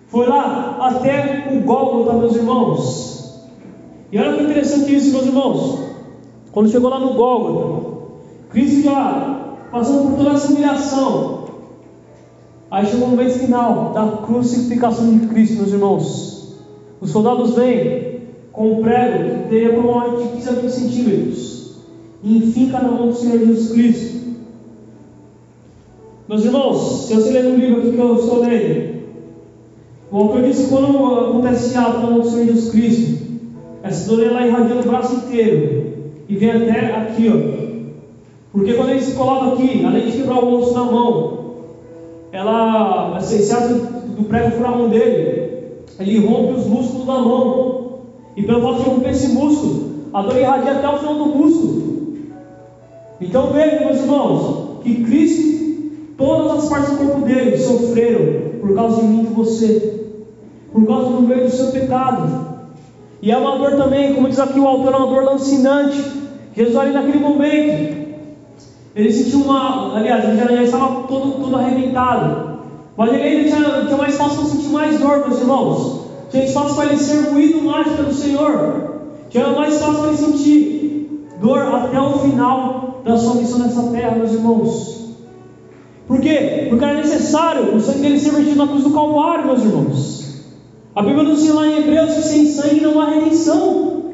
Foi 0.09 0.27
lá 0.27 0.77
até 0.81 1.49
o 1.53 1.61
Gólgota, 1.61 2.13
meus 2.19 2.37
irmãos. 2.37 3.14
E 4.15 4.19
olha 4.19 4.37
que 4.37 4.45
interessante 4.45 4.95
isso, 4.95 5.11
meus 5.11 5.27
irmãos. 5.27 5.81
Quando 6.53 6.71
chegou 6.71 6.89
lá 6.89 7.01
no 7.01 7.15
Gólgota, 7.15 7.97
Cristo 8.49 8.83
já 8.83 9.57
passando 9.73 10.11
por 10.11 10.19
toda 10.19 10.37
essa 10.37 10.53
humilhação. 10.53 11.47
Aí 12.71 12.87
chegou 12.87 13.09
o 13.09 13.11
momento 13.11 13.41
final 13.41 13.93
da 13.93 14.19
crucificação 14.25 15.19
de 15.19 15.27
Cristo, 15.27 15.57
meus 15.57 15.73
irmãos. 15.73 16.55
Os 17.01 17.11
soldados 17.11 17.57
vêm 17.57 18.21
com 18.53 18.75
um 18.75 18.83
prego 18.83 19.43
que 19.43 19.49
teria 19.49 19.73
provavelmente 19.73 20.37
15 20.37 20.49
a 20.49 20.53
20 20.53 20.71
centímetros 20.71 21.75
e 22.23 22.39
enfica 22.39 22.79
na 22.79 22.93
mão 22.93 23.09
do 23.09 23.15
Senhor 23.17 23.41
Jesus 23.41 23.73
Cristo. 23.73 24.21
Meus 26.29 26.45
irmãos, 26.45 27.07
se 27.09 27.15
você 27.15 27.31
ler 27.31 27.43
no 27.43 27.57
livro 27.57 27.81
aqui 27.81 27.91
que 27.91 27.99
eu 27.99 28.15
estou 28.15 28.43
lendo, 28.43 28.95
o 30.13 30.17
autor 30.19 30.43
disse 30.45 30.67
que 30.67 30.69
quando 30.69 31.17
acontece 31.17 31.77
ato 31.77 31.99
na 31.99 32.11
mão 32.11 32.21
do 32.21 32.31
Senhor 32.31 32.47
Jesus 32.47 32.71
Cristo, 32.71 33.24
essa 33.85 34.09
dor 34.09 34.25
ela 34.25 34.47
irradia 34.47 34.77
no 34.77 34.83
braço 34.83 35.15
inteiro 35.15 35.85
e 36.27 36.37
vem 36.37 36.51
até 36.51 36.97
aqui, 36.97 37.29
ó. 37.29 37.65
Porque 38.51 38.73
quando 38.73 38.91
ele 38.91 39.03
se 39.03 39.15
coloca 39.15 39.53
aqui, 39.53 39.85
além 39.85 40.07
de 40.07 40.13
quebrar 40.13 40.43
o 40.43 40.55
osso 40.55 40.73
na 40.73 40.85
mão, 40.85 41.45
ela, 42.33 43.19
esse 43.21 43.53
ato 43.53 43.75
do 44.17 44.25
prego 44.25 44.53
furar 44.53 44.73
a 44.73 44.77
mão 44.77 44.89
dele, 44.89 45.53
ele 46.01 46.27
rompe 46.27 46.55
os 46.55 46.67
músculos 46.67 47.07
da 47.07 47.13
mão. 47.13 47.85
E 48.35 48.43
pelo 48.43 48.63
fato 48.63 48.83
de 48.83 48.89
romper 48.89 49.11
esse 49.11 49.33
músculo, 49.35 49.91
a 50.15 50.23
dor 50.23 50.37
irradia 50.37 50.73
até 50.73 50.89
o 50.89 50.99
final 50.99 51.15
do 51.17 51.27
músculo. 51.27 52.15
Então 53.21 53.53
veja, 53.53 53.85
meus 53.85 54.01
irmãos, 54.01 54.81
que 54.83 55.05
Cristo, 55.05 55.93
todas 56.17 56.65
as 56.65 56.69
partes 56.71 56.91
do 56.91 56.97
corpo 56.97 57.21
dele 57.27 57.59
sofreram 57.59 58.61
por 58.61 58.75
causa 58.75 59.03
de 59.03 59.09
mim 59.09 59.23
e 59.25 59.27
de 59.27 59.35
você, 59.35 60.01
por 60.73 60.87
causa 60.87 61.11
do 61.11 61.23
meio 61.23 61.45
do 61.45 61.51
seu 61.51 61.67
pecado. 61.71 62.44
E 63.25 63.31
é 63.31 63.39
uma 63.39 63.57
dor 63.57 63.71
também, 63.79 64.13
como 64.13 64.29
diz 64.29 64.39
aqui 64.39 64.61
o 64.61 64.69
autor, 64.69 64.93
é 64.93 64.97
uma 64.99 65.07
dor 65.07 65.25
lancinante. 65.25 65.99
Jesus 66.55 66.77
ali 66.77 66.93
naquele 66.93 67.21
momento, 67.21 67.97
ele 68.95 69.11
sentiu 69.11 69.41
uma. 69.41 69.97
Aliás, 69.97 70.29
ele 70.29 70.37
já, 70.37 70.47
já 70.47 70.63
estava 70.63 71.05
todo, 71.05 71.43
todo 71.43 71.57
arrebentado. 71.57 72.59
Mas 72.95 73.15
ele 73.15 73.23
ainda 73.23 73.49
tinha, 73.49 73.85
tinha 73.87 73.97
mais 73.97 74.13
espaço 74.13 74.37
para 74.37 74.45
sentir 74.45 74.69
mais 74.69 75.01
dor, 75.01 75.27
meus 75.27 75.41
irmãos. 75.41 76.01
Tinha 76.31 76.45
espaço 76.45 76.75
para 76.75 76.85
ele 76.85 76.99
ser 76.99 77.33
moído 77.33 77.63
mais 77.63 77.91
pelo 77.97 78.13
Senhor. 78.13 78.91
Tinha 79.31 79.49
mais 79.49 79.73
espaço 79.73 80.01
para 80.01 80.09
ele 80.09 80.19
sentir 80.19 81.27
dor 81.41 81.63
até 81.63 81.99
o 81.99 82.19
final 82.19 83.01
da 83.07 83.17
sua 83.17 83.37
missão 83.37 83.61
nessa 83.61 83.85
terra, 83.85 84.17
meus 84.17 84.35
irmãos. 84.35 85.15
Por 86.07 86.21
quê? 86.21 86.67
Porque 86.69 86.85
era 86.85 86.99
necessário 86.99 87.75
o 87.75 87.81
sangue 87.81 88.01
dele 88.01 88.21
ser 88.21 88.33
vertido 88.33 88.57
na 88.57 88.69
cruz 88.69 88.85
do 88.85 88.91
Calvário, 88.91 89.47
meus 89.47 89.65
irmãos. 89.65 90.14
A 90.97 91.03
Bíblia 91.03 91.25
nos 91.25 91.41
ensina 91.41 91.55
lá 91.55 91.67
em 91.67 91.79
Hebreus 91.79 92.15
que 92.15 92.23
sem 92.23 92.47
sangue 92.47 92.81
não 92.81 93.01
há 93.01 93.11
redenção. 93.11 94.05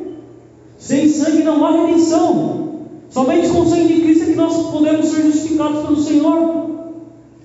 Sem 0.78 1.10
sangue 1.10 1.42
não 1.42 1.64
há 1.66 1.72
redenção. 1.72 2.70
Somente 3.10 3.50
com 3.50 3.60
o 3.60 3.66
sangue 3.66 3.94
de 3.94 4.00
Cristo 4.00 4.22
é 4.22 4.26
que 4.26 4.36
nós 4.36 4.70
podemos 4.70 5.06
ser 5.06 5.24
justificados 5.24 5.82
pelo 5.82 5.96
Senhor. 5.96 6.70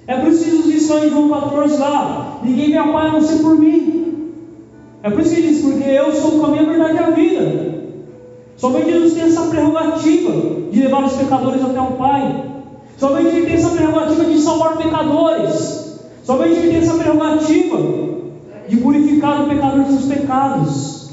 É 0.08 0.22
Jesus 0.24 0.66
disse 0.66 0.90
lá 0.90 1.06
em 1.06 1.10
João 1.10 1.30
14 1.30 1.78
lá, 1.78 2.40
ninguém 2.44 2.70
me 2.70 2.78
apoia 2.78 3.10
a 3.10 3.12
não 3.14 3.22
ser 3.22 3.42
por 3.42 3.58
mim. 3.58 4.32
É 5.04 5.10
por 5.10 5.20
isso 5.20 5.36
que 5.36 5.42
diz, 5.42 5.62
porque 5.62 5.90
eu 5.90 6.14
sou 6.14 6.38
o 6.38 6.42
caminho, 6.42 6.64
a 6.64 6.70
verdade 6.70 6.96
e 6.96 7.00
a 7.00 7.10
vida. 7.10 7.76
Somente 8.56 8.90
Jesus 8.90 9.14
tem 9.16 9.24
essa 9.24 9.48
prerrogativa 9.48 10.32
de 10.72 10.80
levar 10.80 11.04
os 11.04 11.14
pecadores 11.14 11.62
até 11.62 11.82
o 11.82 11.92
Pai. 11.94 12.46
Somente 12.98 13.28
Ele 13.36 13.46
tem 13.48 13.56
essa 13.56 13.70
prerrogativa 13.70 14.24
de 14.24 14.40
salvar 14.40 14.78
pecadores. 14.78 16.00
Somente 16.24 16.60
Ele 16.60 16.70
tem 16.70 16.78
essa 16.78 16.94
prerrogativa 16.94 18.15
de 18.68 18.78
purificar 18.78 19.44
o 19.44 19.50
pecador 19.50 19.84
dos 19.84 20.00
seus 20.00 20.14
pecados. 20.14 21.10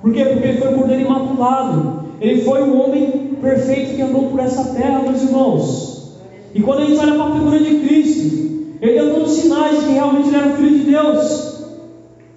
Por 0.00 0.12
quê? 0.12 0.24
Porque 0.24 0.48
ele 0.48 0.58
foi 0.58 0.72
o 0.72 0.78
cordeiro 0.78 1.02
imaculado. 1.02 2.00
Ele 2.20 2.42
foi 2.42 2.62
o 2.62 2.78
homem 2.78 3.36
perfeito 3.40 3.96
que 3.96 4.02
andou 4.02 4.30
por 4.30 4.40
essa 4.40 4.74
terra, 4.74 5.02
meus 5.02 5.22
irmãos. 5.22 6.12
E 6.54 6.60
quando 6.60 6.82
a 6.82 6.84
gente 6.86 6.98
olha 6.98 7.14
para 7.14 7.24
a 7.24 7.32
figura 7.32 7.58
de 7.58 7.74
Cristo, 7.80 8.76
ele 8.80 8.94
deu 8.94 9.14
todos 9.14 9.32
os 9.32 9.38
sinais 9.38 9.80
de 9.80 9.86
que 9.86 9.92
realmente 9.92 10.28
ele 10.28 10.36
era 10.36 10.48
o 10.48 10.56
Filho 10.56 10.78
de 10.78 10.90
Deus. 10.90 11.64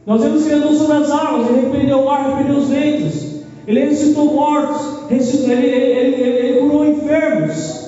Nós 0.06 0.22
vemos 0.22 0.43
que 0.43 0.49
ele 0.49 0.64
andou 0.64 0.74
sobre 0.74 0.97
as 0.97 1.12
águas, 1.12 1.49
ele 1.49 1.62
repreendeu 1.62 1.99
o 1.99 2.06
mar, 2.06 2.28
repreendeu 2.28 2.58
os 2.58 2.68
ventos, 2.68 3.43
ele 3.66 3.80
ressuscitou 3.80 4.34
mortos, 4.34 5.10
ressuscitou, 5.10 5.51
ele, 5.51 5.68
ele, 5.68 6.22
ele, 6.22 6.22
ele 6.22 6.60
curou 6.60 6.86
enfermos. 6.86 7.84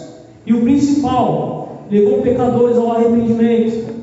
E 0.46 0.54
o 0.54 0.62
principal, 0.62 1.84
levou 1.90 2.22
pecadores 2.22 2.78
ao 2.78 2.94
arrependimento 2.94 3.95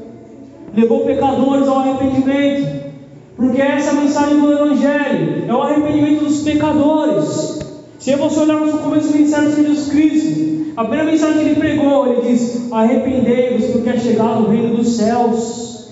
levou 0.74 1.04
pecadores 1.04 1.68
ao 1.68 1.78
arrependimento, 1.78 2.92
porque 3.36 3.60
essa 3.60 3.88
é 3.88 3.90
a 3.90 4.00
mensagem 4.00 4.40
do 4.40 4.52
Evangelho, 4.52 5.44
é 5.48 5.54
o 5.54 5.62
arrependimento 5.62 6.24
dos 6.24 6.42
pecadores. 6.42 7.60
Se 7.98 8.16
você 8.16 8.40
olharmos 8.40 8.72
no 8.72 8.78
começo 8.80 9.08
do 9.08 9.14
ministério 9.14 9.50
de 9.50 9.56
Jesus 9.56 9.88
Cristo, 9.88 10.72
a 10.76 10.84
primeira 10.84 11.10
mensagem 11.10 11.38
que 11.38 11.50
ele 11.50 11.60
pregou, 11.60 12.06
ele 12.06 12.32
diz: 12.32 12.72
Arrependei-vos, 12.72 13.70
porque 13.70 13.90
é 13.90 13.98
chegado 13.98 14.44
o 14.44 14.50
reino 14.50 14.76
dos 14.76 14.96
céus. 14.96 15.90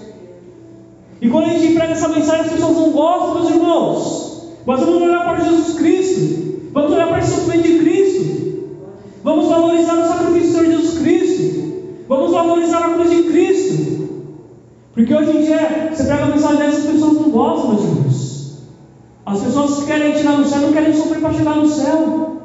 E 1.20 1.28
quando 1.28 1.44
a 1.44 1.48
gente 1.50 1.74
prega 1.74 1.92
essa 1.92 2.08
mensagem, 2.08 2.46
as 2.46 2.52
pessoas 2.52 2.76
não 2.76 2.90
gostam, 2.90 3.34
meus 3.34 3.50
irmãos. 3.50 4.30
Mas 4.64 4.80
vamos 4.80 5.02
olhar 5.02 5.24
para 5.24 5.44
Jesus 5.44 5.78
Cristo, 5.78 6.70
vamos 6.72 6.92
olhar 6.92 7.08
para 7.08 7.18
esse 7.18 7.30
sofrimento 7.30 7.68
de 7.68 7.78
Cristo, 7.78 8.68
vamos 9.22 9.48
valorizar 9.48 9.94
o 9.94 10.08
sacrifício 10.08 10.52
do 10.52 10.58
Senhor 10.58 10.66
Jesus 10.66 10.98
Cristo, 10.98 11.72
vamos 12.08 12.32
valorizar 12.32 12.78
a 12.78 12.94
cruz 12.94 13.10
de 13.10 13.22
Cristo. 13.24 14.09
Porque 14.94 15.14
hoje 15.14 15.36
em 15.36 15.42
dia, 15.42 15.90
você 15.92 16.04
prega 16.04 16.24
a 16.24 16.26
mensagem 16.26 16.58
dessa, 16.58 16.78
as 16.78 16.86
pessoas 16.86 17.20
não 17.20 17.30
gostam, 17.30 17.70
meus 17.70 17.84
irmãos. 17.84 18.30
As 19.24 19.40
pessoas 19.40 19.76
que 19.76 19.86
querem 19.86 20.16
chegar 20.16 20.38
no 20.38 20.44
céu 20.44 20.60
não 20.60 20.72
querem 20.72 20.92
sofrer 20.92 21.20
para 21.20 21.32
chegar 21.32 21.56
no 21.56 21.68
céu. 21.68 22.36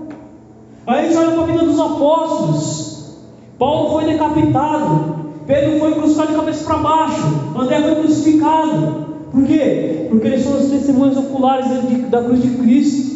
Aí 0.86 1.00
a 1.00 1.08
gente 1.08 1.18
olha 1.18 1.32
para 1.32 1.42
a 1.42 1.46
vida 1.48 1.66
dos 1.66 1.80
apóstolos. 1.80 3.16
Paulo 3.58 3.92
foi 3.92 4.06
decapitado. 4.12 5.16
Pedro 5.48 5.80
foi 5.80 5.94
crucificado 5.94 6.32
de 6.32 6.36
cabeça 6.36 6.66
para 6.66 6.78
baixo. 6.78 7.24
André 7.58 7.82
foi 7.82 7.96
crucificado. 7.96 9.06
Por 9.32 9.44
quê? 9.46 10.08
Porque 10.10 10.28
eles 10.28 10.46
foram 10.46 10.60
os 10.60 10.70
testemunhos 10.70 11.18
oculares 11.18 11.68
da 12.10 12.24
cruz 12.24 12.42
de 12.42 12.50
Cristo. 12.50 13.16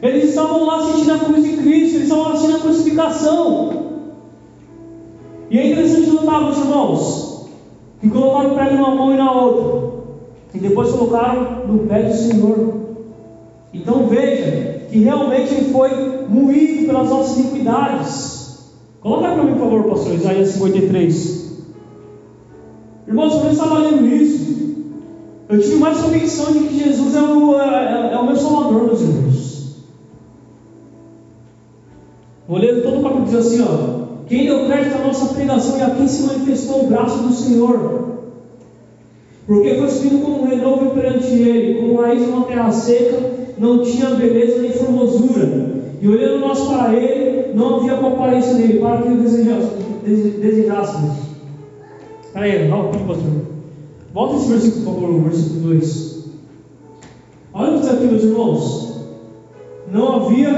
Eles 0.00 0.30
estavam 0.30 0.64
lá 0.64 0.78
assistindo 0.78 1.12
a 1.12 1.18
cruz 1.18 1.42
de 1.42 1.56
Cristo. 1.58 1.96
Eles 1.96 2.02
estavam 2.04 2.32
assistindo 2.32 2.56
a 2.56 2.60
crucificação. 2.60 3.70
E 5.50 5.58
é 5.58 5.72
interessante 5.72 6.10
notar, 6.10 6.42
meus 6.42 6.58
irmãos, 6.58 7.23
que 8.04 8.10
colocaram 8.10 8.52
o 8.52 8.54
prego 8.54 8.76
numa 8.76 8.94
mão 8.94 9.14
e 9.14 9.16
na 9.16 9.32
outra. 9.32 9.94
E 10.52 10.58
depois 10.58 10.90
colocaram 10.90 11.66
no 11.66 11.78
pé 11.86 12.02
do 12.02 12.12
Senhor. 12.12 12.74
Então 13.72 14.06
veja 14.08 14.82
que 14.90 14.98
realmente 14.98 15.54
ele 15.54 15.72
foi 15.72 16.26
moído 16.28 16.86
pelas 16.86 17.08
nossas 17.08 17.38
iniquidades. 17.38 18.74
Coloca 19.00 19.32
para 19.32 19.42
mim, 19.42 19.54
por 19.54 19.60
favor, 19.60 19.84
pastor 19.84 20.16
Isaías 20.16 20.50
53. 20.50 21.64
Irmãos, 23.08 23.32
quando 23.32 23.46
eu 23.46 23.52
estava 23.52 23.78
lendo 23.78 24.06
isso, 24.06 24.74
eu 25.48 25.60
tive 25.62 25.76
mais 25.76 25.98
convicção 25.98 26.52
de 26.52 26.58
que 26.58 26.84
Jesus 26.84 27.16
é 27.16 27.22
o, 27.22 27.58
é, 27.58 28.12
é 28.12 28.18
o 28.18 28.26
meu 28.26 28.36
Salvador, 28.36 28.84
meus 28.84 29.00
irmãos. 29.00 29.76
Vou 32.46 32.58
ler 32.58 32.82
todo 32.82 33.00
o 33.00 33.02
capítulo 33.02 33.24
diz 33.24 33.34
assim: 33.34 33.62
ó, 33.62 34.03
Quem 34.26 34.46
deu 34.46 34.66
crédito 34.66 34.96
à 34.96 35.06
nossa 35.06 35.34
pregação 35.34 35.78
e 35.78 35.82
a 35.82 35.90
quem 35.90 36.08
se 36.08 36.22
manifestou 36.22 36.84
o 36.84 36.86
braço 36.86 37.18
do 37.18 37.32
Senhor. 37.32 38.04
Porque 39.46 39.74
foi 39.74 39.88
subindo 39.88 40.22
como 40.22 40.42
um 40.42 40.46
renovo 40.46 40.90
perante 40.90 41.26
ele, 41.26 41.80
como 41.80 42.00
raiz 42.00 42.24
de 42.24 42.30
uma 42.30 42.46
terra 42.46 42.72
seca 42.72 43.44
não 43.58 43.82
tinha 43.82 44.10
beleza 44.10 44.60
nem 44.60 44.72
formosura. 44.72 45.74
E 46.00 46.08
olhando 46.08 46.40
nós 46.40 46.60
para 46.66 46.94
ele, 46.94 47.54
não 47.54 47.76
havia 47.76 47.96
comparência 47.96 48.54
nele, 48.54 48.78
para 48.78 49.02
que 49.02 49.08
o 49.08 49.16
desejássemos. 49.16 51.16
Peraí, 52.32 52.68
volta 52.68 52.96
aqui, 52.96 53.06
pastor. 53.06 53.32
Volta 54.12 54.36
esse 54.36 54.48
versículo, 54.48 54.84
por 54.84 54.94
favor, 54.94 55.10
o 55.10 55.22
versículo 55.22 55.60
2. 55.60 56.24
Olha 57.52 57.70
o 57.70 57.74
que 57.74 57.80
está 57.80 57.92
aqui, 57.94 58.06
meus 58.06 58.24
irmãos. 58.24 58.94
Não 59.90 60.16
havia 60.16 60.52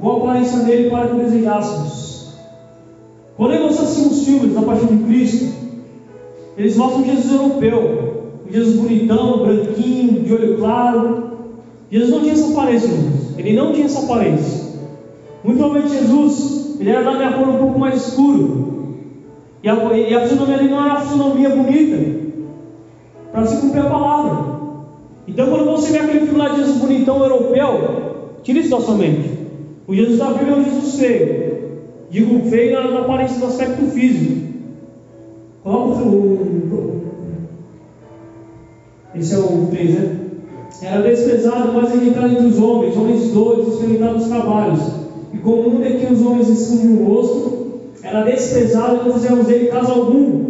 boa 0.00 0.18
aparência 0.18 0.58
nele 0.58 0.90
para 0.90 1.08
que 1.08 1.14
o 1.14 1.18
desejássemos. 1.18 2.05
Quando 3.36 3.60
nós 3.60 3.80
assistimos 3.80 4.24
filmes 4.24 4.54
da 4.54 4.62
paixão 4.62 4.86
de 4.86 5.04
Cristo, 5.04 5.54
eles 6.56 6.76
mostram 6.76 7.04
Jesus 7.04 7.32
europeu, 7.32 8.22
Jesus 8.50 8.76
bonitão, 8.76 9.44
branquinho, 9.44 10.22
de 10.22 10.32
olho 10.32 10.58
claro, 10.58 11.26
Jesus 11.90 12.10
não 12.10 12.20
tinha 12.20 12.32
essa 12.32 12.50
aparência, 12.50 12.88
irmãos. 12.88 13.38
Ele 13.38 13.52
não 13.52 13.72
tinha 13.72 13.86
essa 13.86 14.04
aparência. 14.04 14.66
Muito 15.44 15.58
provavelmente 15.58 15.96
Jesus, 15.96 16.76
ele 16.80 16.90
era 16.90 17.04
da 17.04 17.12
minha 17.12 17.32
cor 17.32 17.48
um 17.48 17.58
pouco 17.58 17.78
mais 17.78 18.08
escuro. 18.08 18.74
E 19.62 19.68
a, 19.68 19.74
e 19.74 20.14
a 20.14 20.20
fisionomia 20.22 20.58
dele 20.58 20.70
não 20.70 20.84
era 20.84 20.94
a 20.94 21.00
fisionomia 21.00 21.50
bonita. 21.50 22.26
Para 23.32 23.46
se 23.46 23.60
cumprir 23.60 23.80
a 23.80 23.90
palavra. 23.90 24.56
Então 25.28 25.50
quando 25.50 25.64
você 25.66 25.92
vê 25.92 25.98
aquele 25.98 26.20
filme 26.20 26.38
lá 26.38 26.48
de 26.48 26.56
Jesus 26.56 26.78
bonitão 26.78 27.22
europeu, 27.22 28.38
tira 28.42 28.58
isso 28.60 28.70
da 28.70 28.80
sua 28.80 28.94
mente. 28.94 29.30
O 29.86 29.94
Jesus 29.94 30.18
da 30.18 30.30
Bíblia 30.30 30.54
é 30.54 30.58
um 30.58 30.64
Jesus 30.64 30.98
feio. 30.98 31.55
Digo 32.10 32.48
feio 32.48 32.74
na, 32.74 32.90
na 32.90 33.00
aparência 33.00 33.38
do 33.38 33.46
aspecto 33.46 33.86
físico. 33.86 34.46
Coloca 35.62 36.02
o. 36.02 37.02
esse 39.14 39.34
é 39.34 39.38
o 39.38 39.66
3, 39.70 39.94
né? 39.94 40.16
Era 40.82 41.02
desprezado, 41.02 41.72
mas 41.72 41.90
rejeitado 41.90 42.32
entre 42.32 42.46
os 42.46 42.58
homens, 42.58 42.96
homens 42.96 43.30
doidos, 43.32 43.74
experimentados 43.74 44.22
nos 44.22 44.28
trabalhos. 44.28 44.80
E 45.32 45.38
comum 45.38 45.82
é 45.82 45.90
que 45.90 46.12
os 46.12 46.24
homens 46.24 46.48
escondem 46.48 46.96
o 46.96 47.04
rosto, 47.04 47.66
era 48.02 48.22
desprezado 48.22 49.00
e 49.00 49.08
não 49.08 49.14
fizemos 49.14 49.46
dele 49.46 49.66
caso 49.66 49.92
algum. 49.92 50.46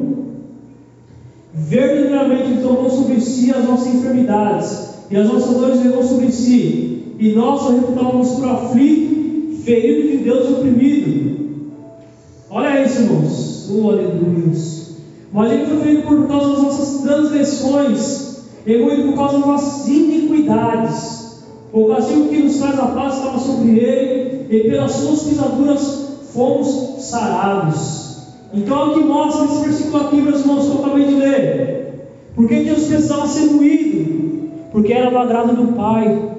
Verdadeiramente 1.55 2.61
tomou 2.61 2.91
sobre 2.91 3.21
si 3.21 3.51
as 3.53 3.65
nossas 3.65 3.95
enfermidades, 3.95 4.97
e 5.11 5.17
as 5.17 5.27
nossas 5.27 5.57
dores 5.57 5.83
levou 5.83 6.03
sobre 6.03 6.31
si, 6.31 7.15
e 7.19 7.33
nós 7.33 7.63
o 7.63 7.77
reputávamos 7.77 8.31
por 8.33 8.49
aflito, 8.49 9.63
ferido 9.65 10.09
de 10.09 10.17
Deus 10.19 10.51
oprimido. 10.51 11.46
Olha 12.57 12.83
isso, 12.83 13.03
irmãos. 13.03 13.71
Oh, 13.71 13.91
aleluia. 13.91 14.51
Mas 15.31 15.53
ele 15.53 15.67
foi 15.67 15.79
ferido 15.81 16.03
por 16.05 16.27
causa 16.27 16.53
das 16.53 16.63
nossas 16.63 17.03
transgressões 17.03 18.37
remoído 18.65 19.09
por 19.09 19.17
causa 19.17 19.37
das 19.37 19.47
nossas 19.47 19.89
iniquidades. 19.89 21.45
O 21.71 21.89
castigo 21.89 22.29
que 22.31 22.39
nos 22.39 22.57
traz 22.57 22.79
a 22.79 22.87
paz 22.87 23.17
estava 23.17 23.39
sobre 23.39 23.79
ele, 23.79 24.47
e 24.49 24.71
pelas 24.71 24.93
suas 24.93 25.25
pisaduras 25.25 26.09
fomos 26.33 26.95
sarados. 27.05 28.17
Então 28.55 28.79
é 28.79 28.85
o 28.87 28.95
que 28.95 29.01
mostra 29.01 29.45
esse 29.45 29.65
versículo 29.65 30.07
aqui, 30.07 30.17
meus 30.17 30.41
irmãos, 30.41 30.65
que 30.65 30.71
eu 30.71 30.79
acabei 30.83 31.05
de 31.09 31.15
ler. 31.15 32.09
Porque 32.35 32.65
Deus 32.65 32.85
precisava 32.85 33.27
ser 33.27 33.51
moído? 33.51 34.49
Porque 34.73 34.95
era 34.95 35.11
do 35.11 35.19
agrado 35.19 35.55
do 35.55 35.75
Pai. 35.75 36.31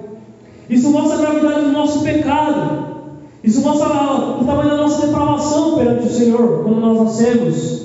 Isso 0.68 0.90
mostra 0.90 1.16
a 1.16 1.22
gravidade 1.22 1.66
do 1.66 1.72
nosso 1.74 2.02
pecado. 2.02 2.87
Isso 3.48 3.62
mostra 3.62 3.88
o 4.42 4.44
tamanho 4.44 4.72
da 4.72 4.76
nossa 4.76 5.08
depravação 5.08 5.78
perante 5.78 6.06
o 6.06 6.12
Senhor, 6.12 6.64
quando 6.64 6.82
nós 6.82 7.00
nascemos. 7.00 7.82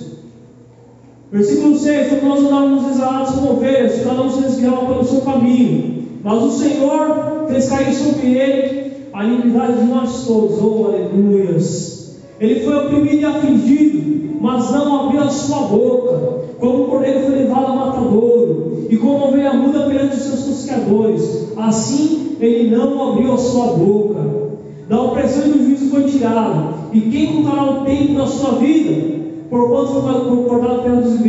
Versículo 1.30 1.78
6: 1.78 2.08
Quando 2.08 2.24
nós 2.24 2.40
andávamos 2.40 2.90
exalados 2.90 3.34
como 3.36 3.52
ovelhas, 3.52 4.02
cada 4.02 4.22
um 4.22 4.28
se 4.28 4.42
desviava 4.42 4.86
pelo 4.86 5.04
seu 5.04 5.20
caminho, 5.20 6.08
mas 6.24 6.42
o 6.42 6.50
Senhor 6.50 7.44
fez 7.46 7.68
cair 7.68 7.94
sobre 7.94 8.36
ele 8.36 8.92
a 9.12 9.24
iniquidade 9.24 9.78
de 9.78 9.84
nós 9.84 10.26
todos. 10.26 10.60
Oh, 10.60 10.86
aleluias! 10.86 12.16
Ele 12.40 12.64
foi 12.64 12.76
oprimido 12.78 13.20
e 13.20 13.24
afligido, 13.24 14.40
mas 14.40 14.68
não 14.72 15.06
abriu 15.06 15.22
a 15.22 15.30
sua 15.30 15.60
boca. 15.68 16.42
Como 16.58 16.82
o 16.82 16.88
cordeiro 16.88 17.20
foi 17.20 17.36
levado 17.36 17.66
ao 17.66 17.76
matadouro, 17.76 18.88
e 18.90 18.96
como 18.96 19.28
ovelha 19.28 19.54
muda 19.54 19.86
perante 19.86 20.16
os 20.16 20.22
seus 20.22 20.44
tosqueadores, 20.44 21.52
assim 21.56 22.36
ele 22.40 22.74
não 22.74 23.12
abriu 23.12 23.32
a 23.32 23.38
sua 23.38 23.66
boca. 23.74 24.41
Da 24.88 25.00
opressão 25.00 25.46
e 25.46 25.50
do 25.50 25.64
juízo 25.64 25.90
foi 25.90 26.04
tirado, 26.04 26.74
e 26.92 27.00
quem 27.00 27.26
contará 27.26 27.70
o 27.70 27.84
tempo 27.84 28.14
da 28.14 28.26
sua 28.26 28.58
vida? 28.58 29.22
Porquanto 29.48 30.02
foi 30.02 30.44
cortado 30.44 30.82
pela 30.82 31.00
dos 31.02 31.20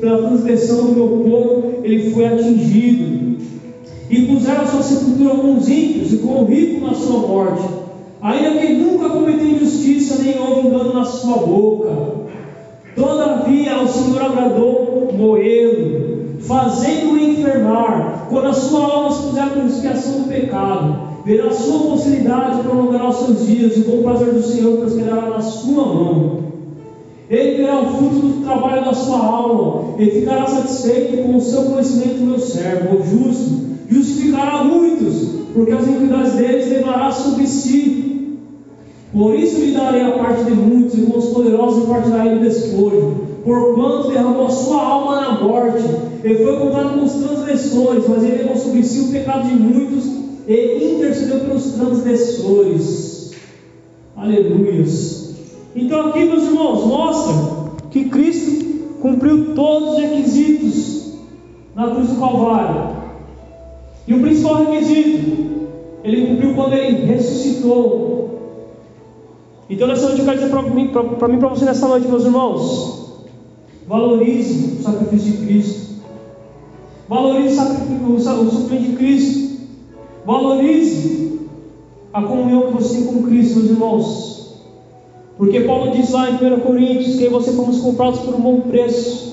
pela 0.00 0.28
transgressão 0.28 0.86
do 0.86 0.92
meu 0.92 1.08
povo, 1.08 1.74
ele 1.84 2.10
foi 2.10 2.26
atingido. 2.26 3.38
E 4.10 4.22
puseram 4.22 4.62
a 4.62 4.66
sua 4.66 4.82
sepultura 4.82 5.34
com 5.36 5.56
os 5.56 5.68
ímpios 5.68 6.12
e 6.12 6.18
com 6.18 6.42
o 6.42 6.44
rico 6.46 6.84
na 6.84 6.94
sua 6.94 7.28
morte. 7.28 7.62
Ainda 8.20 8.58
que 8.58 8.74
nunca 8.74 9.10
cometeu 9.10 9.46
injustiça, 9.46 10.22
nem 10.22 10.38
houve 10.38 10.66
engano 10.68 10.94
na 10.94 11.04
sua 11.04 11.38
boca. 11.38 11.90
Todavia 12.96 13.76
ao 13.76 13.86
Senhor 13.86 14.20
agradou 14.20 15.14
moê-lo, 15.16 16.40
fazendo-o 16.40 17.18
enfermar, 17.18 18.26
quando 18.28 18.48
a 18.48 18.52
sua 18.52 18.84
alma 18.84 19.12
se 19.12 19.28
puser 19.28 19.50
com 19.50 19.66
expiação 19.66 20.22
do 20.22 20.28
pecado. 20.28 21.09
Verá 21.24 21.50
sua 21.50 21.80
posteridade 21.80 22.60
e 22.60 22.62
prolongará 22.62 23.10
os 23.10 23.16
seus 23.16 23.46
dias, 23.46 23.76
e 23.76 23.80
o 23.80 24.02
prazer 24.02 24.32
do 24.32 24.42
Senhor 24.42 24.78
prosperará 24.78 25.28
na 25.28 25.40
sua 25.40 25.84
mão. 25.84 26.40
Ele 27.28 27.58
verá 27.58 27.80
o 27.80 27.86
fruto 27.96 28.26
do 28.26 28.44
trabalho 28.44 28.84
da 28.84 28.94
sua 28.94 29.18
alma, 29.18 29.94
e 29.98 30.10
ficará 30.10 30.46
satisfeito 30.46 31.22
com 31.22 31.36
o 31.36 31.40
seu 31.40 31.64
conhecimento, 31.64 32.22
meu 32.22 32.38
servo, 32.38 32.96
o 32.96 33.06
justo. 33.06 33.70
Justificará 33.88 34.64
muitos, 34.64 35.28
porque 35.52 35.72
as 35.72 35.86
iniquidades 35.86 36.32
deles 36.34 36.70
levará 36.70 37.10
sobre 37.12 37.46
si. 37.46 38.38
Por 39.12 39.34
isso 39.34 39.60
lhe 39.60 39.72
darei 39.72 40.02
a 40.02 40.12
parte 40.12 40.44
de 40.44 40.52
muitos, 40.52 40.96
e 40.96 41.02
com 41.02 41.18
os 41.18 41.26
poderosos 41.26 41.82
repartirá 41.82 42.26
ele 42.26 42.40
despojo. 42.40 43.16
Porquanto 43.44 44.08
derramou 44.08 44.46
a 44.46 44.50
sua 44.50 44.82
alma 44.82 45.20
na 45.20 45.40
morte, 45.42 45.84
ele 46.24 46.44
foi 46.44 46.56
contado 46.56 46.98
com 46.98 47.04
os 47.04 47.12
transgressores, 47.12 48.04
mas 48.08 48.22
ele 48.22 48.38
levou 48.38 48.56
sobre 48.56 48.82
si 48.82 49.00
o 49.00 49.12
pecado 49.12 49.48
de 49.48 49.54
muitos 49.54 50.20
e 50.50 50.96
intercedeu 50.96 51.40
pelos 51.40 51.72
transgressores. 51.74 53.32
Aleluias. 54.16 55.34
Então, 55.76 56.08
aqui, 56.08 56.24
meus 56.24 56.42
irmãos, 56.42 56.84
mostra 56.86 57.78
que 57.90 58.06
Cristo 58.06 58.64
cumpriu 59.00 59.54
todos 59.54 59.92
os 59.92 59.98
requisitos 60.00 61.12
na 61.74 61.88
cruz 61.90 62.08
do 62.08 62.18
Calvário. 62.18 62.96
E 64.08 64.14
o 64.14 64.20
principal 64.20 64.64
requisito 64.64 65.60
Ele 66.02 66.26
cumpriu 66.26 66.54
quando 66.54 66.72
ele 66.72 67.06
ressuscitou. 67.06 68.40
Então, 69.68 69.86
nessa 69.86 70.06
noite, 70.06 70.18
eu 70.18 70.24
quero 70.24 70.38
dizer 70.38 70.50
para 70.50 70.62
mim, 70.62 70.88
para 70.88 71.28
mim, 71.28 71.38
para 71.38 71.48
você 71.48 71.64
nessa 71.64 71.86
noite, 71.86 72.08
meus 72.08 72.24
irmãos, 72.24 73.20
valorize 73.86 74.78
o 74.80 74.82
sacrifício 74.82 75.30
de 75.30 75.46
Cristo. 75.46 75.90
Valorize 77.08 77.56
o, 77.56 78.14
o 78.14 78.20
sofrimento 78.20 78.90
de 78.90 78.96
Cristo. 78.96 79.49
Valorize 80.24 81.40
a 82.12 82.22
comunhão 82.22 82.68
que 82.68 82.82
você 82.82 82.96
tem 82.96 83.06
com 83.06 83.22
Cristo, 83.22 83.58
meus 83.60 83.70
irmãos. 83.70 84.30
Porque 85.36 85.60
Paulo 85.60 85.92
diz 85.92 86.10
lá 86.10 86.30
em 86.30 86.34
1 86.34 86.60
Coríntios 86.60 87.16
que 87.16 87.28
você 87.28 87.52
fomos 87.52 87.80
comprados 87.80 88.20
por 88.20 88.34
um 88.34 88.40
bom 88.40 88.60
preço. 88.60 89.30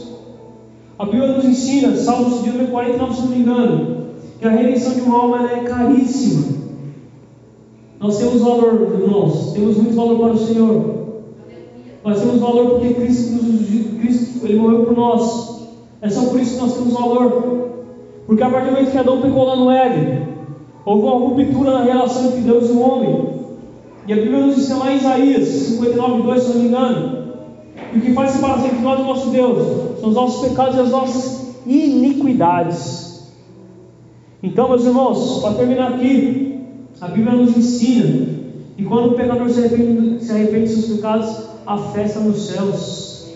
A 0.97 1.05
Bíblia 1.05 1.33
nos 1.33 1.45
ensina, 1.45 1.95
Salmos 1.95 2.43
de 2.43 2.49
número 2.49 2.71
49, 2.71 3.13
se 3.13 3.21
não 3.21 3.27
me 3.27 3.39
engano, 3.39 3.97
que 4.39 4.47
a 4.47 4.49
redenção 4.49 4.93
de 4.93 5.01
uma 5.01 5.17
alma 5.17 5.51
é 5.51 5.59
caríssima. 5.63 6.57
Nós 7.99 8.17
temos 8.17 8.41
valor, 8.41 8.95
irmãos, 8.99 9.51
temos 9.53 9.75
muito 9.77 9.95
valor 9.95 10.17
para 10.17 10.33
o 10.33 10.37
Senhor. 10.37 10.97
Nós 12.03 12.19
temos 12.19 12.39
valor 12.39 12.69
porque 12.69 12.93
Cristo, 12.93 13.37
Cristo 13.99 14.45
ele 14.45 14.59
morreu 14.59 14.85
por 14.85 14.95
nós. 14.95 15.67
É 16.01 16.09
só 16.09 16.29
por 16.29 16.39
isso 16.39 16.55
que 16.55 16.61
nós 16.61 16.73
temos 16.73 16.93
valor. 16.93 17.69
Porque 18.25 18.43
a 18.43 18.49
partir 18.49 18.67
do 18.67 18.71
momento 18.73 18.91
que 18.91 18.97
Adão 18.97 19.21
pecou 19.21 19.43
lá 19.43 19.55
no 19.55 19.71
Éden, 19.71 20.36
houve 20.87 21.01
uma 21.01 21.19
ruptura 21.19 21.71
na 21.79 21.83
relação 21.83 22.27
entre 22.27 22.41
Deus 22.41 22.69
e 22.69 22.71
o 22.71 22.79
homem. 22.79 23.27
E 24.07 24.13
a 24.13 24.15
Bíblia 24.15 24.39
nos 24.39 24.57
ensina 24.57 24.77
lá 24.77 24.93
em 24.93 24.95
Isaías 24.95 25.47
59, 25.49 26.21
2, 26.23 26.41
se 26.41 26.49
não 26.49 26.61
me 26.61 26.67
engano, 26.69 27.27
que 27.91 27.97
o 27.97 28.01
que 28.01 28.13
faz 28.13 28.31
separação 28.31 28.67
entre 28.67 28.79
nós 28.79 28.99
e 28.99 29.01
o 29.01 29.05
nosso 29.05 29.29
Deus 29.31 29.99
são 29.99 30.09
os 30.09 30.15
nossos 30.15 30.47
pecados 30.47 30.77
e 30.77 30.79
as 30.79 30.89
nossas 30.89 31.57
iniquidades. 31.65 33.27
Então, 34.41 34.69
meus 34.69 34.85
irmãos, 34.85 35.41
para 35.41 35.55
terminar 35.55 35.95
aqui, 35.95 36.61
a 37.01 37.07
Bíblia 37.09 37.35
nos 37.35 37.57
ensina 37.57 38.25
que 38.77 38.85
quando 38.85 39.09
o 39.09 39.15
pecador 39.15 39.49
se 39.49 39.59
arrepende, 39.59 40.23
se 40.23 40.31
arrepende 40.31 40.73
dos 40.73 40.85
seus 40.85 40.95
pecados, 40.95 41.49
há 41.65 41.77
festa 41.77 42.21
nos 42.21 42.47
céus. 42.47 43.33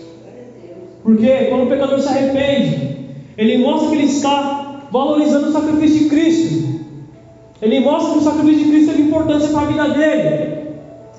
Porque 1.02 1.48
quando 1.50 1.64
o 1.64 1.68
pecador 1.68 2.00
se 2.00 2.08
arrepende, 2.08 2.96
ele 3.36 3.58
mostra 3.58 3.90
que 3.90 3.96
ele 3.96 4.06
está 4.06 4.88
valorizando 4.90 5.48
o 5.48 5.52
sacrifício 5.52 5.98
de 5.98 6.08
Cristo. 6.08 6.81
Ele 7.62 7.78
mostra 7.78 8.12
que 8.12 8.18
o 8.18 8.22
sacrifício 8.22 8.64
de 8.64 8.70
Cristo 8.70 8.92
tem 8.92 9.06
importância 9.06 9.48
para 9.50 9.60
a 9.60 9.66
vida 9.66 9.88
dele. 9.90 10.62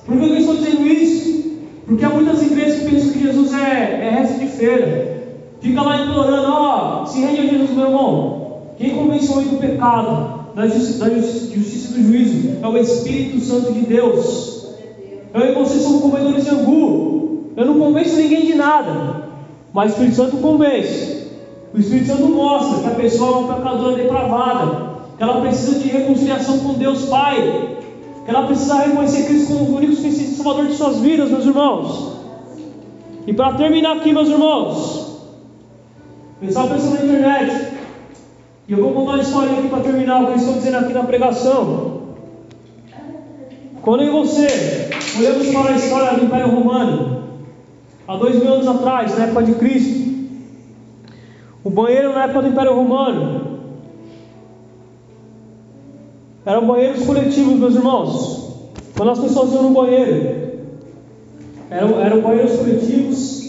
Por 0.06 0.18
que 0.18 0.26
eu 0.26 0.38
estou 0.38 0.58
dizendo 0.58 0.86
isso? 0.86 1.52
Porque 1.86 2.04
há 2.04 2.10
muitas 2.10 2.44
igrejas 2.44 2.80
que 2.80 2.92
pensam 2.92 3.14
que 3.14 3.20
Jesus 3.20 3.54
é, 3.54 4.08
é 4.08 4.10
resto 4.10 4.40
de 4.40 4.48
feira. 4.48 5.24
Fica 5.62 5.82
lá 5.82 6.02
implorando, 6.02 6.48
ó, 6.50 7.06
se 7.06 7.22
rende 7.22 7.40
a 7.40 7.46
Jesus, 7.46 7.72
meu 7.72 7.86
irmão. 7.86 8.58
Quem 8.78 8.90
convenceu 8.90 9.40
ele 9.40 9.52
do 9.52 9.58
pecado, 9.58 10.54
da 10.54 10.68
justiça, 10.68 11.10
da 11.10 11.16
justiça 11.16 11.94
do 11.94 12.04
juízo, 12.04 12.58
é 12.62 12.68
o 12.68 12.78
Espírito 12.78 13.40
Santo 13.40 13.72
de 13.72 13.82
Deus. 13.82 14.68
Eu 15.34 15.50
e 15.50 15.54
você 15.54 15.80
somos 15.80 16.02
comedores 16.02 16.44
de 16.44 16.50
angu. 16.50 17.52
Eu 17.56 17.66
não 17.66 17.80
convenço 17.80 18.18
ninguém 18.18 18.46
de 18.46 18.56
nada. 18.56 19.30
Mas 19.74 19.92
o 19.92 19.94
Espírito 19.94 20.16
Santo 20.16 20.38
convence. 20.38 21.28
O 21.74 21.80
Espírito 21.80 22.08
Santo 22.08 22.28
mostra 22.28 22.82
que 22.82 22.88
a 22.88 23.02
pessoa 23.02 23.30
é 23.30 23.40
uma 23.40 23.56
pecadora 23.56 23.96
depravada. 23.96 24.93
Que 25.18 25.24
ela 25.24 25.42
precisa 25.42 25.80
de 25.80 25.88
reconciliação 25.90 26.60
com 26.60 26.74
Deus 26.74 27.06
Pai. 27.06 27.78
Que 28.24 28.30
ela 28.30 28.48
precisa 28.48 28.76
reconhecer 28.76 29.26
Cristo 29.26 29.54
como 29.54 29.72
o 29.72 29.76
único 29.78 29.96
suficiente 29.96 30.36
Salvador 30.36 30.68
de 30.68 30.76
suas 30.76 31.00
vidas, 31.00 31.30
meus 31.30 31.46
irmãos. 31.46 32.14
E 33.26 33.34
para 33.34 33.54
terminar 33.54 33.98
aqui, 33.98 34.12
meus 34.12 34.30
irmãos, 34.30 35.20
estava 36.42 36.74
pensando 36.74 37.00
na 37.00 37.06
internet. 37.06 37.74
E 38.68 38.74
eu 38.74 38.82
vou 38.82 38.94
contar 38.94 39.14
uma 39.14 39.22
história 39.22 39.52
aqui 39.52 39.68
para 39.68 39.80
terminar 39.80 40.24
o 40.24 40.26
que 40.28 40.32
eu 40.32 40.38
estou 40.38 40.54
dizendo 40.54 40.78
aqui 40.78 40.94
na 40.94 41.04
pregação. 41.04 42.02
Quando 43.82 44.04
eu 44.04 44.08
e 44.08 44.12
você 44.12 44.90
olhamos 45.18 45.48
para 45.50 45.72
a 45.72 45.76
história 45.76 46.18
do 46.18 46.26
Império 46.26 46.48
Romano, 46.48 47.24
há 48.08 48.16
dois 48.16 48.36
mil 48.36 48.54
anos 48.54 48.68
atrás, 48.68 49.18
na 49.18 49.26
época 49.26 49.44
de 49.44 49.56
Cristo, 49.56 50.14
o 51.64 51.70
banheiro 51.70 52.14
na 52.14 52.24
época 52.24 52.44
do 52.44 52.48
Império 52.48 52.76
Romano 52.76 53.53
eram 56.46 56.68
banheiros 56.68 57.06
coletivos, 57.06 57.54
meus 57.54 57.76
irmãos. 57.76 58.44
Quando 58.96 59.12
as 59.12 59.20
pessoas 59.20 59.54
iam 59.54 59.64
no 59.64 59.70
banheiro, 59.70 60.44
eram, 61.70 62.00
eram 62.00 62.22
banheiros 62.22 62.58
coletivos 62.58 63.44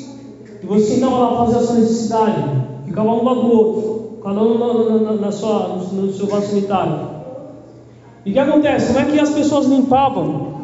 e 0.62 0.66
você 0.66 0.95
sentava 0.95 1.18
lá 1.18 1.45
fazer 1.45 1.59
a 1.59 1.61
sua 1.61 1.74
necessidade. 1.76 2.42
Ficava 2.86 3.11
um 3.11 3.24
lado 3.24 3.40
do 3.42 3.53
outro, 3.53 4.18
cada 4.22 4.40
um 4.40 4.59
na, 4.59 5.01
na, 5.01 5.12
na 5.12 5.32
sua, 5.32 5.68
no, 5.92 6.12
seu 6.12 6.26
vaso 6.26 6.47
sanitário. 6.47 7.14
E 8.24 8.30
o 8.30 8.32
que 8.32 8.38
acontece? 8.38 8.95
Como 8.95 8.99
é 9.01 9.11
que 9.11 9.20
as 9.20 9.30
pessoas 9.30 9.66
limpavam? 9.66 10.55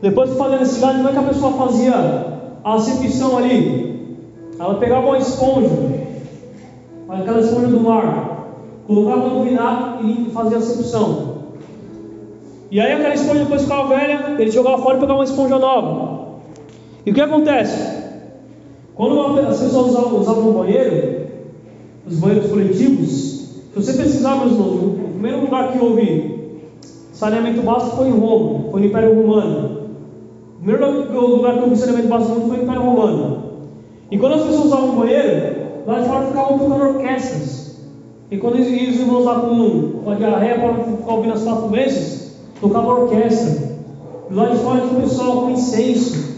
Depois 0.00 0.30
de 0.30 0.36
fazer 0.36 0.54
a 0.54 0.58
necessidade, 0.60 0.96
como 0.98 1.08
é 1.08 1.12
que 1.12 1.18
a 1.18 1.22
pessoa 1.22 1.52
fazia 1.52 1.94
a 2.64 2.74
acepção 2.74 3.36
ali? 3.36 4.16
Ela 4.58 4.74
pegava 4.76 5.06
uma 5.06 5.18
esponja, 5.18 5.68
aquela 7.08 7.40
esponja 7.40 7.66
do 7.66 7.80
mar, 7.80 8.46
colocava 8.86 9.28
no 9.28 9.44
vinagre 9.44 10.26
e 10.28 10.30
fazia 10.30 10.56
a 10.56 10.60
acepção. 10.60 11.25
E 12.70 12.80
aí 12.80 12.92
aquela 12.92 13.14
esponja 13.14 13.40
depois 13.40 13.62
ficava 13.62 13.88
velha, 13.88 14.36
ele 14.38 14.50
jogava 14.50 14.78
fora 14.78 14.96
e 14.96 15.00
pegava 15.00 15.20
uma 15.20 15.24
esponja 15.24 15.58
nova. 15.58 16.26
E 17.04 17.10
o 17.10 17.14
que 17.14 17.20
acontece? 17.20 18.04
Quando 18.94 19.38
as 19.40 19.60
pessoas 19.60 19.90
usavam, 19.90 20.20
usavam 20.20 20.50
o 20.50 20.52
banheiro, 20.52 21.26
os 22.06 22.18
banheiros 22.18 22.50
coletivos, 22.50 23.08
se 23.76 23.82
você 23.82 23.92
pesquisar, 23.92 24.36
meus 24.36 24.52
irmãos, 24.52 24.82
o 24.82 25.08
primeiro 25.12 25.42
lugar 25.42 25.70
que 25.70 25.78
houve 25.78 26.60
saneamento 27.12 27.62
básico 27.62 27.96
foi 27.96 28.08
em 28.08 28.18
Roma, 28.18 28.70
foi 28.70 28.80
no 28.80 28.86
Império 28.86 29.14
Romano. 29.14 29.80
O 30.54 30.64
primeiro 30.64 31.36
lugar 31.36 31.58
que 31.58 31.62
houve 31.62 31.76
saneamento 31.76 32.08
básico 32.08 32.40
foi 32.40 32.56
no 32.56 32.62
Império 32.62 32.82
Romano. 32.82 33.42
E 34.10 34.18
quando 34.18 34.34
as 34.34 34.42
pessoas 34.42 34.64
usavam 34.66 34.90
o 34.90 34.96
banheiro, 35.00 35.56
lá 35.86 36.00
de 36.00 36.08
fora 36.08 36.26
ficavam 36.26 36.58
tocando 36.58 36.84
orquestras. 36.84 37.76
E 38.30 38.38
quando 38.38 38.54
os 38.54 38.66
irmãos 38.66 39.24
lá 39.24 39.40
com, 39.40 40.00
com 40.02 40.10
a 40.10 40.14
diarreia 40.14 40.58
para 40.58 40.74
ficar 40.74 41.12
ouvindo 41.12 41.34
as 41.34 41.42
flatulências, 41.42 42.15
tocava 42.60 42.86
orquestra. 42.88 43.76
Lado 44.30 44.56
de 44.56 44.62
fora 44.62 44.80
tinha 44.80 44.98
o 44.98 45.02
pessoal 45.02 45.42
com 45.42 45.50
incenso. 45.50 46.36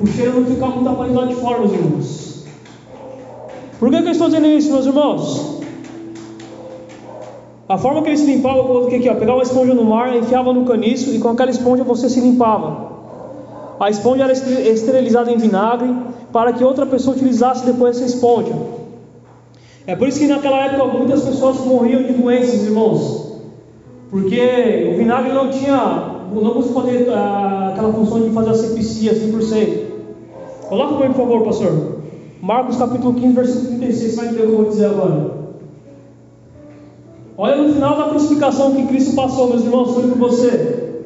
O 0.00 0.06
cheiro 0.06 0.40
não 0.40 0.46
ficava 0.46 0.72
muito 0.72 0.88
aparente 0.88 1.14
lá 1.14 1.26
de 1.26 1.34
fora, 1.36 1.58
meus 1.60 1.72
irmãos. 1.72 2.44
Por 3.78 3.90
que, 3.90 4.00
que 4.00 4.08
eu 4.08 4.12
estou 4.12 4.28
dizendo 4.28 4.46
isso, 4.46 4.72
meus 4.72 4.86
irmãos? 4.86 5.62
A 7.68 7.78
forma 7.78 8.02
que 8.02 8.08
eles 8.08 8.20
se 8.20 8.26
limpavam, 8.26 8.84
o 8.84 8.86
que 8.86 8.96
aqui, 8.96 9.08
ó, 9.08 9.14
pegava 9.14 9.38
uma 9.38 9.42
esponja 9.42 9.74
no 9.74 9.84
mar, 9.84 10.16
enfiava 10.16 10.52
no 10.52 10.64
caniço 10.64 11.10
e 11.10 11.18
com 11.18 11.28
aquela 11.28 11.50
esponja 11.50 11.82
você 11.84 12.08
se 12.08 12.20
limpava. 12.20 12.92
A 13.80 13.90
esponja 13.90 14.24
era 14.24 14.32
esterilizada 14.32 15.32
em 15.32 15.36
vinagre 15.36 15.92
para 16.32 16.52
que 16.52 16.62
outra 16.62 16.86
pessoa 16.86 17.16
utilizasse 17.16 17.64
depois 17.64 17.96
essa 17.96 18.06
esponja. 18.06 18.52
É 19.86 19.96
por 19.96 20.06
isso 20.06 20.18
que 20.18 20.26
naquela 20.26 20.66
época 20.66 20.84
muitas 20.86 21.22
pessoas 21.22 21.58
morriam 21.60 22.02
de 22.02 22.12
doenças, 22.12 22.62
irmãos. 22.64 23.21
Porque 24.12 24.90
o 24.92 24.98
vinagre 24.98 25.32
não 25.32 25.48
tinha, 25.48 26.26
não 26.34 26.50
conseguia 26.52 26.82
fazer 26.82 27.08
uh, 27.08 27.72
aquela 27.72 27.94
função 27.94 28.20
de 28.20 28.28
fazer 28.28 28.50
a 28.50 28.54
sepsia 28.54 29.14
100%. 29.14 30.68
Coloca 30.68 30.96
para 30.96 31.08
mim, 31.08 31.14
por 31.14 31.22
favor, 31.22 31.44
pastor. 31.44 32.02
Marcos 32.42 32.76
capítulo 32.76 33.14
15, 33.14 33.32
versículo 33.32 33.68
36, 33.78 34.16
vai 34.16 34.26
entender 34.26 34.42
o 34.42 34.46
que 34.46 34.52
eu 34.52 34.56
vou 34.58 34.66
dizer 34.66 34.84
agora. 34.84 35.30
Olha 37.38 37.56
no 37.56 37.72
final 37.72 37.96
da 37.96 38.10
crucificação 38.10 38.74
que 38.74 38.86
Cristo 38.86 39.16
passou, 39.16 39.48
meus 39.48 39.64
irmãos, 39.64 39.94
foi 39.94 40.02
por 40.02 40.18
você. 40.18 41.00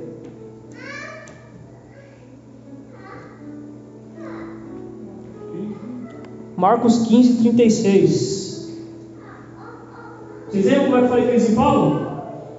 Marcos 6.57 7.07
15, 7.07 7.39
36. 7.39 8.73
Vocês 10.49 10.65
lembram 10.65 10.85
como 10.87 10.97
é 10.97 10.99
que 10.99 11.05
eu 11.05 11.09
falei 11.09 11.25
que 11.27 11.31
eles 11.31 11.49
limpavam? 11.51 12.06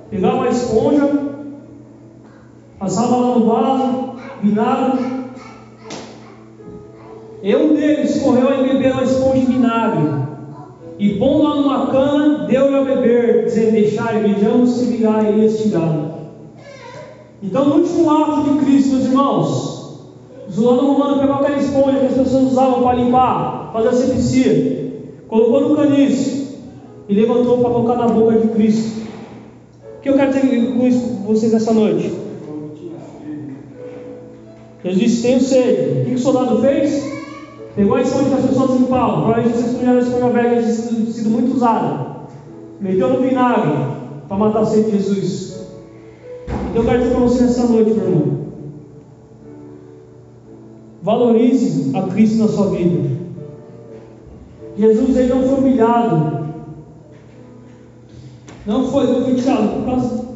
Pegava 0.09 0.37
uma 0.37 0.49
esponja, 0.49 1.09
passava 2.79 3.17
lá 3.17 3.35
no 3.35 3.45
vaso, 3.45 4.11
vinagre. 4.41 5.17
E 7.43 7.55
um 7.55 7.75
deles 7.75 8.21
correu 8.21 8.53
e 8.53 8.67
bebeu 8.67 8.97
a 8.97 9.03
esponja 9.03 9.37
em 9.37 9.45
vinagre. 9.45 10.27
E 10.99 11.15
pondo 11.19 11.43
lá 11.43 11.55
numa 11.55 11.87
cana, 11.87 12.47
deu-lhe 12.47 12.75
a 12.75 12.83
beber, 12.83 13.45
dizendo: 13.45 13.71
Deixai, 13.71 14.19
vejamos 14.21 14.71
se 14.71 14.85
virá 14.85 15.23
ele 15.23 15.45
estigado. 15.45 16.17
Então, 17.43 17.65
no 17.65 17.75
último 17.75 18.09
ato 18.09 18.41
de 18.43 18.65
Cristo, 18.65 18.95
meus 18.95 19.05
irmãos, 19.05 19.77
o 20.47 20.51
soldado 20.51 20.87
romano 20.87 21.19
pegou 21.19 21.35
aquela 21.35 21.57
esponja 21.57 21.99
que 21.99 22.05
as 22.07 22.13
pessoas 22.13 22.51
usavam 22.51 22.81
para 22.81 22.95
limpar, 22.95 23.69
fazer 23.73 23.89
a 23.89 23.93
sepsia, 23.93 24.93
colocou 25.27 25.69
no 25.69 25.75
caniço 25.75 26.57
e 27.07 27.13
levantou 27.13 27.59
para 27.59 27.69
colocar 27.69 27.95
na 27.95 28.07
boca 28.07 28.39
de 28.39 28.47
Cristo 28.47 29.06
que 30.07 30.13
eu 30.13 30.17
quero 30.17 30.33
dizer 30.33 30.73
com 30.73 31.23
vocês 31.25 31.53
essa 31.53 31.73
noite? 31.73 32.13
Jesus 34.83 35.03
disse: 35.03 35.21
Tenho 35.21 35.41
sede. 35.41 36.01
O 36.01 36.05
que 36.05 36.13
o 36.13 36.19
soldado 36.19 36.61
fez? 36.61 37.17
Pegou 37.75 37.95
a 37.95 38.01
esponja 38.01 38.29
que 38.29 38.35
as 38.35 38.45
pessoas 38.45 38.79
limpavam. 38.79 39.23
Provavelmente 39.23 39.57
essa 39.57 39.67
esponja 39.67 39.91
era 39.91 39.99
esponja 39.99 40.29
velha 40.29 40.61
tinha 40.61 40.73
sido, 40.73 41.29
muito 41.29 41.55
usada. 41.55 42.17
Meteu 42.79 43.09
no 43.09 43.21
vinagre 43.21 43.73
para 44.27 44.37
matar 44.37 44.61
a 44.61 44.65
sede 44.65 44.91
de 44.91 44.97
Jesus. 44.97 45.67
Eu 46.73 46.85
quero 46.85 46.99
dizer 46.99 47.11
para 47.11 47.19
você 47.19 47.43
nessa 47.43 47.67
noite, 47.67 47.91
meu 47.91 48.03
irmão. 48.03 48.37
Valorize 51.01 51.95
a 51.97 52.03
Cristo 52.03 52.37
na 52.37 52.47
sua 52.47 52.69
vida. 52.69 53.09
Jesus 54.77 55.17
ele 55.17 55.33
não 55.33 55.43
foi 55.43 55.57
humilhado. 55.57 56.36
Não 58.67 58.85
foi, 58.91 59.07
foi 59.23 59.35
tirado 59.35 59.75
por 59.75 59.85
causa. 59.85 60.27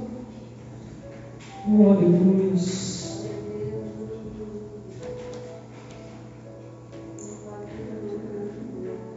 Glória 1.67 2.07
a 2.07 2.11
Deus. 2.11 3.25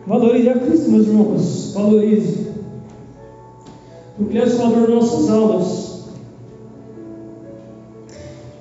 Valorize 0.05 0.49
a 0.49 0.59
Cristo, 0.59 0.91
meus 0.91 1.07
irmãos. 1.07 1.75
Valorize. 1.75 2.49
Porque 4.17 4.37
Ele 4.37 4.45
é 4.45 4.47
o 4.47 4.51
Salvador 4.51 4.87
das 4.89 4.95
nossas 4.97 5.31
almas. 5.31 6.05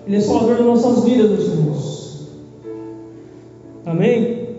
Ele 0.05 0.15
é 0.15 0.19
o 0.19 0.21
Salvador 0.21 0.57
das 0.57 0.65
nossas 0.65 1.03
vidas, 1.03 1.31
meus 1.31 1.47
irmãos. 1.47 2.27
Amém? 3.87 4.49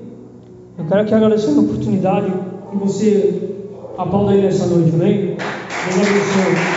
Eu 0.76 0.86
quero 0.88 1.02
aqui 1.02 1.14
agradecer 1.14 1.56
a 1.56 1.60
oportunidade 1.60 2.32
que 2.70 2.76
você 2.76 3.54
aplauda 3.96 4.32
Ele 4.34 4.42
nessa 4.42 4.66
noite, 4.66 4.92
amém? 4.92 5.36
Deus 5.84 6.08
abençoe. 6.08 6.73